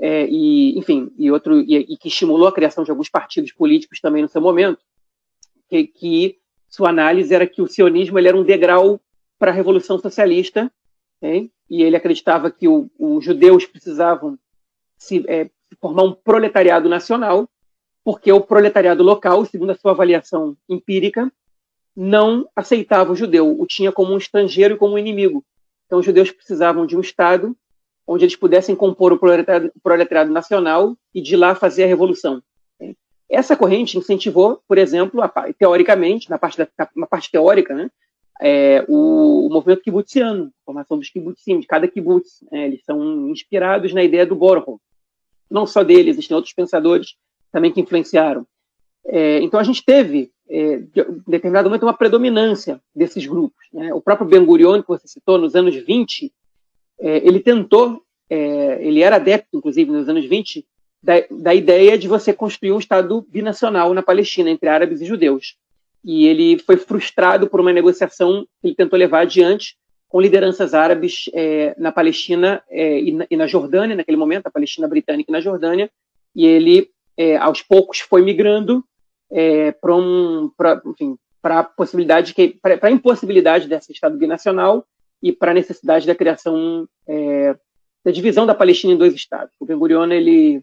é, 0.00 0.26
e 0.26 0.78
enfim, 0.78 1.12
e 1.18 1.30
outro 1.30 1.60
e, 1.60 1.76
e, 1.76 1.96
que 1.96 2.08
estimulou 2.08 2.48
a 2.48 2.54
criação 2.54 2.82
de 2.82 2.90
alguns 2.90 3.10
partidos 3.10 3.52
políticos 3.52 4.00
também 4.00 4.22
no 4.22 4.28
seu 4.28 4.40
momento, 4.40 4.80
que, 5.68 5.86
que 5.86 6.38
sua 6.68 6.88
análise 6.88 7.34
era 7.34 7.46
que 7.46 7.60
o 7.60 7.68
sionismo 7.68 8.18
ele 8.18 8.28
era 8.28 8.36
um 8.36 8.42
degrau 8.42 8.98
para 9.38 9.50
a 9.50 9.54
revolução 9.54 9.98
socialista, 9.98 10.72
okay? 11.18 11.50
e 11.68 11.82
ele 11.82 11.96
acreditava 11.96 12.50
que 12.50 12.66
os 12.66 13.24
judeus 13.24 13.66
precisavam 13.66 14.38
se 14.96 15.22
é, 15.28 15.50
formar 15.80 16.04
um 16.04 16.12
proletariado 16.12 16.88
nacional, 16.88 17.48
porque 18.04 18.32
o 18.32 18.40
proletariado 18.40 19.02
local, 19.02 19.44
segundo 19.44 19.70
a 19.70 19.76
sua 19.76 19.92
avaliação 19.92 20.56
empírica, 20.68 21.30
não 21.94 22.48
aceitava 22.54 23.12
o 23.12 23.16
judeu, 23.16 23.60
o 23.60 23.66
tinha 23.66 23.92
como 23.92 24.12
um 24.12 24.18
estrangeiro 24.18 24.74
e 24.74 24.78
como 24.78 24.94
um 24.94 24.98
inimigo. 24.98 25.44
Então, 25.86 25.98
os 25.98 26.06
judeus 26.06 26.30
precisavam 26.30 26.86
de 26.86 26.96
um 26.96 27.00
Estado 27.00 27.56
onde 28.06 28.24
eles 28.24 28.36
pudessem 28.36 28.74
compor 28.74 29.12
o 29.12 29.18
proletariado, 29.18 29.72
proletariado 29.82 30.32
nacional 30.32 30.96
e 31.14 31.20
de 31.20 31.36
lá 31.36 31.54
fazer 31.54 31.84
a 31.84 31.86
revolução. 31.86 32.42
Essa 33.28 33.56
corrente 33.56 33.96
incentivou, 33.96 34.60
por 34.66 34.78
exemplo, 34.78 35.22
a, 35.22 35.28
teoricamente, 35.56 36.28
na 36.28 36.36
parte, 36.36 36.58
da, 36.58 36.68
na 36.96 37.06
parte 37.06 37.30
teórica, 37.30 37.72
né, 37.72 37.88
é, 38.40 38.84
o, 38.88 39.46
o, 39.46 39.50
movimento 39.50 39.82
kibutziano, 39.82 40.46
a 40.46 40.64
formação 40.64 40.98
dos 40.98 41.10
kibbutzim, 41.10 41.60
de 41.60 41.66
cada 41.66 41.86
kibbutz. 41.86 42.42
Né, 42.50 42.66
eles 42.66 42.82
são 42.84 43.28
inspirados 43.28 43.92
na 43.92 44.02
ideia 44.02 44.26
do 44.26 44.34
Borro. 44.34 44.80
Não 45.48 45.66
só 45.66 45.84
dele, 45.84 46.10
existem 46.10 46.34
outros 46.34 46.54
pensadores 46.54 47.14
também 47.52 47.72
que 47.72 47.80
influenciaram. 47.80 48.46
É, 49.06 49.40
então 49.40 49.58
a 49.58 49.62
gente 49.62 49.84
teve, 49.84 50.30
é, 50.48 50.74
em 50.74 51.22
determinado 51.26 51.68
momento, 51.68 51.84
uma 51.84 51.96
predominância 51.96 52.80
desses 52.94 53.26
grupos. 53.26 53.66
Né? 53.72 53.92
O 53.94 54.00
próprio 54.00 54.28
Ben 54.28 54.44
Gurion, 54.44 54.82
que 54.82 54.88
você 54.88 55.08
citou, 55.08 55.38
nos 55.38 55.54
anos 55.54 55.74
20, 55.74 56.32
é, 57.00 57.16
ele 57.26 57.40
tentou, 57.40 58.02
é, 58.28 58.78
ele 58.86 59.00
era 59.00 59.16
adepto, 59.16 59.56
inclusive, 59.56 59.90
nos 59.90 60.08
anos 60.08 60.24
20, 60.24 60.66
da, 61.02 61.14
da, 61.30 61.54
ideia 61.54 61.96
de 61.96 62.06
você 62.06 62.32
construir 62.32 62.72
um 62.72 62.78
Estado 62.78 63.24
binacional 63.28 63.94
na 63.94 64.02
Palestina, 64.02 64.50
entre 64.50 64.68
árabes 64.68 65.00
e 65.00 65.06
judeus. 65.06 65.56
E 66.04 66.26
ele 66.26 66.58
foi 66.58 66.76
frustrado 66.76 67.48
por 67.48 67.60
uma 67.60 67.72
negociação 67.72 68.46
que 68.60 68.68
ele 68.68 68.74
tentou 68.74 68.98
levar 68.98 69.20
adiante 69.20 69.76
com 70.08 70.20
lideranças 70.20 70.74
árabes 70.74 71.30
é, 71.32 71.74
na 71.78 71.92
Palestina 71.92 72.62
é, 72.68 73.00
e, 73.00 73.12
na, 73.12 73.26
e, 73.30 73.36
na, 73.36 73.46
Jordânia, 73.46 73.94
naquele 73.94 74.16
momento, 74.16 74.46
a 74.46 74.50
Palestina 74.50 74.88
britânica 74.88 75.30
e 75.30 75.32
na 75.32 75.40
Jordânia, 75.40 75.88
e 76.34 76.46
ele, 76.46 76.90
é, 77.20 77.36
aos 77.36 77.60
poucos, 77.60 78.00
foi 78.00 78.22
migrando 78.22 78.82
é, 79.30 79.72
para 79.72 79.94
um, 79.94 80.50
a 81.42 81.62
possibilidade, 81.64 82.34
para 82.62 82.88
a 82.88 82.90
impossibilidade 82.90 83.68
desse 83.68 83.92
Estado 83.92 84.16
binacional 84.16 84.86
e 85.22 85.30
para 85.30 85.50
a 85.50 85.54
necessidade 85.54 86.06
da 86.06 86.14
criação 86.14 86.88
é, 87.06 87.54
da 88.02 88.10
divisão 88.10 88.46
da 88.46 88.54
Palestina 88.54 88.94
em 88.94 88.96
dois 88.96 89.12
estados. 89.14 89.54
O 89.60 89.66
Ben 89.66 89.76
Gurion 89.76 90.10
ele 90.10 90.62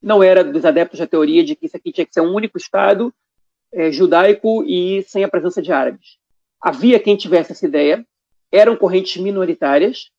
não 0.00 0.22
era 0.22 0.44
dos 0.44 0.64
adeptos 0.64 1.00
da 1.00 1.08
teoria 1.08 1.42
de 1.42 1.56
que 1.56 1.66
isso 1.66 1.76
aqui 1.76 1.90
tinha 1.90 2.06
que 2.06 2.14
ser 2.14 2.20
um 2.20 2.36
único 2.36 2.56
estado 2.56 3.12
é, 3.74 3.90
judaico 3.90 4.62
e 4.64 5.02
sem 5.02 5.24
a 5.24 5.28
presença 5.28 5.60
de 5.60 5.72
árabes. 5.72 6.18
Havia 6.62 7.00
quem 7.00 7.16
tivesse 7.16 7.50
essa 7.50 7.66
ideia, 7.66 8.06
eram 8.52 8.76
correntes 8.76 9.20
minoritárias 9.20 10.12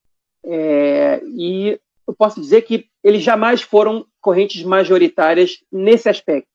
é, 0.43 1.21
e 1.23 1.79
eu 2.05 2.13
posso 2.13 2.41
dizer 2.41 2.63
que 2.63 2.87
eles 3.01 3.23
jamais 3.23 3.61
foram 3.61 4.05
correntes 4.21 4.63
majoritárias 4.63 5.63
nesse 5.71 6.07
aspecto. 6.07 6.49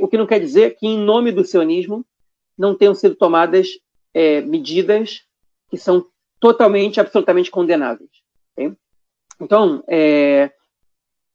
O 0.00 0.06
que 0.06 0.16
não 0.16 0.26
quer 0.26 0.38
dizer 0.38 0.76
que, 0.76 0.86
em 0.86 0.98
nome 0.98 1.32
do 1.32 1.44
sionismo, 1.44 2.06
não 2.56 2.76
tenham 2.76 2.94
sido 2.94 3.16
tomadas 3.16 3.68
é, 4.14 4.40
medidas 4.42 5.22
que 5.68 5.76
são 5.76 6.06
totalmente, 6.38 7.00
absolutamente 7.00 7.50
condenáveis. 7.50 8.10
Okay? 8.52 8.76
Então, 9.40 9.82
é, 9.88 10.52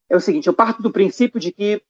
é 0.09 0.15
o 0.15 0.19
seguinte: 0.19 0.47
eu 0.47 0.53
parto 0.53 0.81
do 0.81 0.91
princípio 0.91 1.39
de 1.39 1.51
que 1.51 1.81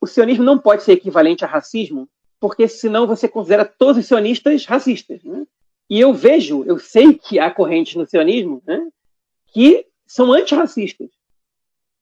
o 0.00 0.06
sionismo 0.06 0.44
não 0.44 0.58
pode 0.58 0.82
ser 0.82 0.92
equivalente 0.92 1.44
a 1.44 1.48
racismo, 1.48 2.08
porque 2.40 2.68
senão 2.68 3.06
você 3.06 3.28
considera 3.28 3.64
todos 3.64 3.98
os 3.98 4.06
sionistas 4.06 4.64
racistas. 4.64 5.22
Né? 5.24 5.44
E 5.90 6.00
eu 6.00 6.14
vejo, 6.14 6.64
eu 6.64 6.78
sei 6.78 7.14
que 7.14 7.38
há 7.38 7.50
correntes 7.50 7.96
no 7.96 8.06
sionismo 8.06 8.62
né, 8.66 8.86
que 9.48 9.86
são 10.06 10.32
antirracistas. 10.32 11.10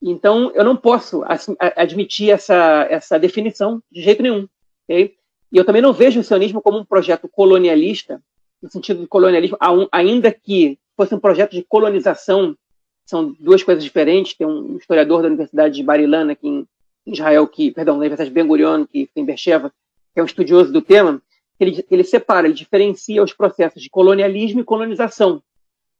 Então, 0.08 0.52
eu 0.54 0.62
não 0.62 0.76
posso 0.76 1.24
assim, 1.26 1.56
admitir 1.58 2.30
essa, 2.30 2.86
essa 2.88 3.18
definição 3.18 3.82
de 3.90 4.00
jeito 4.00 4.22
nenhum. 4.22 4.48
Okay? 4.84 5.14
E 5.50 5.56
eu 5.56 5.64
também 5.64 5.82
não 5.82 5.92
vejo 5.92 6.20
o 6.20 6.24
sionismo 6.24 6.62
como 6.62 6.78
um 6.78 6.84
projeto 6.84 7.28
colonialista 7.28 8.22
no 8.62 8.70
sentido 8.70 9.00
de 9.00 9.06
colonialismo, 9.06 9.58
ainda 9.92 10.30
que 10.30 10.78
fosse 10.96 11.14
um 11.14 11.18
projeto 11.18 11.52
de 11.52 11.62
colonização, 11.62 12.56
são 13.04 13.34
duas 13.38 13.62
coisas 13.62 13.82
diferentes. 13.82 14.34
Tem 14.34 14.46
um 14.46 14.76
historiador 14.76 15.22
da 15.22 15.28
Universidade 15.28 15.74
de 15.74 15.82
Bar-Ilan 15.82 16.30
aqui 16.30 16.48
em 16.48 16.66
Israel, 17.06 17.46
que, 17.46 17.70
perdão, 17.72 17.94
da 17.94 18.00
Universidade 18.00 18.30
de 18.30 18.34
Ben 18.34 18.46
Gurion, 18.46 18.86
que 18.86 19.10
tem 19.12 19.22
em 19.22 19.26
Beersheba, 19.26 19.72
que 20.14 20.20
é 20.20 20.22
um 20.22 20.26
estudioso 20.26 20.72
do 20.72 20.80
tema, 20.80 21.20
ele, 21.58 21.84
ele 21.90 22.04
separa, 22.04 22.46
ele 22.46 22.54
diferencia 22.54 23.22
os 23.22 23.32
processos 23.32 23.82
de 23.82 23.90
colonialismo 23.90 24.60
e 24.60 24.64
colonização. 24.64 25.42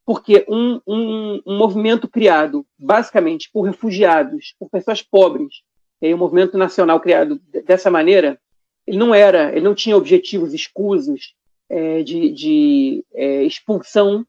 Porque 0.07 0.47
um, 0.49 0.81
um, 0.87 1.43
um 1.45 1.59
movimento 1.59 2.09
criado 2.09 2.65
basicamente 2.79 3.51
por 3.53 3.63
refugiados, 3.63 4.55
por 4.59 4.71
pessoas 4.71 5.03
pobres, 5.03 5.63
e 6.01 6.15
um 6.15 6.19
movimento 6.19 6.57
nacional 6.57 7.01
criado 7.01 7.41
dessa 7.67 7.91
maneira, 7.91 8.41
ele 8.87 8.97
não 8.97 9.13
era, 9.15 9.51
ele 9.51 9.65
não 9.65 9.75
tinha 9.75 9.97
objetivos 9.97 10.55
escusos, 10.55 11.35
é, 11.69 12.03
de, 12.03 12.31
de 12.31 13.05
é, 13.13 13.43
expulsão, 13.43 14.25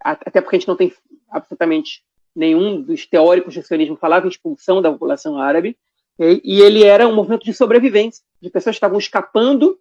até 0.00 0.40
porque 0.40 0.56
a 0.56 0.58
gente 0.58 0.68
não 0.68 0.76
tem 0.76 0.92
absolutamente 1.30 2.02
nenhum 2.34 2.82
dos 2.82 3.06
teóricos 3.06 3.54
do 3.54 3.62
sionismo 3.62 3.96
falava 3.96 4.26
em 4.26 4.30
expulsão 4.30 4.82
da 4.82 4.90
população 4.90 5.38
árabe, 5.38 5.76
e 6.18 6.60
ele 6.60 6.84
era 6.84 7.08
um 7.08 7.14
movimento 7.14 7.44
de 7.44 7.54
sobrevivência, 7.54 8.22
de 8.40 8.50
pessoas 8.50 8.74
que 8.74 8.78
estavam 8.78 8.98
escapando 8.98 9.78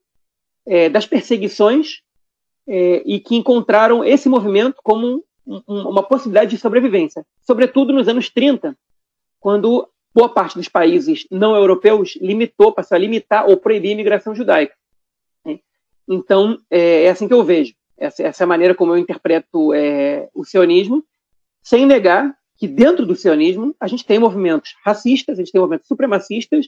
é, 0.66 0.90
das 0.90 1.06
perseguições 1.06 2.02
é, 2.68 3.04
e 3.06 3.20
que 3.20 3.36
encontraram 3.36 4.04
esse 4.04 4.30
movimento 4.30 4.78
como 4.84 5.24
uma 5.46 6.04
possibilidade 6.04 6.52
de 6.52 6.58
sobrevivência, 6.58 7.26
sobretudo 7.42 7.92
nos 7.94 8.08
anos 8.08 8.30
30, 8.30 8.78
quando 9.40 9.88
boa 10.14 10.30
parte 10.30 10.56
dos 10.56 10.70
países 10.70 11.26
não 11.32 11.56
europeus 11.56 12.18
limitou, 12.22 12.72
passou 12.72 12.96
a 12.96 13.00
limitar 13.00 13.50
ou 13.50 13.58
proibir 13.58 13.90
a 13.90 13.94
imigração 13.94 14.36
judaica. 14.36 14.76
Então, 16.08 16.58
é, 16.70 17.06
é 17.06 17.10
assim 17.10 17.28
que 17.28 17.34
eu 17.34 17.44
vejo. 17.44 17.74
Essa, 17.98 18.24
essa 18.24 18.44
é 18.44 18.46
a 18.46 18.48
maneira 18.48 18.76
como 18.76 18.94
eu 18.94 18.98
interpreto 18.98 19.74
é, 19.74 20.30
o 20.34 20.44
sionismo, 20.44 21.06
sem 21.62 21.86
negar 21.86 22.36
que 22.58 22.68
dentro 22.68 23.06
do 23.06 23.16
sionismo 23.16 23.76
a 23.80 23.88
gente 23.88 24.06
tem 24.06 24.20
movimentos 24.20 24.76
racistas, 24.84 25.38
a 25.38 25.42
gente 25.42 25.52
tem 25.52 25.62
movimentos 25.62 25.88
supremacistas, 25.88 26.68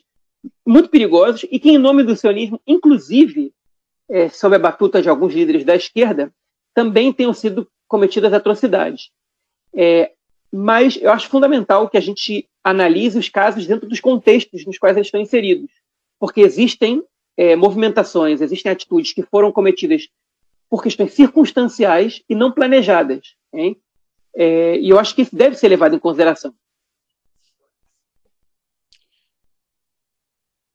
muito 0.65 0.89
perigosos, 0.89 1.45
e 1.51 1.59
que, 1.59 1.69
em 1.69 1.77
nome 1.77 2.03
do 2.03 2.15
sionismo, 2.15 2.59
inclusive 2.65 3.53
é, 4.09 4.29
sob 4.29 4.55
a 4.55 4.59
batuta 4.59 5.01
de 5.01 5.09
alguns 5.09 5.33
líderes 5.33 5.63
da 5.63 5.75
esquerda, 5.75 6.33
também 6.73 7.13
tenham 7.13 7.33
sido 7.33 7.67
cometidas 7.93 8.33
atrocidades. 8.33 9.11
É, 9.71 10.13
mas 10.51 10.97
eu 10.99 11.11
acho 11.11 11.29
fundamental 11.29 11.87
que 11.87 11.95
a 11.95 12.01
gente 12.01 12.49
analise 12.63 13.19
os 13.19 13.29
casos 13.29 13.67
dentro 13.67 13.87
dos 13.87 13.99
contextos 13.99 14.65
nos 14.65 14.79
quais 14.79 14.97
eles 14.97 15.05
estão 15.05 15.21
inseridos, 15.21 15.69
porque 16.19 16.41
existem 16.41 17.03
é, 17.37 17.55
movimentações, 17.55 18.41
existem 18.41 18.71
atitudes 18.71 19.13
que 19.13 19.21
foram 19.21 19.51
cometidas 19.51 20.07
por 20.67 20.81
questões 20.81 21.13
circunstanciais 21.13 22.23
e 22.27 22.33
não 22.33 22.51
planejadas. 22.51 23.35
Hein? 23.53 23.77
É, 24.35 24.79
e 24.79 24.89
eu 24.89 24.97
acho 24.97 25.13
que 25.13 25.21
isso 25.21 25.35
deve 25.35 25.55
ser 25.55 25.67
levado 25.67 25.95
em 25.95 25.99
consideração. 25.99 26.51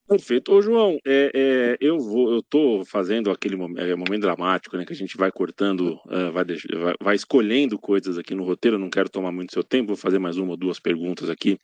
Perfeito. 0.09 0.55
Ô, 0.55 0.63
João, 0.63 0.99
é, 1.05 1.31
é, 1.35 1.77
eu 1.83 1.99
vou, 1.99 2.33
eu 2.33 2.43
tô 2.43 2.83
fazendo 2.83 3.31
aquele 3.31 3.57
momento, 3.57 3.81
é, 3.81 3.95
momento 3.95 4.23
dramático, 4.23 4.75
né? 4.75 4.87
Que 4.87 4.95
a 4.95 4.97
gente 4.97 5.19
vai 5.19 5.31
cortando, 5.31 6.01
uh, 6.07 6.33
vai, 6.33 6.45
vai, 6.47 6.95
vai, 6.99 7.15
escolhendo 7.15 7.79
coisas 7.79 8.17
aqui 8.17 8.35
no 8.35 8.43
roteiro. 8.43 8.79
Não 8.79 8.89
quero 8.89 9.11
tomar 9.11 9.31
muito 9.31 9.53
seu 9.53 9.63
tempo, 9.63 9.89
vou 9.89 9.97
fazer 9.97 10.19
mais 10.19 10.39
uma 10.39 10.53
ou 10.53 10.57
duas 10.57 10.81
perguntas 10.81 11.29
aqui 11.29 11.59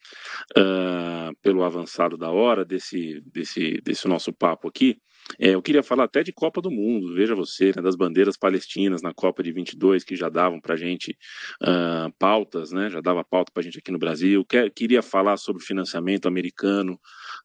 uh, 0.59 1.35
pelo 1.41 1.65
avançado 1.65 2.19
da 2.19 2.31
hora 2.31 2.67
desse, 2.67 3.23
desse, 3.33 3.81
desse 3.83 4.07
nosso 4.07 4.31
papo 4.31 4.69
aqui. 4.69 4.99
É, 5.39 5.51
eu 5.51 5.63
queria 5.63 5.83
falar 5.83 6.05
até 6.05 6.23
de 6.23 6.33
Copa 6.33 6.61
do 6.61 6.71
Mundo, 6.71 7.15
veja 7.15 7.35
você, 7.35 7.73
né, 7.75 7.83
das 7.83 7.97
bandeiras 7.97 8.37
palestinas 8.37 9.03
na 9.03 9.13
Copa 9.13 9.43
de 9.43 9.53
22, 9.53 10.05
que 10.05 10.15
já 10.15 10.29
davam 10.29 10.61
para 10.61 10.77
gente 10.77 11.17
uh, 11.63 12.13
pautas, 12.19 12.73
né, 12.73 12.91
já 12.91 13.01
dava 13.01 13.25
pauta 13.25 13.51
para 13.53 13.63
gente 13.63 13.79
aqui 13.79 13.91
no 13.91 13.99
Brasil. 13.99 14.45
Quer, 14.45 14.71
queria 14.71 15.03
falar 15.03 15.37
sobre 15.37 15.65
financiamento 15.65 16.29
americano 16.29 17.01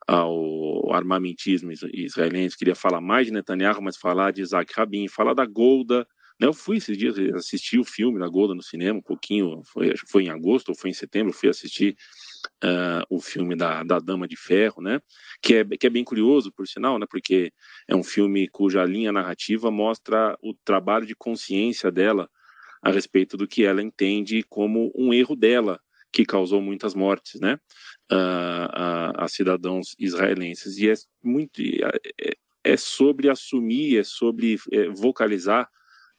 ao 0.07 0.93
armamentismo 0.93 1.71
israelense, 1.93 2.57
queria 2.57 2.75
falar 2.75 3.01
mais 3.01 3.27
de 3.27 3.33
Netanyahu, 3.33 3.81
mas 3.81 3.97
falar 3.97 4.31
de 4.31 4.41
Isaac 4.41 4.73
Rabin, 4.75 5.07
falar 5.07 5.33
da 5.33 5.45
Golda. 5.45 6.05
Né, 6.39 6.47
eu 6.47 6.53
fui 6.53 6.77
esses 6.77 6.97
dias 6.97 7.17
assistir 7.35 7.79
o 7.79 7.85
filme 7.85 8.19
da 8.19 8.27
Golda 8.27 8.53
no 8.53 8.63
cinema, 8.63 8.99
um 8.99 9.03
pouquinho, 9.03 9.61
foi, 9.65 9.93
foi 10.07 10.23
em 10.23 10.29
agosto 10.29 10.69
ou 10.69 10.75
foi 10.75 10.89
em 10.89 10.93
setembro, 10.93 11.33
fui 11.33 11.49
assistir 11.49 11.95
uh, 12.63 13.05
o 13.09 13.19
filme 13.19 13.55
da, 13.55 13.83
da 13.83 13.99
Dama 13.99 14.27
de 14.27 14.35
Ferro, 14.35 14.81
né? 14.81 14.99
Que 15.41 15.55
é, 15.55 15.65
que 15.65 15.87
é 15.87 15.89
bem 15.89 16.03
curioso, 16.03 16.51
por 16.51 16.67
sinal, 16.67 16.99
né? 16.99 17.05
Porque 17.09 17.51
é 17.87 17.95
um 17.95 18.03
filme 18.03 18.47
cuja 18.47 18.85
linha 18.85 19.11
narrativa 19.11 19.71
mostra 19.71 20.37
o 20.41 20.53
trabalho 20.65 21.05
de 21.05 21.15
consciência 21.15 21.91
dela 21.91 22.29
a 22.81 22.91
respeito 22.91 23.35
do 23.35 23.47
que 23.47 23.65
ela 23.65 23.81
entende 23.81 24.43
como 24.49 24.91
um 24.95 25.13
erro 25.13 25.35
dela 25.35 25.79
que 26.11 26.25
causou 26.25 26.61
muitas 26.61 26.95
mortes, 26.95 27.39
né? 27.39 27.59
Uh, 28.11 28.65
a, 28.71 29.25
a, 29.25 29.27
cidadãos 29.27 29.95
israelenses 29.99 30.77
e 30.77 30.89
é 30.89 30.93
muito 31.23 31.61
é, 31.61 32.33
é 32.63 32.77
sobre 32.77 33.29
assumir, 33.29 33.99
é 33.99 34.03
sobre 34.03 34.57
é, 34.71 34.89
vocalizar 34.89 35.69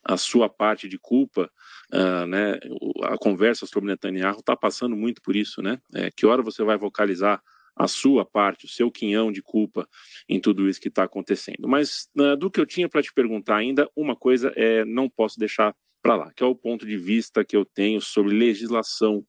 a 0.04 0.16
sua 0.16 0.48
parte 0.48 0.88
de 0.88 0.98
culpa, 0.98 1.50
uh, 1.92 2.26
né? 2.26 2.58
A 3.04 3.18
conversa 3.18 3.66
sobre 3.66 3.90
Netanyahu 3.90 4.40
está 4.40 4.56
passando 4.56 4.96
muito 4.96 5.20
por 5.22 5.36
isso, 5.36 5.62
né? 5.62 5.80
É, 5.94 6.10
que 6.10 6.26
hora 6.26 6.42
você 6.42 6.64
vai 6.64 6.76
vocalizar 6.76 7.42
a 7.76 7.86
sua 7.86 8.24
parte, 8.24 8.66
o 8.66 8.68
seu 8.68 8.90
quinhão 8.90 9.30
de 9.32 9.42
culpa 9.42 9.88
em 10.28 10.40
tudo 10.40 10.68
isso 10.68 10.80
que 10.80 10.88
está 10.88 11.04
acontecendo. 11.04 11.66
Mas 11.66 12.08
uh, 12.18 12.36
do 12.36 12.50
que 12.50 12.60
eu 12.60 12.66
tinha 12.66 12.88
para 12.88 13.02
te 13.02 13.12
perguntar 13.12 13.56
ainda, 13.56 13.88
uma 13.96 14.16
coisa 14.16 14.52
é 14.56 14.84
não 14.84 15.08
posso 15.08 15.38
deixar 15.38 15.74
para 16.02 16.16
lá, 16.16 16.32
que 16.34 16.42
é 16.42 16.46
o 16.46 16.54
ponto 16.54 16.86
de 16.86 16.96
vista 16.96 17.44
que 17.44 17.56
eu 17.56 17.64
tenho 17.64 18.00
sobre 18.00 18.34
legislação. 18.34 19.24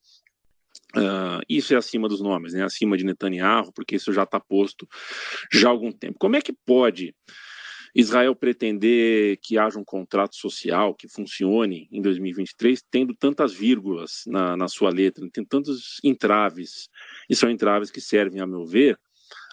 Uh, 0.96 1.40
isso 1.48 1.74
é 1.74 1.78
acima 1.78 2.08
dos 2.08 2.22
nomes, 2.22 2.54
né? 2.54 2.64
Acima 2.64 2.98
de 2.98 3.04
Netanyahu, 3.04 3.72
porque 3.74 3.96
isso 3.96 4.12
já 4.12 4.24
está 4.24 4.40
posto 4.40 4.88
já 5.52 5.68
há 5.68 5.72
algum 5.72 5.92
tempo. 5.92 6.18
Como 6.20 6.36
é 6.36 6.42
que 6.42 6.54
pode 6.66 7.14
Israel 7.94 8.36
pretender 8.36 9.38
que 9.42 9.58
haja 9.58 9.78
um 9.78 9.84
contrato 9.84 10.36
social 10.36 10.96
que 10.96 11.08
funcione 11.08 11.88
em 11.92 12.02
2023, 12.02 12.84
tendo 12.90 13.14
tantas 13.14 13.54
vírgulas 13.54 14.24
na, 14.28 14.56
na 14.56 14.68
sua 14.68 14.90
letra, 14.90 15.28
tem 15.32 15.44
tantos 15.44 16.00
entraves, 16.04 16.90
e 17.30 17.36
são 17.36 17.50
entraves 17.50 17.92
que 17.92 18.00
servem, 18.00 18.42
a 18.42 18.48
meu 18.48 18.66
ver, 18.66 18.98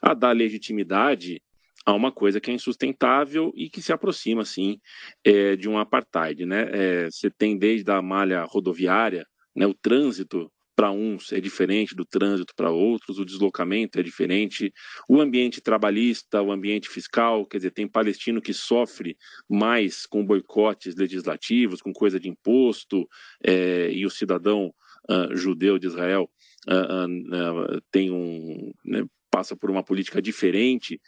a 0.03 0.15
dar 0.15 0.33
legitimidade 0.33 1.43
a 1.85 1.93
uma 1.95 2.13
coisa 2.13 2.41
que 2.41 2.51
é 2.51 2.55
insustentável 2.55 3.51
e 3.57 3.71
que 3.71 3.81
se 3.81 3.93
aproxima, 3.93 4.45
sim, 4.45 4.79
é, 5.25 5.57
de 5.57 5.69
um 5.69 5.79
apartheid. 5.79 6.45
Né? 6.45 6.69
É, 6.71 7.11
você 7.11 7.31
tem 7.31 7.57
desde 7.57 7.91
a 7.91 8.03
malha 8.03 8.45
rodoviária, 8.45 9.27
né, 9.57 9.67
o 9.67 9.75
trânsito 9.75 10.53
para 10.79 10.93
uns 10.93 11.33
é 11.33 11.41
diferente 11.41 11.93
do 11.93 12.05
trânsito 12.05 12.55
para 12.55 12.71
outros, 12.71 13.19
o 13.19 13.25
deslocamento 13.25 13.99
é 13.99 14.03
diferente, 14.03 14.73
o 15.09 15.21
ambiente 15.21 15.61
trabalhista, 15.61 16.41
o 16.41 16.53
ambiente 16.53 16.89
fiscal, 16.89 17.45
quer 17.45 17.57
dizer, 17.57 17.73
tem 17.73 17.89
palestino 17.89 18.41
que 18.41 18.55
sofre 18.55 19.17
mais 19.51 20.07
com 20.07 20.25
boicotes 20.25 20.95
legislativos, 20.95 21.83
com 21.83 21.93
coisa 21.93 22.21
de 22.21 22.29
imposto, 22.29 23.09
é, 23.45 23.91
e 23.91 24.07
o 24.07 24.11
cidadão 24.11 24.73
uh, 25.11 25.35
judeu 25.37 25.81
de 25.81 25.89
Israel 25.89 26.31
uh, 26.69 27.75
uh, 27.75 27.81
tem 27.91 28.13
um. 28.13 28.73
Né, 28.85 29.05
passa 29.31 29.57
por 29.57 29.71
uma 29.71 29.85
política 29.85 30.23
diferente 30.23 30.99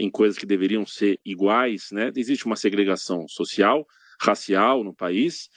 em 0.00 0.10
coisas 0.10 0.36
que 0.36 0.44
deveriam 0.44 0.84
ser 0.84 1.18
iguais, 1.24 1.90
né? 1.92 2.10
Existe 2.16 2.44
uma 2.44 2.56
segregação 2.56 3.26
social, 3.28 3.86
racial 4.20 4.82
no 4.82 4.94
país. 4.94 5.48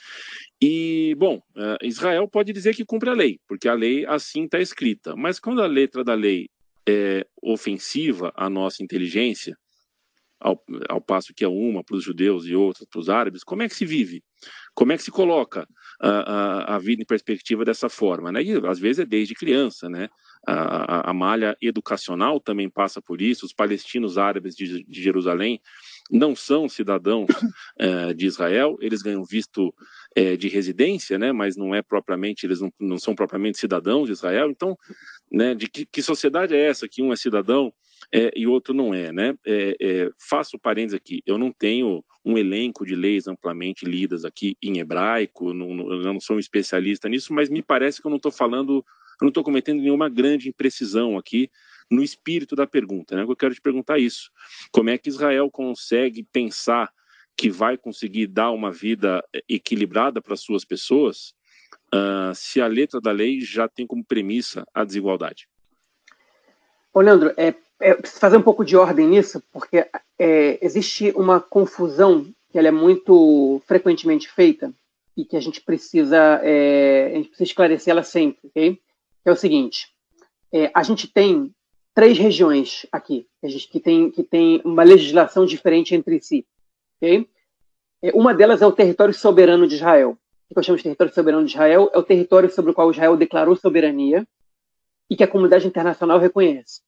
E, 0.60 1.14
bom, 1.18 1.42
uh, 1.56 1.76
Israel 1.82 2.28
pode 2.28 2.52
dizer 2.52 2.74
que 2.74 2.84
cumpre 2.84 3.10
a 3.10 3.14
lei, 3.14 3.40
porque 3.48 3.68
a 3.68 3.74
lei 3.74 4.06
assim 4.06 4.44
está 4.44 4.60
escrita. 4.60 5.16
Mas 5.16 5.40
quando 5.40 5.62
a 5.62 5.66
letra 5.66 6.04
da 6.04 6.14
lei 6.14 6.48
é 6.88 7.26
ofensiva 7.42 8.32
à 8.36 8.48
nossa 8.48 8.82
inteligência, 8.82 9.56
ao, 10.42 10.62
ao 10.88 11.00
passo 11.00 11.32
que 11.32 11.44
é 11.44 11.48
uma 11.48 11.84
para 11.84 11.96
os 11.96 12.02
judeus 12.02 12.46
e 12.46 12.54
outra 12.54 12.84
para 12.90 13.00
os 13.00 13.08
árabes, 13.08 13.44
como 13.44 13.62
é 13.62 13.68
que 13.68 13.76
se 13.76 13.86
vive? 13.86 14.22
Como 14.74 14.92
é 14.92 14.96
que 14.96 15.02
se 15.02 15.10
coloca 15.10 15.66
a, 16.00 16.08
a, 16.08 16.76
a 16.76 16.78
vida 16.78 17.02
em 17.02 17.06
perspectiva 17.06 17.64
dessa 17.64 17.88
forma? 17.88 18.32
Né? 18.32 18.42
E 18.42 18.66
às 18.66 18.78
vezes 18.78 19.00
é 19.00 19.06
desde 19.06 19.34
criança, 19.34 19.88
né? 19.88 20.08
A, 20.44 21.10
a, 21.10 21.14
malha 21.14 21.56
educacional 21.62 22.40
também 22.40 22.68
passa 22.68 23.00
por 23.00 23.22
isso. 23.22 23.46
Os 23.46 23.52
palestinos 23.52 24.18
árabes 24.18 24.56
de, 24.56 24.82
de 24.82 25.02
Jerusalém 25.02 25.60
não 26.12 26.36
são 26.36 26.68
cidadãos 26.68 27.26
é, 27.78 28.12
de 28.12 28.26
Israel, 28.26 28.76
eles 28.80 29.00
ganham 29.00 29.24
visto 29.24 29.74
é, 30.14 30.36
de 30.36 30.48
residência, 30.48 31.18
né, 31.18 31.32
mas 31.32 31.56
não 31.56 31.74
é 31.74 31.80
propriamente, 31.80 32.44
eles 32.44 32.60
não, 32.60 32.70
não 32.78 32.98
são 32.98 33.14
propriamente 33.14 33.58
cidadãos 33.58 34.06
de 34.06 34.12
Israel. 34.12 34.50
Então, 34.50 34.76
né, 35.30 35.54
de 35.54 35.66
que, 35.68 35.86
que 35.86 36.02
sociedade 36.02 36.54
é 36.54 36.66
essa 36.66 36.86
que 36.86 37.02
um 37.02 37.12
é 37.12 37.16
cidadão 37.16 37.72
é, 38.12 38.30
e 38.36 38.46
outro 38.46 38.74
não 38.74 38.92
é, 38.92 39.10
né? 39.10 39.34
É, 39.46 39.76
é, 39.80 40.10
faço 40.28 40.58
parênteses 40.58 40.96
aqui, 40.96 41.22
eu 41.24 41.38
não 41.38 41.50
tenho 41.50 42.04
um 42.24 42.36
elenco 42.36 42.84
de 42.84 42.94
leis 42.94 43.26
amplamente 43.26 43.84
lidas 43.84 44.24
aqui 44.24 44.56
em 44.62 44.78
hebraico, 44.78 45.54
não, 45.54 45.74
não, 45.74 45.92
eu 45.92 46.12
não 46.12 46.20
sou 46.20 46.36
um 46.36 46.38
especialista 46.38 47.08
nisso, 47.08 47.32
mas 47.32 47.48
me 47.48 47.62
parece 47.62 48.00
que 48.00 48.06
eu 48.06 48.10
não 48.10 48.16
estou 48.16 48.30
falando, 48.30 48.74
eu 48.74 49.22
não 49.22 49.28
estou 49.28 49.42
cometendo 49.42 49.80
nenhuma 49.80 50.08
grande 50.08 50.48
imprecisão 50.48 51.16
aqui 51.16 51.50
no 51.92 52.02
espírito 52.02 52.56
da 52.56 52.66
pergunta. 52.66 53.14
Né? 53.14 53.22
Eu 53.22 53.36
quero 53.36 53.54
te 53.54 53.60
perguntar 53.60 53.98
isso: 53.98 54.30
como 54.72 54.90
é 54.90 54.98
que 54.98 55.08
Israel 55.08 55.50
consegue 55.50 56.22
pensar 56.24 56.90
que 57.36 57.50
vai 57.50 57.76
conseguir 57.76 58.26
dar 58.26 58.50
uma 58.50 58.70
vida 58.70 59.22
equilibrada 59.48 60.20
para 60.20 60.36
suas 60.36 60.64
pessoas 60.64 61.34
uh, 61.94 62.34
se 62.34 62.60
a 62.60 62.66
letra 62.66 63.00
da 63.00 63.12
lei 63.12 63.40
já 63.40 63.68
tem 63.68 63.86
como 63.86 64.04
premissa 64.04 64.64
a 64.74 64.84
desigualdade? 64.84 65.48
Ô, 66.92 67.00
Leandro, 67.00 67.32
é, 67.36 67.54
é 67.80 67.94
preciso 67.94 68.20
fazer 68.20 68.36
um 68.36 68.42
pouco 68.42 68.64
de 68.64 68.76
ordem 68.76 69.06
nisso, 69.06 69.42
porque 69.50 69.88
é, 70.18 70.58
existe 70.64 71.10
uma 71.16 71.40
confusão 71.40 72.32
que 72.50 72.58
ela 72.58 72.68
é 72.68 72.72
muito 72.72 73.62
frequentemente 73.66 74.28
feita 74.28 74.72
e 75.16 75.24
que 75.24 75.36
a 75.36 75.40
gente 75.40 75.60
precisa, 75.62 76.40
é, 76.42 77.12
a 77.12 77.16
gente 77.16 77.28
precisa 77.28 77.50
esclarecer 77.50 77.90
ela 77.90 78.02
sempre, 78.02 78.40
ok? 78.44 78.78
É 79.24 79.32
o 79.32 79.36
seguinte: 79.36 79.88
é, 80.52 80.70
a 80.74 80.82
gente 80.82 81.08
tem 81.08 81.52
três 81.94 82.18
regiões 82.18 82.86
aqui, 82.90 83.26
que, 83.70 83.80
tem, 83.80 84.10
que 84.10 84.22
tem 84.22 84.60
uma 84.64 84.82
legislação 84.82 85.44
diferente 85.44 85.94
entre 85.94 86.20
si. 86.20 86.46
Okay? 86.96 87.28
É, 88.02 88.10
uma 88.12 88.34
delas 88.34 88.62
é 88.62 88.66
o 88.66 88.72
território 88.72 89.14
soberano 89.14 89.66
de 89.66 89.76
Israel. 89.76 90.18
O 90.50 90.54
que 90.54 90.58
eu 90.58 90.62
chamo 90.62 90.76
de 90.76 90.84
território 90.84 91.14
soberano 91.14 91.44
de 91.44 91.52
Israel 91.52 91.90
é 91.92 91.98
o 91.98 92.02
território 92.02 92.50
sobre 92.50 92.70
o 92.70 92.74
qual 92.74 92.90
Israel 92.90 93.16
declarou 93.16 93.56
soberania 93.56 94.26
e 95.08 95.16
que 95.16 95.24
a 95.24 95.28
comunidade 95.28 95.66
internacional 95.66 96.18
reconhece, 96.18 96.80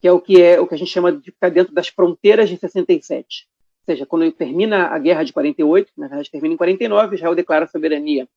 que 0.00 0.08
é 0.08 0.12
o 0.12 0.20
que 0.20 0.40
é 0.40 0.60
o 0.60 0.66
que 0.66 0.74
a 0.74 0.78
gente 0.78 0.90
chama 0.90 1.12
de 1.12 1.30
ficar 1.30 1.48
dentro 1.48 1.72
das 1.74 1.88
fronteiras 1.88 2.48
de 2.48 2.56
67. 2.56 3.48
Ou 3.80 3.84
seja, 3.84 4.06
quando 4.06 4.30
termina 4.32 4.86
a 4.88 4.98
guerra 4.98 5.24
de 5.24 5.32
48, 5.32 5.92
na 5.96 6.06
verdade 6.06 6.30
termina 6.30 6.54
em 6.54 6.56
49, 6.56 7.16
Israel 7.16 7.34
declara 7.34 7.66
soberania 7.66 8.28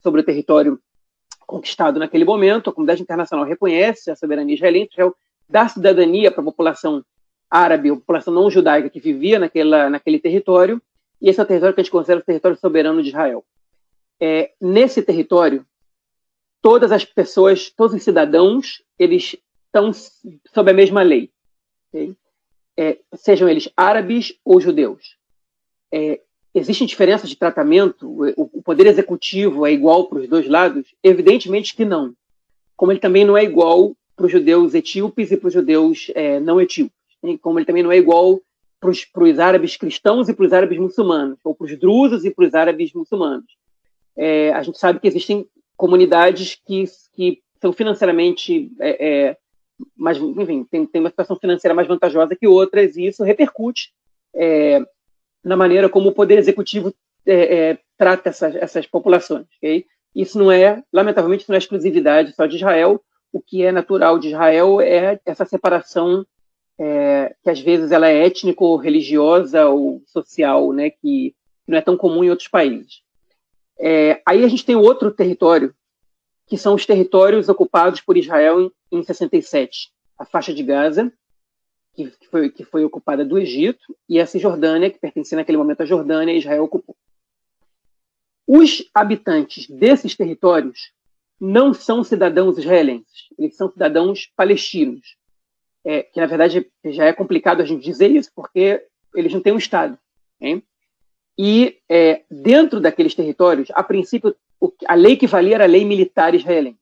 sobre 0.00 0.20
o 0.20 0.24
território 0.24 0.80
conquistado 1.46 1.98
naquele 1.98 2.24
momento, 2.24 2.70
a 2.70 2.72
comunidade 2.72 3.02
internacional 3.02 3.44
reconhece 3.44 4.10
a 4.10 4.16
soberania 4.16 4.54
israelense, 4.54 4.90
Israel 4.92 5.14
dar 5.52 5.68
cidadania 5.68 6.30
para 6.30 6.40
a 6.40 6.44
população 6.44 7.04
árabe, 7.50 7.90
a 7.90 7.94
população 7.94 8.32
não 8.32 8.50
judaica 8.50 8.88
que 8.88 8.98
vivia 8.98 9.38
naquela, 9.38 9.90
naquele 9.90 10.18
território, 10.18 10.80
e 11.20 11.28
esse 11.28 11.38
é 11.38 11.42
o 11.42 11.46
território 11.46 11.74
que 11.74 11.80
a 11.80 11.84
gente 11.84 11.92
considera 11.92 12.20
o 12.20 12.24
território 12.24 12.56
soberano 12.56 13.02
de 13.02 13.10
Israel. 13.10 13.44
É, 14.18 14.52
nesse 14.58 15.02
território, 15.02 15.64
todas 16.62 16.90
as 16.90 17.04
pessoas, 17.04 17.70
todos 17.70 17.94
os 17.94 18.02
cidadãos, 18.02 18.82
eles 18.98 19.36
estão 19.66 19.92
sob 19.92 20.70
a 20.70 20.74
mesma 20.74 21.02
lei, 21.02 21.30
okay? 21.88 22.16
é, 22.76 22.98
sejam 23.14 23.48
eles 23.48 23.68
árabes 23.76 24.34
ou 24.44 24.60
judeus. 24.60 25.16
É, 25.92 26.20
existem 26.54 26.86
diferenças 26.86 27.28
de 27.28 27.36
tratamento? 27.36 28.08
O, 28.08 28.50
o 28.58 28.62
poder 28.62 28.86
executivo 28.86 29.66
é 29.66 29.72
igual 29.72 30.08
para 30.08 30.20
os 30.20 30.28
dois 30.28 30.48
lados? 30.48 30.94
Evidentemente 31.02 31.76
que 31.76 31.84
não. 31.84 32.14
Como 32.74 32.90
ele 32.90 33.00
também 33.00 33.24
não 33.24 33.36
é 33.36 33.44
igual 33.44 33.94
para 34.16 34.26
os 34.26 34.32
judeus 34.32 34.74
etíopes 34.74 35.30
e 35.30 35.36
para 35.36 35.48
os 35.48 35.54
judeus 35.54 36.10
é, 36.14 36.38
não 36.40 36.60
etíopes. 36.60 36.92
Né? 37.22 37.38
Como 37.40 37.58
ele 37.58 37.66
também 37.66 37.82
não 37.82 37.92
é 37.92 37.96
igual 37.96 38.40
para 38.80 38.90
os 38.90 39.38
árabes 39.38 39.76
cristãos 39.76 40.28
e 40.28 40.34
para 40.34 40.44
os 40.44 40.52
árabes 40.52 40.78
muçulmanos, 40.78 41.38
ou 41.44 41.54
para 41.54 41.66
os 41.66 41.78
drusos 41.78 42.24
e 42.24 42.30
para 42.30 42.46
os 42.46 42.54
árabes 42.54 42.92
muçulmanos. 42.92 43.46
É, 44.16 44.52
a 44.52 44.62
gente 44.62 44.78
sabe 44.78 44.98
que 44.98 45.06
existem 45.06 45.46
comunidades 45.76 46.60
que, 46.66 46.84
que 47.12 47.40
são 47.60 47.72
financeiramente 47.72 48.72
é, 48.80 49.28
é 49.28 49.36
mais, 49.96 50.18
enfim, 50.18 50.64
tem, 50.64 50.86
tem 50.86 51.00
uma 51.00 51.10
situação 51.10 51.36
financeira 51.36 51.74
mais 51.74 51.88
vantajosa 51.88 52.36
que 52.36 52.46
outras, 52.46 52.96
e 52.96 53.06
isso 53.06 53.24
repercute 53.24 53.92
é, 54.34 54.80
na 55.44 55.56
maneira 55.56 55.88
como 55.88 56.08
o 56.08 56.12
Poder 56.12 56.38
Executivo 56.38 56.94
é, 57.26 57.78
trata 57.96 58.30
essas, 58.30 58.54
essas 58.56 58.86
populações. 58.86 59.46
Okay? 59.58 59.86
Isso 60.14 60.38
não 60.38 60.50
é, 60.50 60.82
lamentavelmente, 60.92 61.48
não 61.48 61.54
é 61.54 61.58
exclusividade 61.58 62.34
só 62.34 62.46
de 62.46 62.56
Israel. 62.56 63.02
O 63.32 63.40
que 63.40 63.62
é 63.64 63.72
natural 63.72 64.18
de 64.18 64.28
Israel 64.28 64.80
é 64.80 65.18
essa 65.24 65.44
separação 65.44 66.26
é, 66.78 67.34
que 67.42 67.50
às 67.50 67.60
vezes 67.60 67.90
ela 67.90 68.08
é 68.08 68.26
étnico, 68.26 68.76
religiosa 68.76 69.66
ou 69.68 70.02
social, 70.06 70.72
né, 70.72 70.90
que 70.90 71.34
não 71.66 71.78
é 71.78 71.80
tão 71.80 71.96
comum 71.96 72.24
em 72.24 72.30
outros 72.30 72.48
países. 72.48 73.02
É, 73.78 74.20
aí 74.26 74.44
a 74.44 74.48
gente 74.48 74.64
tem 74.64 74.76
outro 74.76 75.10
território, 75.10 75.74
que 76.46 76.58
são 76.58 76.74
os 76.74 76.84
territórios 76.84 77.48
ocupados 77.48 78.00
por 78.00 78.16
Israel 78.16 78.60
em, 78.60 78.70
em 78.90 79.02
67. 79.02 79.92
A 80.18 80.24
faixa 80.24 80.52
de 80.52 80.62
Gaza, 80.62 81.12
que, 81.94 82.10
foi, 82.30 82.50
que 82.50 82.64
foi 82.64 82.84
ocupada 82.84 83.24
do 83.24 83.38
Egito, 83.38 83.96
e 84.08 84.20
a 84.20 84.26
Cisjordânia, 84.26 84.90
que 84.90 84.98
pertencia 84.98 85.36
naquele 85.36 85.58
momento 85.58 85.82
à 85.82 85.86
Jordânia, 85.86 86.36
Israel 86.36 86.64
ocupou. 86.64 86.96
Os 88.46 88.84
habitantes 88.92 89.68
desses 89.68 90.16
territórios 90.16 90.92
não 91.44 91.74
são 91.74 92.04
cidadãos 92.04 92.56
israelenses, 92.56 93.26
eles 93.36 93.56
são 93.56 93.68
cidadãos 93.68 94.30
palestinos. 94.36 95.16
É, 95.84 96.04
que 96.04 96.20
na 96.20 96.26
verdade 96.26 96.70
já 96.84 97.06
é 97.06 97.12
complicado 97.12 97.60
a 97.60 97.64
gente 97.64 97.82
dizer 97.82 98.08
isso, 98.12 98.30
porque 98.32 98.80
eles 99.16 99.32
não 99.32 99.40
têm 99.40 99.52
um 99.52 99.58
Estado. 99.58 99.98
Hein? 100.40 100.62
E 101.36 101.78
é, 101.88 102.22
dentro 102.30 102.80
daqueles 102.80 103.16
territórios, 103.16 103.68
a 103.72 103.82
princípio, 103.82 104.36
a 104.86 104.94
lei 104.94 105.16
que 105.16 105.26
valia 105.26 105.56
era 105.56 105.64
a 105.64 105.66
lei 105.66 105.84
militar 105.84 106.32
israelense. 106.32 106.78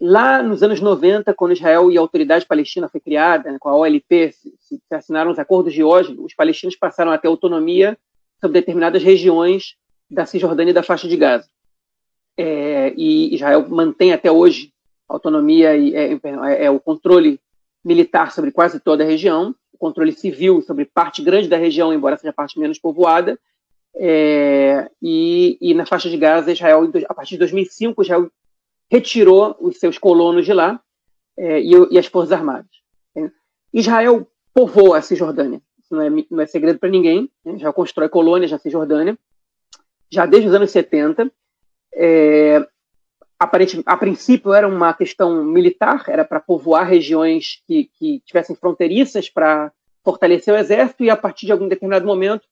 Lá 0.00 0.42
nos 0.42 0.62
anos 0.62 0.80
90, 0.80 1.34
quando 1.34 1.52
Israel 1.52 1.90
e 1.90 1.98
a 1.98 2.00
Autoridade 2.00 2.46
Palestina 2.46 2.88
foi 2.88 3.00
criada, 3.00 3.52
né, 3.52 3.58
com 3.60 3.68
a 3.68 3.76
OLP, 3.76 4.32
se, 4.32 4.54
se, 4.58 4.80
assinaram 4.90 5.30
os 5.30 5.38
acordos 5.38 5.74
de 5.74 5.84
Oslo, 5.84 6.24
os 6.24 6.34
palestinos 6.34 6.76
passaram 6.76 7.12
a 7.12 7.18
ter 7.18 7.28
autonomia 7.28 7.98
sobre 8.40 8.58
determinadas 8.58 9.02
regiões 9.02 9.76
da 10.10 10.24
Cisjordânia 10.24 10.70
e 10.70 10.74
da 10.74 10.82
faixa 10.82 11.06
de 11.06 11.16
Gaza. 11.18 11.53
É, 12.36 12.92
e 12.96 13.34
Israel 13.34 13.68
mantém 13.68 14.12
até 14.12 14.30
hoje 14.30 14.72
autonomia 15.08 15.76
e 15.76 15.94
é, 15.94 16.12
é, 16.14 16.64
é, 16.64 16.70
o 16.70 16.80
controle 16.80 17.40
militar 17.84 18.32
sobre 18.32 18.50
quase 18.50 18.80
toda 18.80 19.04
a 19.04 19.06
região, 19.06 19.54
o 19.72 19.78
controle 19.78 20.12
civil 20.12 20.62
sobre 20.62 20.84
parte 20.84 21.22
grande 21.22 21.48
da 21.48 21.56
região, 21.56 21.92
embora 21.92 22.16
seja 22.16 22.32
parte 22.32 22.58
menos 22.58 22.78
povoada, 22.78 23.38
é, 23.96 24.90
e, 25.00 25.56
e, 25.60 25.74
na 25.74 25.86
faixa 25.86 26.10
de 26.10 26.16
Gaza, 26.16 26.50
Israel, 26.50 26.90
a 27.08 27.14
partir 27.14 27.32
de 27.32 27.38
2005, 27.38 28.02
Israel 28.02 28.30
retirou 28.90 29.56
os 29.60 29.78
seus 29.78 29.98
colonos 29.98 30.44
de 30.44 30.52
lá 30.52 30.80
é, 31.36 31.60
e, 31.60 31.70
e, 31.90 31.98
as 31.98 32.06
forças 32.06 32.32
armadas. 32.32 32.70
Né? 33.14 33.30
Israel 33.72 34.26
povoa 34.52 34.98
a 34.98 35.02
Cisjordânia, 35.02 35.60
isso 35.78 35.94
não 35.94 36.02
é, 36.02 36.24
não 36.30 36.40
é 36.40 36.46
segredo 36.46 36.78
para 36.78 36.88
ninguém, 36.88 37.30
né? 37.44 37.58
já 37.58 37.72
constrói 37.72 38.08
colônias 38.08 38.50
na 38.50 38.58
Cisjordânia, 38.58 39.16
já 40.10 40.26
desde 40.26 40.48
os 40.48 40.54
anos 40.54 40.70
70. 40.70 41.30
É, 41.96 42.66
aparente, 43.38 43.82
a 43.86 43.96
princípio 43.96 44.52
era 44.52 44.66
uma 44.66 44.92
questão 44.92 45.44
militar, 45.44 46.04
era 46.08 46.24
para 46.24 46.40
povoar 46.40 46.88
regiões 46.88 47.62
que, 47.66 47.90
que 47.98 48.20
tivessem 48.24 48.56
fronteiriças 48.56 49.28
para 49.28 49.72
fortalecer 50.04 50.52
o 50.52 50.56
exército, 50.56 51.02
e 51.02 51.10
a 51.10 51.16
partir 51.16 51.46
de 51.46 51.52
algum 51.52 51.66
determinado 51.66 52.06
momento, 52.06 52.46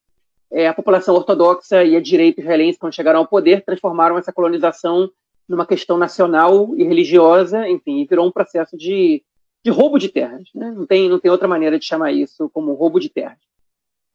é, 0.50 0.68
a 0.68 0.74
população 0.74 1.14
ortodoxa 1.14 1.82
e 1.84 1.96
a 1.96 2.00
direita 2.00 2.40
israelense, 2.40 2.78
quando 2.78 2.94
chegaram 2.94 3.20
ao 3.20 3.26
poder, 3.26 3.64
transformaram 3.64 4.18
essa 4.18 4.32
colonização 4.32 5.10
numa 5.48 5.66
questão 5.66 5.98
nacional 5.98 6.74
e 6.76 6.84
religiosa, 6.84 7.68
enfim, 7.68 8.06
virou 8.08 8.26
um 8.26 8.32
processo 8.32 8.76
de, 8.76 9.22
de 9.64 9.70
roubo 9.70 9.98
de 9.98 10.08
terras. 10.08 10.48
Né? 10.54 10.70
Não, 10.70 10.86
tem, 10.86 11.08
não 11.08 11.18
tem 11.18 11.30
outra 11.30 11.48
maneira 11.48 11.78
de 11.78 11.84
chamar 11.84 12.12
isso 12.12 12.48
como 12.50 12.74
roubo 12.74 13.00
de 13.00 13.08
terras. 13.08 13.38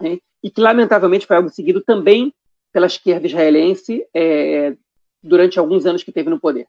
Né? 0.01 0.19
E 0.43 0.49
que, 0.49 0.61
lamentavelmente, 0.61 1.25
foi 1.25 1.35
algo 1.35 1.49
seguido 1.49 1.81
também 1.81 2.33
pela 2.71 2.85
esquerda 2.85 3.27
israelense 3.27 4.05
é, 4.13 4.75
durante 5.27 5.59
alguns 5.59 5.85
anos 5.85 6.03
que 6.03 6.11
teve 6.11 6.29
no 6.29 6.39
poder. 6.39 6.67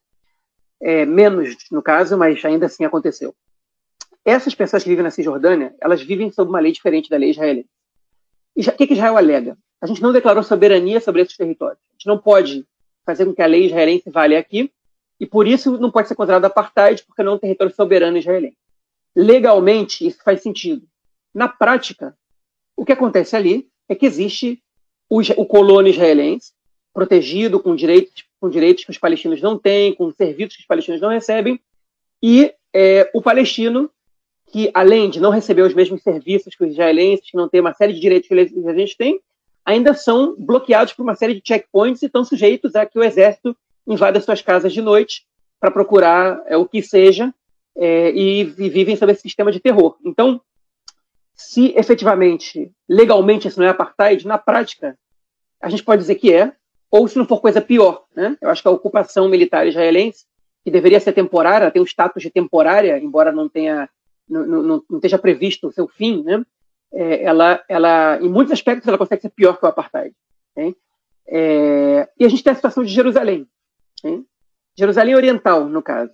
É, 0.80 1.04
menos, 1.04 1.56
no 1.70 1.82
caso, 1.82 2.16
mas 2.16 2.44
ainda 2.44 2.66
assim 2.66 2.84
aconteceu. 2.84 3.34
Essas 4.24 4.54
pessoas 4.54 4.82
que 4.82 4.88
vivem 4.88 5.02
na 5.02 5.10
Cisjordânia, 5.10 5.74
elas 5.80 6.02
vivem 6.02 6.30
sob 6.30 6.50
uma 6.50 6.60
lei 6.60 6.72
diferente 6.72 7.08
da 7.08 7.16
lei 7.16 7.30
israelense. 7.30 7.68
E 8.56 8.62
o 8.62 8.72
que, 8.72 8.92
Israel 8.92 9.16
alega? 9.16 9.56
A 9.80 9.86
gente 9.86 10.02
não 10.02 10.12
declarou 10.12 10.42
soberania 10.42 11.00
sobre 11.00 11.22
esses 11.22 11.36
territórios. 11.36 11.80
A 11.88 11.92
gente 11.92 12.06
não 12.06 12.18
pode 12.18 12.66
fazer 13.06 13.24
com 13.24 13.34
que 13.34 13.40
a 13.40 13.46
lei 13.46 13.66
israelense 13.66 14.10
valha 14.10 14.38
aqui, 14.38 14.70
e 15.20 15.26
por 15.26 15.46
isso 15.46 15.78
não 15.78 15.90
pode 15.90 16.08
ser 16.08 16.14
considerado 16.14 16.44
apartheid, 16.44 17.02
porque 17.04 17.22
não 17.22 17.32
é 17.32 17.34
um 17.36 17.38
território 17.38 17.74
soberano 17.74 18.18
israelense. 18.18 18.56
Legalmente, 19.16 20.06
isso 20.06 20.22
faz 20.22 20.42
sentido. 20.42 20.86
Na 21.34 21.48
prática, 21.48 22.16
o 22.76 22.84
que 22.84 22.92
acontece 22.92 23.34
ali 23.34 23.68
é 23.88 23.94
que 23.94 24.06
existe 24.06 24.62
o, 25.08 25.20
o 25.20 25.46
colono 25.46 25.88
israelense, 25.88 26.52
protegido 26.92 27.60
com 27.60 27.74
direitos, 27.74 28.24
com 28.40 28.48
direitos 28.48 28.84
que 28.84 28.90
os 28.90 28.98
palestinos 28.98 29.40
não 29.40 29.58
têm, 29.58 29.94
com 29.94 30.10
serviços 30.12 30.56
que 30.56 30.62
os 30.62 30.66
palestinos 30.66 31.00
não 31.00 31.08
recebem, 31.08 31.60
e 32.22 32.52
é, 32.74 33.10
o 33.14 33.22
palestino, 33.22 33.90
que 34.50 34.70
além 34.74 35.10
de 35.10 35.20
não 35.20 35.30
receber 35.30 35.62
os 35.62 35.74
mesmos 35.74 36.02
serviços 36.02 36.54
que 36.54 36.64
os 36.64 36.72
israelenses, 36.72 37.30
que 37.30 37.36
não 37.36 37.48
tem 37.48 37.60
uma 37.60 37.74
série 37.74 37.92
de 37.92 38.00
direitos 38.00 38.28
que 38.28 38.34
a 38.34 38.74
gente 38.74 38.96
tem, 38.96 39.20
ainda 39.64 39.92
são 39.92 40.34
bloqueados 40.38 40.92
por 40.92 41.02
uma 41.02 41.14
série 41.14 41.34
de 41.34 41.42
checkpoints 41.46 42.02
e 42.02 42.06
estão 42.06 42.24
sujeitos 42.24 42.74
a 42.74 42.86
que 42.86 42.98
o 42.98 43.04
exército 43.04 43.56
invada 43.86 44.20
suas 44.20 44.40
casas 44.40 44.72
de 44.72 44.80
noite 44.80 45.26
para 45.60 45.70
procurar 45.70 46.42
é, 46.46 46.56
o 46.56 46.66
que 46.66 46.82
seja 46.82 47.32
é, 47.76 48.10
e, 48.10 48.40
e, 48.40 48.68
vivem 48.68 48.96
sob 48.96 49.12
esse 49.12 49.22
sistema 49.22 49.52
de 49.52 49.60
terror. 49.60 49.96
Então, 50.04 50.40
se 51.34 51.72
efetivamente, 51.76 52.72
legalmente, 52.88 53.46
isso 53.46 53.60
não 53.60 53.66
é 53.66 53.70
apartheid, 53.70 54.26
na 54.26 54.38
prática, 54.38 54.98
a 55.60 55.68
gente 55.68 55.84
pode 55.84 56.00
dizer 56.00 56.16
que 56.16 56.32
é, 56.32 56.52
ou 56.90 57.06
se 57.06 57.18
não 57.18 57.26
for 57.26 57.40
coisa 57.40 57.60
pior. 57.60 58.04
Né? 58.14 58.36
Eu 58.40 58.50
acho 58.50 58.62
que 58.62 58.68
a 58.68 58.72
ocupação 58.72 59.28
militar 59.28 59.66
israelense, 59.66 60.24
que 60.64 60.70
deveria 60.70 61.00
ser 61.00 61.12
temporária, 61.12 61.70
tem 61.70 61.82
um 61.82 61.86
status 61.86 62.22
de 62.22 62.30
temporária, 62.30 62.98
embora 62.98 63.32
não 63.32 63.48
tenha 63.48 63.88
não, 64.28 64.46
não, 64.46 64.84
não 64.88 64.98
esteja 64.98 65.18
previsto 65.18 65.68
o 65.68 65.72
seu 65.72 65.88
fim, 65.88 66.22
né? 66.22 66.44
É, 66.92 67.22
ela, 67.22 67.62
ela, 67.68 68.18
em 68.20 68.28
muitos 68.28 68.52
aspectos, 68.52 68.86
ela 68.86 68.98
consegue 68.98 69.22
ser 69.22 69.30
pior 69.30 69.58
que 69.58 69.64
o 69.64 69.68
apartheid. 69.68 70.14
É, 71.30 72.08
e 72.18 72.24
a 72.24 72.28
gente 72.28 72.42
tem 72.42 72.52
a 72.52 72.56
situação 72.56 72.82
de 72.82 72.90
Jerusalém. 72.90 73.46
Hein? 74.02 74.24
Jerusalém 74.76 75.14
Oriental, 75.14 75.68
no 75.68 75.82
caso. 75.82 76.10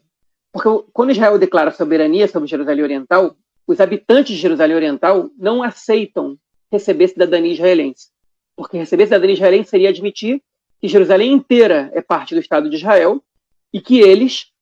Porque 0.52 0.68
quando 0.92 1.10
Israel 1.12 1.38
declara 1.38 1.70
soberania 1.70 2.26
sobre 2.26 2.48
Jerusalém 2.48 2.82
Oriental, 2.82 3.36
os 3.66 3.80
habitantes 3.80 4.34
de 4.34 4.40
Jerusalém 4.40 4.76
Oriental 4.76 5.30
não 5.38 5.62
aceitam 5.62 6.36
receber 6.70 7.08
cidadania 7.08 7.52
israelense. 7.52 8.08
Porque 8.56 8.76
receber 8.76 9.06
cidadania 9.06 9.34
israelense 9.34 9.70
seria 9.70 9.90
admitir 9.90 10.42
que 10.85 10.89
Jerusalém 10.89 11.32
inteira 11.32 11.91
é 11.95 12.03
parte 12.03 12.35
do 12.35 12.41
Estado 12.43 12.68
de 12.68 12.76
Israel 12.76 13.24
e 13.72 13.80
que 13.80 14.01
eles, 14.01 14.53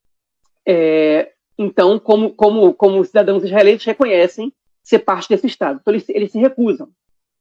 é, 0.65 1.33
então, 1.59 1.99
como, 1.99 2.31
como, 2.31 2.73
como 2.73 3.05
cidadãos 3.05 3.43
israelenses, 3.43 3.85
reconhecem 3.85 4.53
ser 4.85 5.01
parte 5.01 5.29
desse 5.29 5.49
Estado. 5.49 5.81
Então, 5.83 5.93
eles, 5.93 6.09
eles 6.11 6.31
se 6.31 6.39
recusam. 6.39 6.89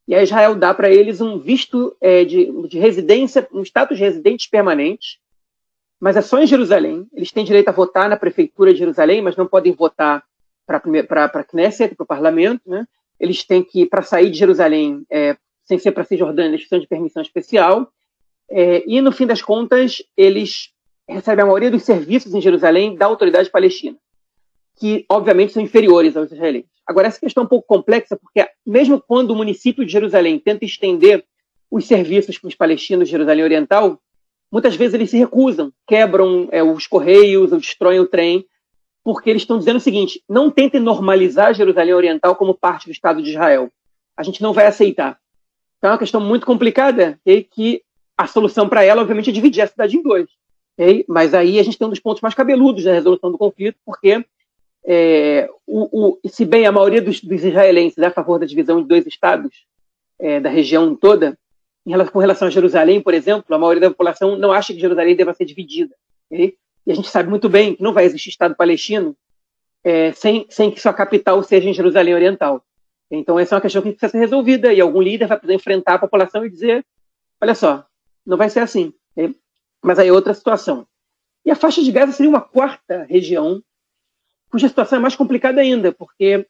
E 0.08 0.16
a 0.16 0.24
Israel 0.24 0.56
dá 0.56 0.74
para 0.74 0.90
eles 0.90 1.22
um 1.22 1.38
visto 1.38 1.96
é, 2.02 2.26
de, 2.26 2.52
de 2.70 2.80
residência, 2.80 3.48
um 3.54 3.62
status 3.62 4.00
de 4.00 4.04
residentes 4.04 4.48
permanentes, 4.48 5.20
mas 6.00 6.18
é 6.18 6.22
só 6.24 6.42
em 6.42 6.48
Jerusalém. 6.48 7.06
Eles 7.14 7.32
têm 7.32 7.46
direito 7.46 7.70
a 7.70 7.74
votar 7.74 8.10
na 8.10 8.18
prefeitura 8.18 8.74
de 8.74 8.80
Jerusalém, 8.80 9.22
mas 9.22 9.36
não 9.36 9.46
podem 9.46 9.74
votar 9.74 10.24
para 10.66 10.78
a 10.80 11.44
Knesset, 11.44 11.94
para 11.94 12.04
o 12.04 12.08
parlamento, 12.08 12.68
né? 12.68 12.88
Eles 13.20 13.44
têm 13.44 13.64
que, 13.64 13.86
para 13.86 14.02
sair 14.02 14.32
de 14.32 14.40
Jerusalém, 14.40 15.06
é, 15.08 15.38
sem 15.66 15.78
ser 15.78 15.92
para 15.92 16.04
Cisjordânia, 16.04 16.50
eles 16.50 16.62
precisam 16.62 16.80
de 16.80 16.88
permissão 16.88 17.22
especial. 17.22 17.88
É, 18.54 18.84
e, 18.86 19.00
no 19.00 19.14
fim 19.14 19.26
das 19.26 19.42
contas, 19.42 20.04
eles 20.16 20.72
recebem 21.08 21.44
a 21.44 21.46
maioria 21.46 21.72
dos 21.72 21.84
serviços 21.84 22.36
em 22.36 22.42
Jerusalém 22.42 22.96
da 22.96 23.06
autoridade 23.06 23.50
palestina, 23.50 23.98
que, 24.78 25.06
obviamente, 25.10 25.54
são 25.54 25.64
inferiores 25.64 26.18
aos 26.18 26.32
israelenses. 26.32 26.70
Agora, 26.86 27.08
essa 27.08 27.20
questão 27.20 27.44
é 27.44 27.46
um 27.46 27.50
pouco 27.50 27.66
complexa, 27.66 28.18
porque 28.18 28.46
mesmo 28.66 29.02
quando 29.02 29.32
o 29.32 29.36
município 29.36 29.86
de 29.86 29.92
Jerusalém 29.92 30.38
tenta 30.38 30.66
estender 30.66 31.24
os 31.70 31.86
serviços 31.86 32.38
para 32.38 32.50
os 32.50 32.56
palestinos 32.56 33.08
de 33.08 33.12
Jerusalém 33.12 33.46
Oriental, 33.46 33.98
muitas 34.52 34.76
vezes 34.76 34.96
eles 34.96 35.10
se 35.10 35.18
recusam, 35.18 35.72
quebram 35.88 36.50
é, 36.52 36.62
os 36.62 36.86
correios 36.88 37.54
ou 37.54 37.58
destroem 37.58 38.02
o 38.02 38.08
trem, 38.08 38.46
porque 39.02 39.30
eles 39.30 39.44
estão 39.44 39.58
dizendo 39.58 39.78
o 39.78 39.82
seguinte: 39.82 40.22
não 40.28 40.52
tentem 40.52 40.82
normalizar 40.82 41.54
Jerusalém 41.54 41.94
Oriental 41.94 42.36
como 42.36 42.54
parte 42.54 42.88
do 42.88 42.92
Estado 42.92 43.22
de 43.22 43.30
Israel. 43.30 43.72
A 44.18 44.24
gente 44.24 44.42
não 44.42 44.52
vai 44.52 44.68
aceitar. 44.68 45.18
Então 45.78 45.90
é 45.90 45.94
uma 45.94 46.00
questão 46.00 46.20
muito 46.20 46.46
complicada 46.46 47.18
e 47.26 47.42
que 47.42 47.82
a 48.22 48.28
solução 48.28 48.70
para 48.70 48.84
ela, 48.84 49.02
obviamente, 49.02 49.30
é 49.30 49.34
dividir 49.34 49.62
a 49.62 49.68
cidade 49.68 49.98
em 49.98 50.02
dois. 50.02 50.30
Okay? 50.78 51.06
Mas 51.08 51.34
aí 51.34 51.60
a 51.60 51.64
gente 51.64 51.78
tem 51.78 51.88
um 51.88 51.90
dos 51.90 52.00
pontos 52.00 52.22
mais 52.22 52.36
cabeludos 52.36 52.84
da 52.84 52.94
resolução 52.94 53.32
do 53.32 53.38
conflito, 53.38 53.78
porque 53.86 54.24
é, 54.84 55.50
o, 55.68 56.18
o, 56.24 56.30
se 56.30 56.46
bem 56.46 56.66
a 56.66 56.72
maioria 56.72 57.02
dos, 57.02 57.22
dos, 57.22 57.44
israelenses 57.44 57.98
é 57.98 58.08
a 58.08 58.12
favor 58.12 58.40
da 58.40 58.46
divisão 58.46 58.82
de 58.82 58.88
dois 58.88 59.06
estados 59.06 59.66
é, 60.20 60.40
da 60.40 60.50
região 60.50 60.96
toda, 60.96 61.38
relação, 61.86 62.14
com 62.14 62.20
relação 62.20 62.48
a 62.48 62.52
Jerusalém, 62.52 63.02
por 63.02 63.14
exemplo, 63.14 63.56
a 63.56 63.60
maioria 63.60 63.82
da 63.82 63.90
população 63.90 64.36
não 64.36 64.52
acha 64.52 64.74
que 64.74 64.80
Jerusalém 64.80 65.16
deva 65.16 65.34
ser 65.34 65.46
dividida. 65.46 65.96
Okay? 66.32 66.56
E 66.86 66.92
a 66.92 66.96
gente 66.96 67.10
sabe 67.10 67.30
muito 67.30 67.50
bem 67.50 67.76
que 67.76 67.84
não 67.84 67.94
vai 67.94 68.06
existir 68.06 68.30
Estado 68.30 68.56
palestino 68.56 69.16
é, 69.84 70.12
sem, 70.14 70.46
sem 70.50 70.72
que 70.72 70.80
sua 70.80 70.94
capital 70.94 71.42
seja 71.44 71.70
em 71.70 71.74
Jerusalém 71.74 72.14
Oriental. 72.14 72.64
Então, 73.10 73.38
essa 73.38 73.54
é 73.54 73.58
uma 73.58 73.62
questão 73.62 73.82
que 73.82 73.92
precisa 73.92 74.12
ser 74.12 74.20
resolvida 74.20 74.72
e 74.74 74.80
algum 74.80 75.02
líder 75.02 75.28
vai 75.28 75.40
poder 75.40 75.54
enfrentar 75.54 75.96
a 75.96 76.00
população 76.00 76.46
e 76.46 76.50
dizer: 76.50 76.86
olha 77.42 77.54
só, 77.54 77.86
não 78.26 78.38
vai 78.38 78.50
ser 78.50 78.60
assim. 78.60 78.94
Mas 79.84 80.00
aí 80.00 80.10
é 80.10 80.14
outra 80.14 80.34
situação. 80.34 80.88
E 81.46 81.52
a 81.52 81.56
faixa 81.56 81.82
de 81.82 81.92
Gaza 81.92 82.12
seria 82.12 82.30
uma 82.30 82.42
quarta 82.42 83.04
região, 83.10 83.62
cuja 84.50 84.68
situação 84.68 85.00
é 85.00 85.02
mais 85.02 85.16
complicada 85.16 85.62
ainda, 85.62 85.92
porque 85.92 86.46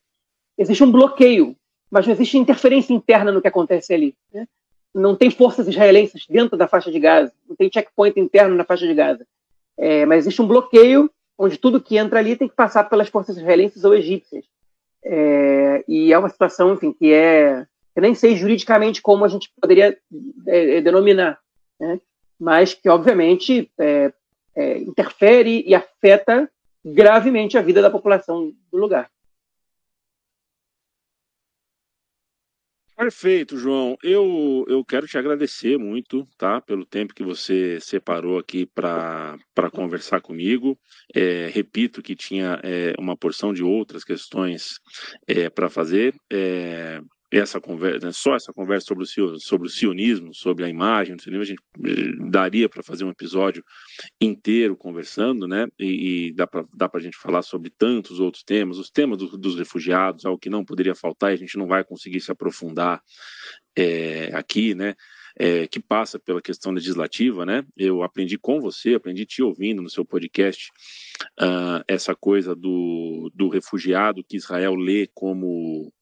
existe 0.57 0.84
um 0.84 0.91
bloqueio, 0.91 1.55
mas 1.89 2.05
não 2.05 2.13
existe 2.13 2.38
interferência 2.38 2.93
interna 2.93 3.32
no 3.32 3.41
que 3.41 3.47
acontece 3.47 3.93
ali. 3.93 4.15
Né? 4.34 4.47
Não 4.93 5.15
tem 5.15 5.30
forças 5.32 5.67
israelenses 5.67 6.26
dentro 6.28 6.57
da 6.57 6.67
faixa 6.67 6.91
de 6.91 6.99
Gaza, 6.99 7.32
não 7.47 7.55
tem 7.55 7.72
checkpoint 7.72 8.19
interno 8.19 8.55
na 8.55 8.65
faixa 8.65 8.86
de 8.86 8.93
Gaza. 8.93 9.26
É, 9.78 10.05
mas 10.05 10.19
existe 10.19 10.41
um 10.41 10.47
bloqueio 10.47 11.09
onde 11.38 11.57
tudo 11.57 11.82
que 11.82 11.97
entra 11.97 12.19
ali 12.19 12.36
tem 12.36 12.47
que 12.47 12.55
passar 12.55 12.84
pelas 12.84 13.09
forças 13.09 13.38
israelenses 13.38 13.84
ou 13.84 13.95
egípcias. 13.95 14.45
É, 15.03 15.84
e 15.88 16.13
é 16.13 16.17
uma 16.17 16.30
situação, 16.30 16.74
enfim, 16.74 16.93
que 16.93 17.11
é. 17.11 17.65
Eu 17.95 18.01
nem 18.01 18.13
sei 18.13 18.36
juridicamente 18.36 19.01
como 19.01 19.26
a 19.26 19.28
gente 19.28 19.51
poderia 19.59 19.97
é 20.47 20.82
denominar, 20.82 21.39
né? 21.82 22.00
mas 22.40 22.74
que, 22.74 22.88
obviamente, 22.88 23.72
é, 23.78 24.14
é, 24.56 24.78
interfere 24.78 25.64
e 25.66 25.76
afeta 25.76 26.50
gravemente 26.84 27.58
a 27.58 27.62
vida 27.62 27.82
da 27.82 27.90
população 27.90 28.54
do 28.72 28.78
lugar. 28.78 29.10
Perfeito, 32.96 33.58
João. 33.58 33.98
Eu, 34.04 34.64
eu 34.68 34.86
quero 34.86 35.08
te 35.08 35.18
agradecer 35.18 35.76
muito, 35.76 36.28
tá, 36.38 36.62
pelo 36.62 36.86
tempo 36.86 37.16
que 37.16 37.24
você 37.24 37.80
separou 37.80 38.38
aqui 38.38 38.68
para 38.68 39.40
conversar 39.74 40.22
comigo. 40.22 40.78
É, 41.16 41.48
repito 41.48 42.04
que 42.04 42.16
tinha 42.16 42.60
é, 42.64 42.94
uma 43.00 43.18
porção 43.18 43.54
de 43.54 43.64
outras 43.64 44.04
questões 44.04 44.80
é, 45.28 45.50
para 45.50 45.68
fazer. 45.68 46.14
Essa 47.32 47.62
conversa, 47.62 48.08
né, 48.08 48.12
só 48.12 48.36
essa 48.36 48.52
conversa 48.52 48.88
sobre 48.88 49.06
o, 49.06 49.40
sobre 49.40 49.68
o 49.68 49.72
sionismo, 49.72 50.34
sobre 50.34 50.66
a 50.66 50.70
imagem 50.70 51.16
do 51.16 51.22
sionismo, 51.22 51.44
a 51.44 51.46
gente 51.46 51.62
eh, 51.86 52.30
daria 52.30 52.68
para 52.68 52.84
fazer 52.84 53.06
um 53.06 53.10
episódio 53.10 53.64
inteiro 54.20 54.76
conversando, 54.76 55.48
né? 55.48 55.66
E, 55.80 56.28
e 56.28 56.34
dá 56.34 56.46
para 56.46 56.66
dá 56.74 56.90
a 56.94 57.00
gente 57.00 57.16
falar 57.16 57.42
sobre 57.42 57.70
tantos 57.70 58.20
outros 58.20 58.44
temas, 58.44 58.78
os 58.78 58.90
temas 58.90 59.18
do, 59.18 59.38
dos 59.38 59.58
refugiados, 59.58 60.26
algo 60.26 60.38
que 60.38 60.50
não 60.50 60.66
poderia 60.66 60.94
faltar 60.94 61.32
e 61.32 61.36
a 61.36 61.38
gente 61.38 61.58
não 61.58 61.68
vai 61.68 61.86
conseguir 61.86 62.20
se 62.20 62.34
aprofundar 62.34 63.02
é, 63.78 64.30
aqui, 64.34 64.76
né? 64.76 64.96
É, 65.40 65.66
que 65.66 65.80
passa 65.80 66.20
pela 66.20 66.42
questão 66.42 66.74
legislativa, 66.74 67.46
né? 67.46 67.64
Eu 67.78 68.04
aprendi 68.04 68.38
com 68.38 68.60
você, 68.60 68.96
aprendi 68.96 69.26
te 69.26 69.42
ouvindo 69.42 69.82
no 69.82 69.90
seu 69.90 70.04
podcast 70.04 70.70
uh, 71.40 71.82
essa 71.88 72.14
coisa 72.14 72.54
do, 72.54 73.32
do 73.34 73.48
refugiado 73.48 74.26
que 74.28 74.36
Israel 74.36 74.76
lê 74.76 75.08
como 75.14 75.94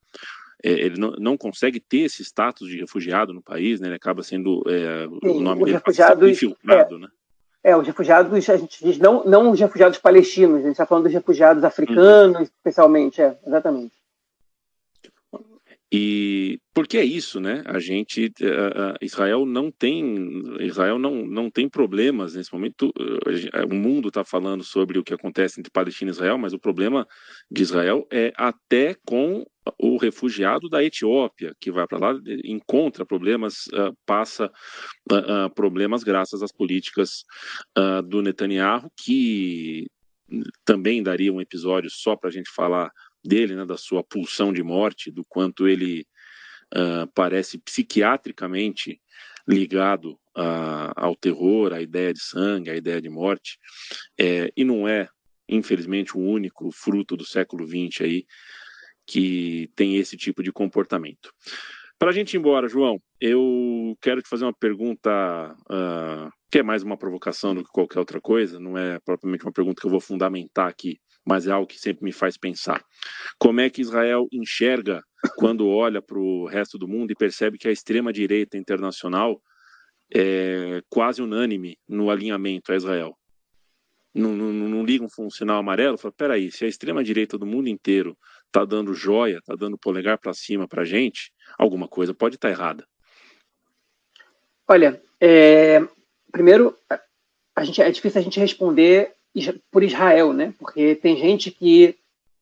é, 0.63 0.71
ele 0.71 0.99
não, 0.99 1.11
não, 1.11 1.37
consegue 1.37 1.79
ter 1.79 1.99
esse 1.99 2.23
status 2.23 2.67
de 2.67 2.79
refugiado 2.79 3.33
no 3.33 3.41
país, 3.41 3.79
né? 3.79 3.87
Ele 3.87 3.95
acaba 3.95 4.23
sendo 4.23 4.61
é, 4.67 5.07
Sim, 5.07 5.37
o 5.37 5.39
nome 5.39 5.63
dele 5.63 5.77
refugiados, 5.77 6.29
infiltrado, 6.29 6.95
é, 6.95 6.99
né? 6.99 7.07
É, 7.63 7.75
os 7.75 7.85
refugiados, 7.85 8.49
a 8.49 8.57
gente 8.57 8.83
diz, 8.83 8.97
não, 8.97 9.23
não 9.25 9.51
os 9.51 9.59
refugiados 9.59 9.97
palestinos, 9.97 10.59
a 10.59 10.63
gente 10.63 10.71
está 10.71 10.85
falando 10.85 11.05
dos 11.05 11.13
refugiados 11.13 11.63
africanos, 11.63 12.37
uhum. 12.37 12.43
especialmente, 12.43 13.21
é, 13.21 13.37
exatamente. 13.45 13.98
E 15.91 16.59
porque 16.71 16.97
é 16.97 17.03
isso, 17.03 17.39
né? 17.39 17.63
A 17.65 17.79
gente, 17.79 18.27
uh, 18.27 18.95
Israel 19.01 19.43
não 19.43 19.71
tem, 19.71 20.43
Israel 20.59 20.99
não, 20.99 21.25
não 21.25 21.49
tem 21.49 21.67
problemas 21.67 22.35
nesse 22.35 22.53
momento. 22.53 22.89
Uh, 22.89 23.65
o 23.67 23.73
mundo 23.73 24.09
está 24.09 24.23
falando 24.23 24.63
sobre 24.63 24.99
o 24.99 25.03
que 25.03 25.13
acontece 25.13 25.59
entre 25.59 25.71
Palestina 25.71 26.11
e 26.11 26.13
Israel, 26.13 26.37
mas 26.37 26.53
o 26.53 26.59
problema 26.59 27.07
de 27.49 27.63
Israel 27.63 28.07
é 28.11 28.31
até 28.37 28.95
com 29.03 29.43
o 29.79 29.97
refugiado 29.97 30.69
da 30.69 30.83
Etiópia 30.83 31.53
que 31.59 31.71
vai 31.71 31.87
para 31.87 31.99
lá 31.99 32.19
encontra 32.43 33.05
problemas, 33.05 33.65
uh, 33.67 33.95
passa 34.05 34.51
problemas 35.55 36.03
graças 36.03 36.43
às 36.43 36.51
políticas 36.51 37.23
do 38.07 38.21
Netanyahu, 38.21 38.91
que 38.95 39.87
também 40.63 41.01
daria 41.01 41.33
um 41.33 41.41
episódio 41.41 41.89
só 41.89 42.15
para 42.15 42.29
a 42.29 42.31
gente 42.31 42.49
falar 42.51 42.91
dele, 43.23 43.55
né, 43.55 43.65
da 43.65 43.77
sua 43.77 44.03
pulsão 44.03 44.53
de 44.53 44.63
morte, 44.63 45.11
do 45.11 45.23
quanto 45.25 45.67
ele 45.67 46.05
uh, 46.73 47.07
parece 47.13 47.57
psiquiatricamente 47.57 49.01
ligado 49.47 50.13
uh, 50.37 50.93
ao 50.95 51.15
terror, 51.15 51.73
à 51.73 51.81
ideia 51.81 52.13
de 52.13 52.21
sangue, 52.21 52.69
à 52.69 52.75
ideia 52.75 53.01
de 53.01 53.09
morte, 53.09 53.57
é, 54.19 54.51
e 54.55 54.63
não 54.63 54.87
é, 54.87 55.09
infelizmente, 55.47 56.15
o 56.15 56.21
único 56.21 56.71
fruto 56.71 57.17
do 57.17 57.25
século 57.25 57.67
XX 57.67 58.01
aí 58.01 58.25
que 59.07 59.71
tem 59.75 59.97
esse 59.97 60.15
tipo 60.15 60.43
de 60.43 60.51
comportamento. 60.51 61.33
Para 61.97 62.11
a 62.11 62.13
gente 62.13 62.35
ir 62.35 62.37
embora, 62.37 62.69
João, 62.69 63.01
eu 63.19 63.97
quero 64.01 64.21
te 64.21 64.29
fazer 64.29 64.45
uma 64.45 64.53
pergunta 64.53 65.55
uh, 65.69 66.31
que 66.51 66.59
é 66.59 66.63
mais 66.63 66.83
uma 66.83 66.97
provocação 66.97 67.53
do 67.53 67.63
que 67.63 67.69
qualquer 67.71 67.99
outra 67.99 68.19
coisa, 68.19 68.59
não 68.59 68.77
é 68.77 68.99
propriamente 68.99 69.45
uma 69.45 69.53
pergunta 69.53 69.79
que 69.79 69.87
eu 69.87 69.91
vou 69.91 70.01
fundamentar 70.01 70.67
aqui 70.67 70.99
mas 71.29 71.45
é 71.45 71.51
algo 71.51 71.67
que 71.67 71.79
sempre 71.79 72.03
me 72.03 72.11
faz 72.11 72.37
pensar. 72.37 72.83
Como 73.37 73.61
é 73.61 73.69
que 73.69 73.81
Israel 73.81 74.27
enxerga 74.31 75.03
quando 75.37 75.67
olha 75.67 76.01
para 76.01 76.17
o 76.17 76.47
resto 76.47 76.77
do 76.77 76.87
mundo 76.87 77.11
e 77.11 77.15
percebe 77.15 77.57
que 77.57 77.67
a 77.67 77.71
extrema-direita 77.71 78.57
internacional 78.57 79.39
é 80.11 80.81
quase 80.89 81.21
unânime 81.21 81.77
no 81.87 82.09
alinhamento 82.09 82.71
a 82.71 82.75
Israel? 82.75 83.15
Não, 84.11 84.35
não, 84.35 84.51
não 84.51 84.85
um 85.19 85.29
sinal 85.29 85.59
amarelo, 85.59 85.97
fala, 85.97 86.11
peraí, 86.17 86.51
se 86.51 86.65
a 86.65 86.67
extrema-direita 86.67 87.37
do 87.37 87.45
mundo 87.45 87.69
inteiro 87.69 88.17
está 88.47 88.65
dando 88.65 88.95
joia, 88.95 89.37
está 89.37 89.55
dando 89.55 89.77
polegar 89.77 90.17
para 90.17 90.33
cima 90.33 90.67
para 90.67 90.83
gente, 90.83 91.31
alguma 91.59 91.87
coisa 91.87 92.11
pode 92.11 92.35
estar 92.35 92.47
tá 92.47 92.51
errada. 92.51 92.87
Olha, 94.67 94.99
é, 95.21 95.79
primeiro, 96.31 96.75
a 97.55 97.63
gente, 97.63 97.81
é 97.81 97.91
difícil 97.91 98.19
a 98.19 98.23
gente 98.23 98.39
responder 98.39 99.13
por 99.71 99.83
Israel, 99.83 100.33
né? 100.33 100.53
Porque 100.57 100.95
tem 100.95 101.17
gente 101.17 101.51
que 101.51 101.95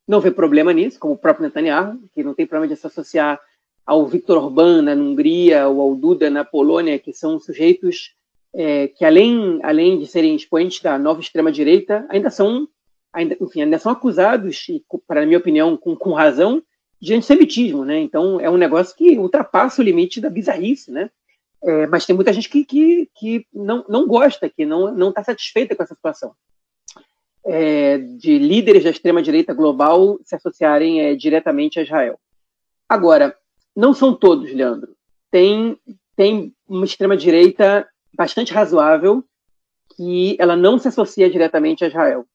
não 0.08 0.22
vê 0.22 0.32
problema 0.32 0.72
nisso, 0.72 1.00
como 1.00 1.14
o 1.14 1.18
próprio 1.18 1.46
Netanyahu, 1.46 2.00
que 2.14 2.24
não 2.24 2.34
tem 2.34 2.46
problema 2.48 2.74
de 2.74 2.80
se 2.80 2.88
associar 2.88 3.40
ao 3.86 4.06
Viktor 4.06 4.38
Orbán 4.38 4.82
na 4.82 4.94
Hungria 4.94 5.68
ou 5.68 5.82
ao 5.82 5.96
Duda 5.96 6.30
na 6.30 6.46
Polônia, 6.46 7.00
que 7.00 7.14
são 7.14 7.40
sujeitos 7.40 8.16
é, 8.54 8.88
que 8.88 9.06
além 9.06 9.60
além 9.64 10.00
de 10.00 10.08
serem 10.08 10.36
expoentes 10.36 10.82
da 10.82 10.98
nova 10.98 11.20
extrema 11.20 11.52
direita, 11.52 12.06
ainda 12.10 12.30
são 12.30 12.68
ainda, 13.14 13.38
enfim, 13.42 13.62
ainda 13.62 13.80
são 13.80 13.92
acusados, 13.92 14.68
e, 14.70 14.84
para 15.08 15.26
minha 15.26 15.40
opinião, 15.40 15.76
com, 15.76 15.96
com 15.96 16.14
razão, 16.14 16.62
de 17.00 17.14
antissemitismo, 17.14 17.86
né? 17.86 18.00
Então 18.00 18.40
é 18.40 18.50
um 18.50 18.58
negócio 18.58 18.96
que 18.96 19.18
ultrapassa 19.18 19.82
o 19.82 19.86
limite 19.86 20.20
da 20.20 20.30
bizarrice, 20.30 20.92
né? 20.92 21.10
É, 21.64 21.88
mas 21.88 22.06
tem 22.06 22.16
muita 22.16 22.32
gente 22.32 22.50
que, 22.50 22.64
que, 22.64 23.10
que 23.16 23.48
não, 23.54 23.84
não 23.90 24.08
gosta, 24.08 24.50
que 24.50 24.66
não 24.66 25.10
está 25.10 25.24
satisfeita 25.24 25.76
com 25.76 25.84
essa 25.84 25.96
situação 25.96 26.34
é, 27.48 27.98
de 27.98 28.38
líderes 28.38 28.84
da 28.84 28.90
extrema-direita 28.90 29.54
global 29.54 30.20
se 30.24 30.36
associarem 30.36 31.02
é, 31.02 31.16
diretamente 31.16 31.80
a 31.80 31.84
Israel. 31.84 32.20
Agora, 32.90 33.36
não 33.76 33.94
são 33.94 34.14
todos, 34.14 34.54
Leandro. 34.54 34.96
Tem, 35.32 35.78
tem 36.16 36.54
uma 36.68 36.86
extrema-direita 36.86 37.88
bastante 38.14 38.54
razoável 38.54 39.24
que 39.96 40.36
ela 40.40 40.56
não 40.56 40.78
se 40.78 40.90
associa 40.90 41.30
diretamente 41.30 41.86
a 41.86 41.88
Israel, 41.88 42.26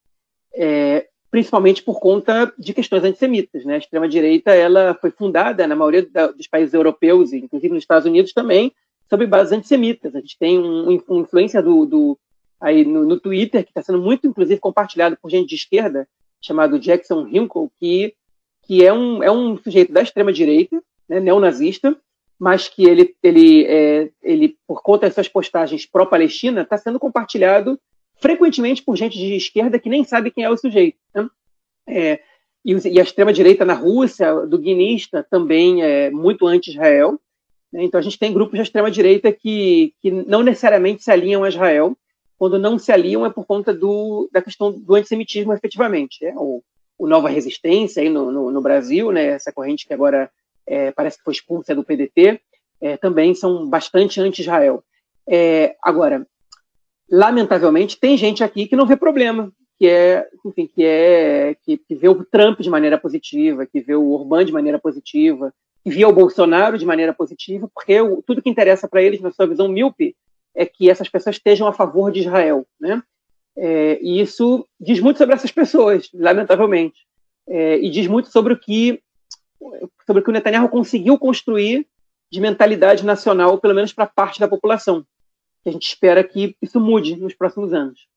é, 0.55 1.07
principalmente 1.31 1.83
por 1.83 2.01
conta 2.01 2.53
de 2.59 2.73
questões 2.73 3.05
antissemitas. 3.05 3.65
Né? 3.67 3.75
A 3.75 3.79
extrema-direita 3.79 4.53
ela 4.53 4.95
foi 4.95 5.11
fundada 5.11 5.67
na 5.67 5.77
maioria 5.77 6.09
da, 6.11 6.29
dos 6.29 6.47
países 6.47 6.73
europeus, 6.73 7.33
inclusive 7.35 7.75
nos 7.75 7.83
Estados 7.83 8.07
Unidos 8.07 8.33
também, 8.33 8.73
sobre 9.13 9.27
bases 9.27 9.53
antissemitas. 9.53 10.17
A 10.17 10.21
gente 10.21 10.39
tem 10.39 10.59
um, 10.59 10.99
uma 11.07 11.21
influência 11.21 11.63
do, 11.63 11.85
do 11.85 12.19
aí 12.59 12.83
no, 12.83 13.05
no 13.05 13.21
Twitter, 13.21 13.63
que 13.63 13.69
está 13.71 13.83
sendo 13.83 13.99
muito, 13.99 14.27
inclusive, 14.27 14.59
compartilhado 14.59 15.19
por 15.21 15.31
gente 15.31 15.51
de 15.51 15.55
esquerda, 15.55 16.09
chamado 16.41 16.79
Jackson 16.79 17.29
Hinkle, 17.29 17.71
que, 17.79 18.15
que 18.63 18.83
é, 18.83 18.91
um, 18.91 19.23
é 19.23 19.31
um 19.31 19.59
sujeito 19.59 19.93
da 19.93 20.01
extrema-direita, 20.01 20.83
né, 21.07 21.21
neonazista, 21.21 21.95
mas 22.39 22.71
que 22.71 22.87
ele, 22.87 23.15
ele, 23.23 23.67
é, 23.67 24.11
ele, 24.23 24.57
por 24.67 24.81
conta 24.83 25.07
dessas 25.07 25.29
postagens 25.29 25.85
pró-Palestina, 25.85 26.63
está 26.63 26.79
sendo 26.79 26.99
compartilhado 26.99 27.79
frequentemente 28.17 28.83
por 28.83 28.97
gente 28.97 29.19
de 29.19 29.37
esquerda 29.37 29.79
que 29.79 29.91
nem 29.91 30.05
sabe 30.05 30.31
quem 30.31 30.45
é 30.45 30.49
o 30.49 30.57
sujeito. 30.57 30.97
Né? 31.15 31.29
É, 31.87 32.21
e, 32.65 32.73
e, 32.73 32.99
a 32.99 33.03
extrema-direita 33.03 33.63
na 33.63 33.75
Rússia, 33.75 34.47
do 34.47 34.59
guinista, 34.59 35.23
também 35.31 35.83
é 35.83 36.11
muito 36.11 36.47
anti-Israel. 36.47 37.21
Né? 37.73 37.85
Então 37.85 37.99
a 37.99 38.03
gente 38.03 38.19
tem 38.19 38.33
grupos 38.33 38.57
da 38.57 38.63
extrema-direita 38.63 39.33
que, 39.33 39.95
que 40.01 40.11
não 40.11 40.43
necessariamente 40.43 41.03
se 41.03 41.11
alinham 41.11 41.45
a 41.45 41.49
Israel, 41.49 41.97
quando 42.39 42.59
não 42.59 42.79
se 42.79 42.91
aliam 42.91 43.25
é 43.25 43.31
por 43.31 43.47
conta 43.47 43.73
do, 43.73 44.29
da 44.33 44.43
questão 44.43 44.73
do 44.73 44.95
antissemitismo, 44.95 45.53
efetivamente. 45.53 46.25
É, 46.25 46.35
o, 46.37 46.63
o 46.99 47.07
Nova 47.07 47.29
Resistência 47.29 48.03
aí 48.03 48.09
no, 48.09 48.31
no, 48.31 48.51
no, 48.51 48.61
Brasil, 48.61 49.13
né, 49.13 49.27
essa 49.27 49.53
corrente 49.53 49.87
que 49.87 49.95
agora 49.95 50.31
é, 50.67 50.91
parece 50.91 51.19
que 51.19 51.25
foi 51.25 51.33
expulsa 51.33 51.75
do 51.75 51.85
PDT, 51.85 52.41
é, 52.81 52.97
também 52.97 53.35
são 53.35 53.69
bastante 53.69 54.21
anti-Israel. 54.21 54.83
É, 55.27 55.77
agora, 55.81 56.27
lamentavelmente, 57.09 57.99
tem 57.99 58.17
gente 58.17 58.43
aqui 58.43 58.67
que 58.67 58.75
não 58.75 58.87
vê 58.87 58.97
problema, 58.97 59.53
que 59.79 59.89
é, 59.89 60.27
enfim, 60.45 60.67
que 60.67 60.85
é 60.85 61.57
que, 61.65 61.77
que 61.77 61.95
vê 61.95 62.09
o 62.09 62.25
Trump 62.25 62.61
de 62.61 62.71
maneira 62.71 62.99
positiva, 62.99 63.67
que 63.67 63.81
vê 63.81 63.95
o 63.95 64.11
Orbán 64.11 64.45
de 64.45 64.53
maneira 64.53 64.79
positiva, 64.79 65.55
vê 65.85 66.05
o 66.05 66.13
Bolsonaro 66.13 66.79
de 66.79 66.87
maneira 66.87 67.13
positiva, 67.13 67.69
porque 67.75 67.99
tudo 68.27 68.43
que 68.43 68.51
interessa 68.51 68.89
para 68.89 69.03
eles, 69.03 69.21
na 69.21 69.33
sua 69.33 69.47
visão 69.47 69.69
míope, 69.69 70.17
é 70.55 70.65
que 70.67 70.91
essas 70.91 71.09
pessoas 71.09 71.37
estejam 71.37 71.67
a 71.67 71.73
favor 71.73 72.13
de 72.13 72.21
Israel, 72.21 72.67
né? 72.81 73.03
É, 73.57 73.99
e 74.01 74.21
isso 74.21 74.67
diz 74.81 75.01
muito 75.01 75.19
sobre 75.19 75.35
essas 75.35 75.51
pessoas, 75.51 76.09
lamentavelmente, 76.15 77.07
é, 77.49 77.79
e 77.79 77.91
diz 77.91 78.07
muito 78.07 78.31
sobre 78.31 78.55
o 78.55 78.59
que 78.59 79.03
sobre 80.07 80.21
o 80.21 80.25
que 80.25 80.31
o 80.31 80.33
Netanyahu 80.33 80.69
conseguiu 80.69 81.17
construir 81.19 81.87
de 82.31 82.41
mentalidade 82.41 83.05
nacional, 83.05 83.59
pelo 83.59 83.75
menos 83.75 83.93
para 83.93 84.07
parte 84.07 84.41
da 84.41 84.49
população. 84.49 85.07
A 85.65 85.71
gente 85.71 85.87
espera 85.87 86.25
que 86.25 86.57
isso 86.61 86.81
mude 86.81 87.15
nos 87.17 87.35
próximos 87.35 87.73
anos. 87.73 88.09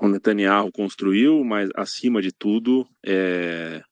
O 0.00 0.08
Netanyahu 0.08 0.70
construiu, 0.70 1.42
mas 1.44 1.70
acima 1.74 2.20
de 2.20 2.30
tudo 2.30 2.86
é, 3.04 3.82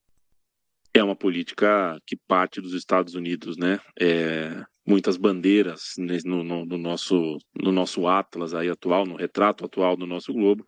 é 0.95 1.03
uma 1.03 1.17
política 1.17 1.99
que 2.07 2.17
parte 2.29 2.61
dos 2.61 2.75
Estados 2.75 3.15
Unidos, 3.15 3.57
né? 3.57 3.81
É, 3.99 4.63
muitas 4.87 5.17
bandeiras 5.17 5.95
no, 5.97 6.43
no, 6.43 6.67
no, 6.67 6.79
nosso 6.79 7.39
no 7.55 7.73
nosso 7.73 8.07
atlas 8.07 8.53
aí 8.53 8.69
atual, 8.69 9.07
no 9.07 9.17
retrato 9.17 9.65
atual 9.65 9.97
do 9.97 10.07
nosso 10.07 10.33
globo, 10.33 10.67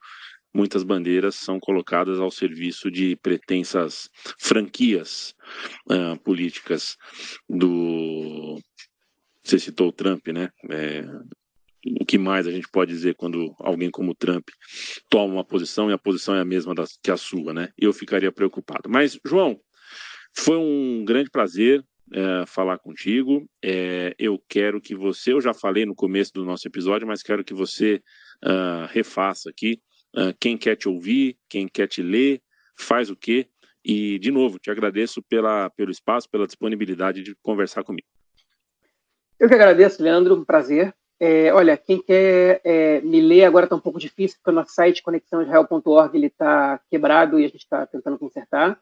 muitas 0.54 0.82
bandeiras 0.82 1.34
são 1.34 1.58
colocadas 1.58 2.20
ao 2.20 2.30
serviço 2.30 2.90
de 2.90 3.16
pretensas 3.16 4.08
franquias 4.38 5.34
uh, 5.90 6.18
políticas 6.20 6.96
do 7.48 8.58
você 9.42 9.58
citou 9.58 9.88
o 9.88 9.92
Trump, 9.92 10.28
né? 10.28 10.48
É, 10.70 11.04
o 12.00 12.04
que 12.06 12.16
mais 12.16 12.46
a 12.46 12.50
gente 12.50 12.66
pode 12.72 12.90
dizer 12.90 13.14
quando 13.14 13.54
alguém 13.58 13.90
como 13.90 14.14
Trump 14.14 14.48
toma 15.10 15.34
uma 15.34 15.44
posição 15.44 15.90
e 15.90 15.92
a 15.92 15.98
posição 15.98 16.34
é 16.34 16.40
a 16.40 16.44
mesma 16.44 16.74
da, 16.74 16.84
que 17.02 17.10
a 17.10 17.16
sua, 17.16 17.52
né? 17.52 17.68
Eu 17.76 17.92
ficaria 17.92 18.32
preocupado. 18.32 18.88
Mas, 18.88 19.18
João, 19.22 19.60
foi 20.36 20.56
um 20.56 21.04
grande 21.04 21.30
prazer 21.30 21.84
é, 22.12 22.46
falar 22.46 22.78
contigo. 22.78 23.48
É, 23.62 24.14
eu 24.18 24.42
quero 24.48 24.80
que 24.80 24.94
você, 24.94 25.32
eu 25.32 25.40
já 25.40 25.54
falei 25.54 25.86
no 25.86 25.94
começo 25.94 26.32
do 26.32 26.44
nosso 26.44 26.66
episódio, 26.66 27.06
mas 27.06 27.22
quero 27.22 27.44
que 27.44 27.54
você 27.54 28.02
uh, 28.44 28.86
refaça 28.90 29.48
aqui. 29.50 29.80
Uh, 30.14 30.34
quem 30.38 30.56
quer 30.56 30.76
te 30.76 30.88
ouvir, 30.88 31.36
quem 31.48 31.66
quer 31.66 31.88
te 31.88 32.02
ler, 32.02 32.40
faz 32.78 33.10
o 33.10 33.16
quê? 33.16 33.48
E, 33.84 34.18
de 34.18 34.30
novo, 34.30 34.58
te 34.58 34.70
agradeço 34.70 35.22
pela, 35.22 35.70
pelo 35.70 35.90
espaço, 35.90 36.28
pela 36.30 36.46
disponibilidade 36.46 37.22
de 37.22 37.34
conversar 37.42 37.84
comigo. 37.84 38.06
Eu 39.38 39.48
que 39.48 39.54
agradeço, 39.54 40.02
Leandro, 40.02 40.34
um 40.34 40.44
prazer. 40.44 40.94
É, 41.20 41.52
olha, 41.52 41.76
quem 41.76 42.00
quer 42.00 42.60
é, 42.64 43.00
me 43.00 43.20
ler 43.20 43.44
agora 43.44 43.66
está 43.66 43.76
um 43.76 43.80
pouco 43.80 43.98
difícil, 43.98 44.38
porque 44.38 44.50
o 44.50 44.54
nosso 44.54 44.72
site 44.72 45.02
conexãoisrael.org 45.02 46.24
está 46.24 46.80
quebrado 46.90 47.38
e 47.38 47.44
a 47.44 47.48
gente 47.48 47.62
está 47.62 47.86
tentando 47.86 48.18
consertar. 48.18 48.78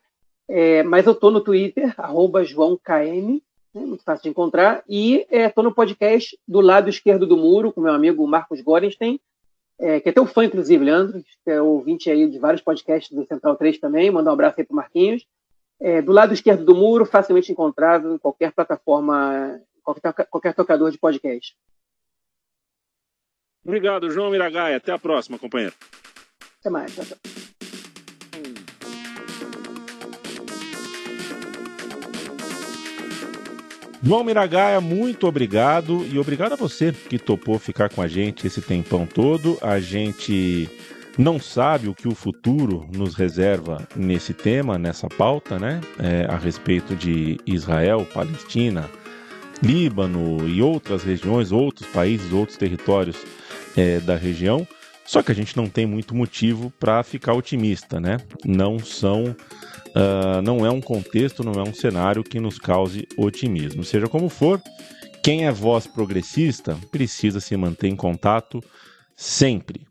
É, 0.49 0.83
mas 0.83 1.07
eu 1.07 1.13
estou 1.13 1.31
no 1.31 1.41
Twitter, 1.41 1.95
arroba 1.99 2.45
JoãoKM, 2.45 3.41
né, 3.75 3.87
muito 3.87 4.05
fácil 4.05 4.25
de 4.25 4.29
encontrar, 4.29 4.83
e 4.89 5.27
estou 5.31 5.65
é, 5.65 5.67
no 5.67 5.75
podcast 5.75 6.39
do 6.47 6.61
lado 6.61 6.91
esquerdo 6.91 7.27
do 7.27 7.37
muro, 7.37 7.73
com 7.73 7.81
meu 7.81 7.93
amigo 7.93 8.27
Marcos 8.27 8.61
Gorenstein, 8.61 9.19
é, 9.79 9.99
que 10.01 10.09
é 10.09 10.13
teu 10.13 10.27
fã, 10.27 10.45
inclusive, 10.45 10.85
Leandro, 10.85 11.23
que 11.23 11.51
é 11.51 11.61
ouvinte 11.61 12.11
aí 12.11 12.29
de 12.29 12.39
vários 12.39 12.63
podcasts 12.63 13.11
do 13.17 13.27
Central 13.27 13.57
3 13.57 13.79
também, 13.79 14.11
manda 14.11 14.31
um 14.31 14.33
abraço 14.33 14.61
aí 14.61 14.67
para 14.67 14.77
Marquinhos. 14.77 15.27
É, 15.81 16.01
do 16.01 16.13
lado 16.13 16.33
esquerdo 16.33 16.65
do 16.65 16.77
muro, 16.77 17.05
facilmente 17.05 17.51
encontrável 17.51 18.15
em 18.15 18.19
qualquer 18.19 18.53
plataforma, 18.53 19.61
qualquer, 19.83 20.13
qualquer 20.31 20.55
tocador 20.55 20.93
de 20.93 20.99
podcast. 20.99 21.57
Obrigado, 23.65 24.11
João 24.11 24.31
Miragaia. 24.31 24.77
Até 24.77 24.93
a 24.93 24.99
próxima, 24.99 25.39
companheiro. 25.39 25.75
Até 26.61 26.71
mais. 26.71 26.95
Tchau, 26.95 27.05
tchau. 27.05 27.42
João 34.05 34.25
Miragaia, 34.25 34.81
muito 34.81 35.29
obrigado 35.29 36.05
e 36.11 36.19
obrigado 36.19 36.55
a 36.55 36.57
você 36.57 36.91
que 36.91 37.21
topou 37.21 37.57
ficar 37.57 37.89
com 37.89 38.03
a 38.03 38.09
gente 38.09 38.49
esse 38.49 38.61
tempão 38.61 39.07
todo. 39.07 39.57
A 39.63 39.79
gente 39.79 40.69
não 41.17 41.39
sabe 41.39 41.89
o 41.89 41.95
que 41.95 42.09
o 42.09 42.15
futuro 42.15 42.85
nos 42.93 43.15
reserva 43.15 43.87
nesse 43.95 44.35
tema, 44.35 44.77
nessa 44.77 45.09
pauta, 45.09 45.57
né? 45.57 45.81
É, 46.01 46.27
a 46.29 46.37
respeito 46.37 46.97
de 46.97 47.39
Israel, 47.47 48.05
Palestina, 48.13 48.91
Líbano 49.63 50.49
e 50.49 50.61
outras 50.61 51.05
regiões, 51.05 51.53
outros 51.53 51.89
países, 51.91 52.33
outros 52.33 52.59
territórios 52.59 53.19
é, 53.77 54.01
da 54.01 54.17
região. 54.17 54.67
Só 55.05 55.23
que 55.23 55.31
a 55.31 55.35
gente 55.35 55.57
não 55.57 55.69
tem 55.69 55.87
muito 55.87 56.13
motivo 56.13 56.73
para 56.81 57.05
ficar 57.05 57.35
otimista, 57.35 58.01
né? 58.01 58.19
Não 58.45 58.81
são 58.81 59.37
uh, 59.97 60.43
não 60.43 60.65
é 60.65 60.71
um 60.71 60.81
contexto, 60.81 61.45
não 61.45 61.53
é 61.53 61.63
um 61.63 61.75
cenário 61.75 62.25
que 62.25 62.41
nos 62.41 62.59
cause 62.59 63.07
otimismo. 63.17 63.85
Seja 63.85 64.09
como 64.09 64.29
for, 64.29 64.61
quem 65.23 65.47
é 65.47 65.53
voz 65.53 65.87
progressista 65.87 66.77
precisa 66.91 67.41
se 67.41 67.57
manter 67.57 67.89
em 67.89 67.97
contato 67.97 68.61
sempre. 69.17 69.87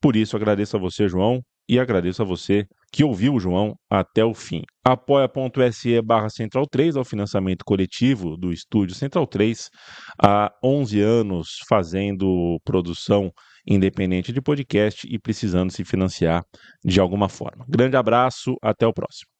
Por 0.00 0.16
isso, 0.16 0.36
agradeço 0.36 0.76
a 0.76 0.80
você, 0.80 1.08
João, 1.08 1.40
e 1.68 1.78
agradeço 1.78 2.22
a 2.22 2.24
você 2.24 2.66
que 2.92 3.02
ouviu 3.02 3.34
o 3.34 3.40
João 3.40 3.74
até 3.90 4.24
o 4.24 4.34
fim. 4.34 4.62
apoia.se 4.84 6.02
barra 6.02 6.28
Central 6.28 6.66
3 6.66 6.96
ao 6.96 7.04
financiamento 7.04 7.64
coletivo 7.64 8.36
do 8.36 8.52
estúdio 8.52 8.94
Central 8.94 9.26
3 9.26 9.70
há 10.22 10.52
11 10.62 11.00
anos 11.00 11.48
fazendo 11.68 12.60
produção 12.64 13.30
independente 13.66 14.32
de 14.32 14.40
podcast 14.40 15.06
e 15.08 15.18
precisando 15.18 15.72
se 15.72 15.84
financiar 15.84 16.44
de 16.84 17.00
alguma 17.00 17.28
forma. 17.28 17.64
Grande 17.68 17.96
abraço, 17.96 18.56
até 18.62 18.86
o 18.86 18.92
próximo. 18.92 19.31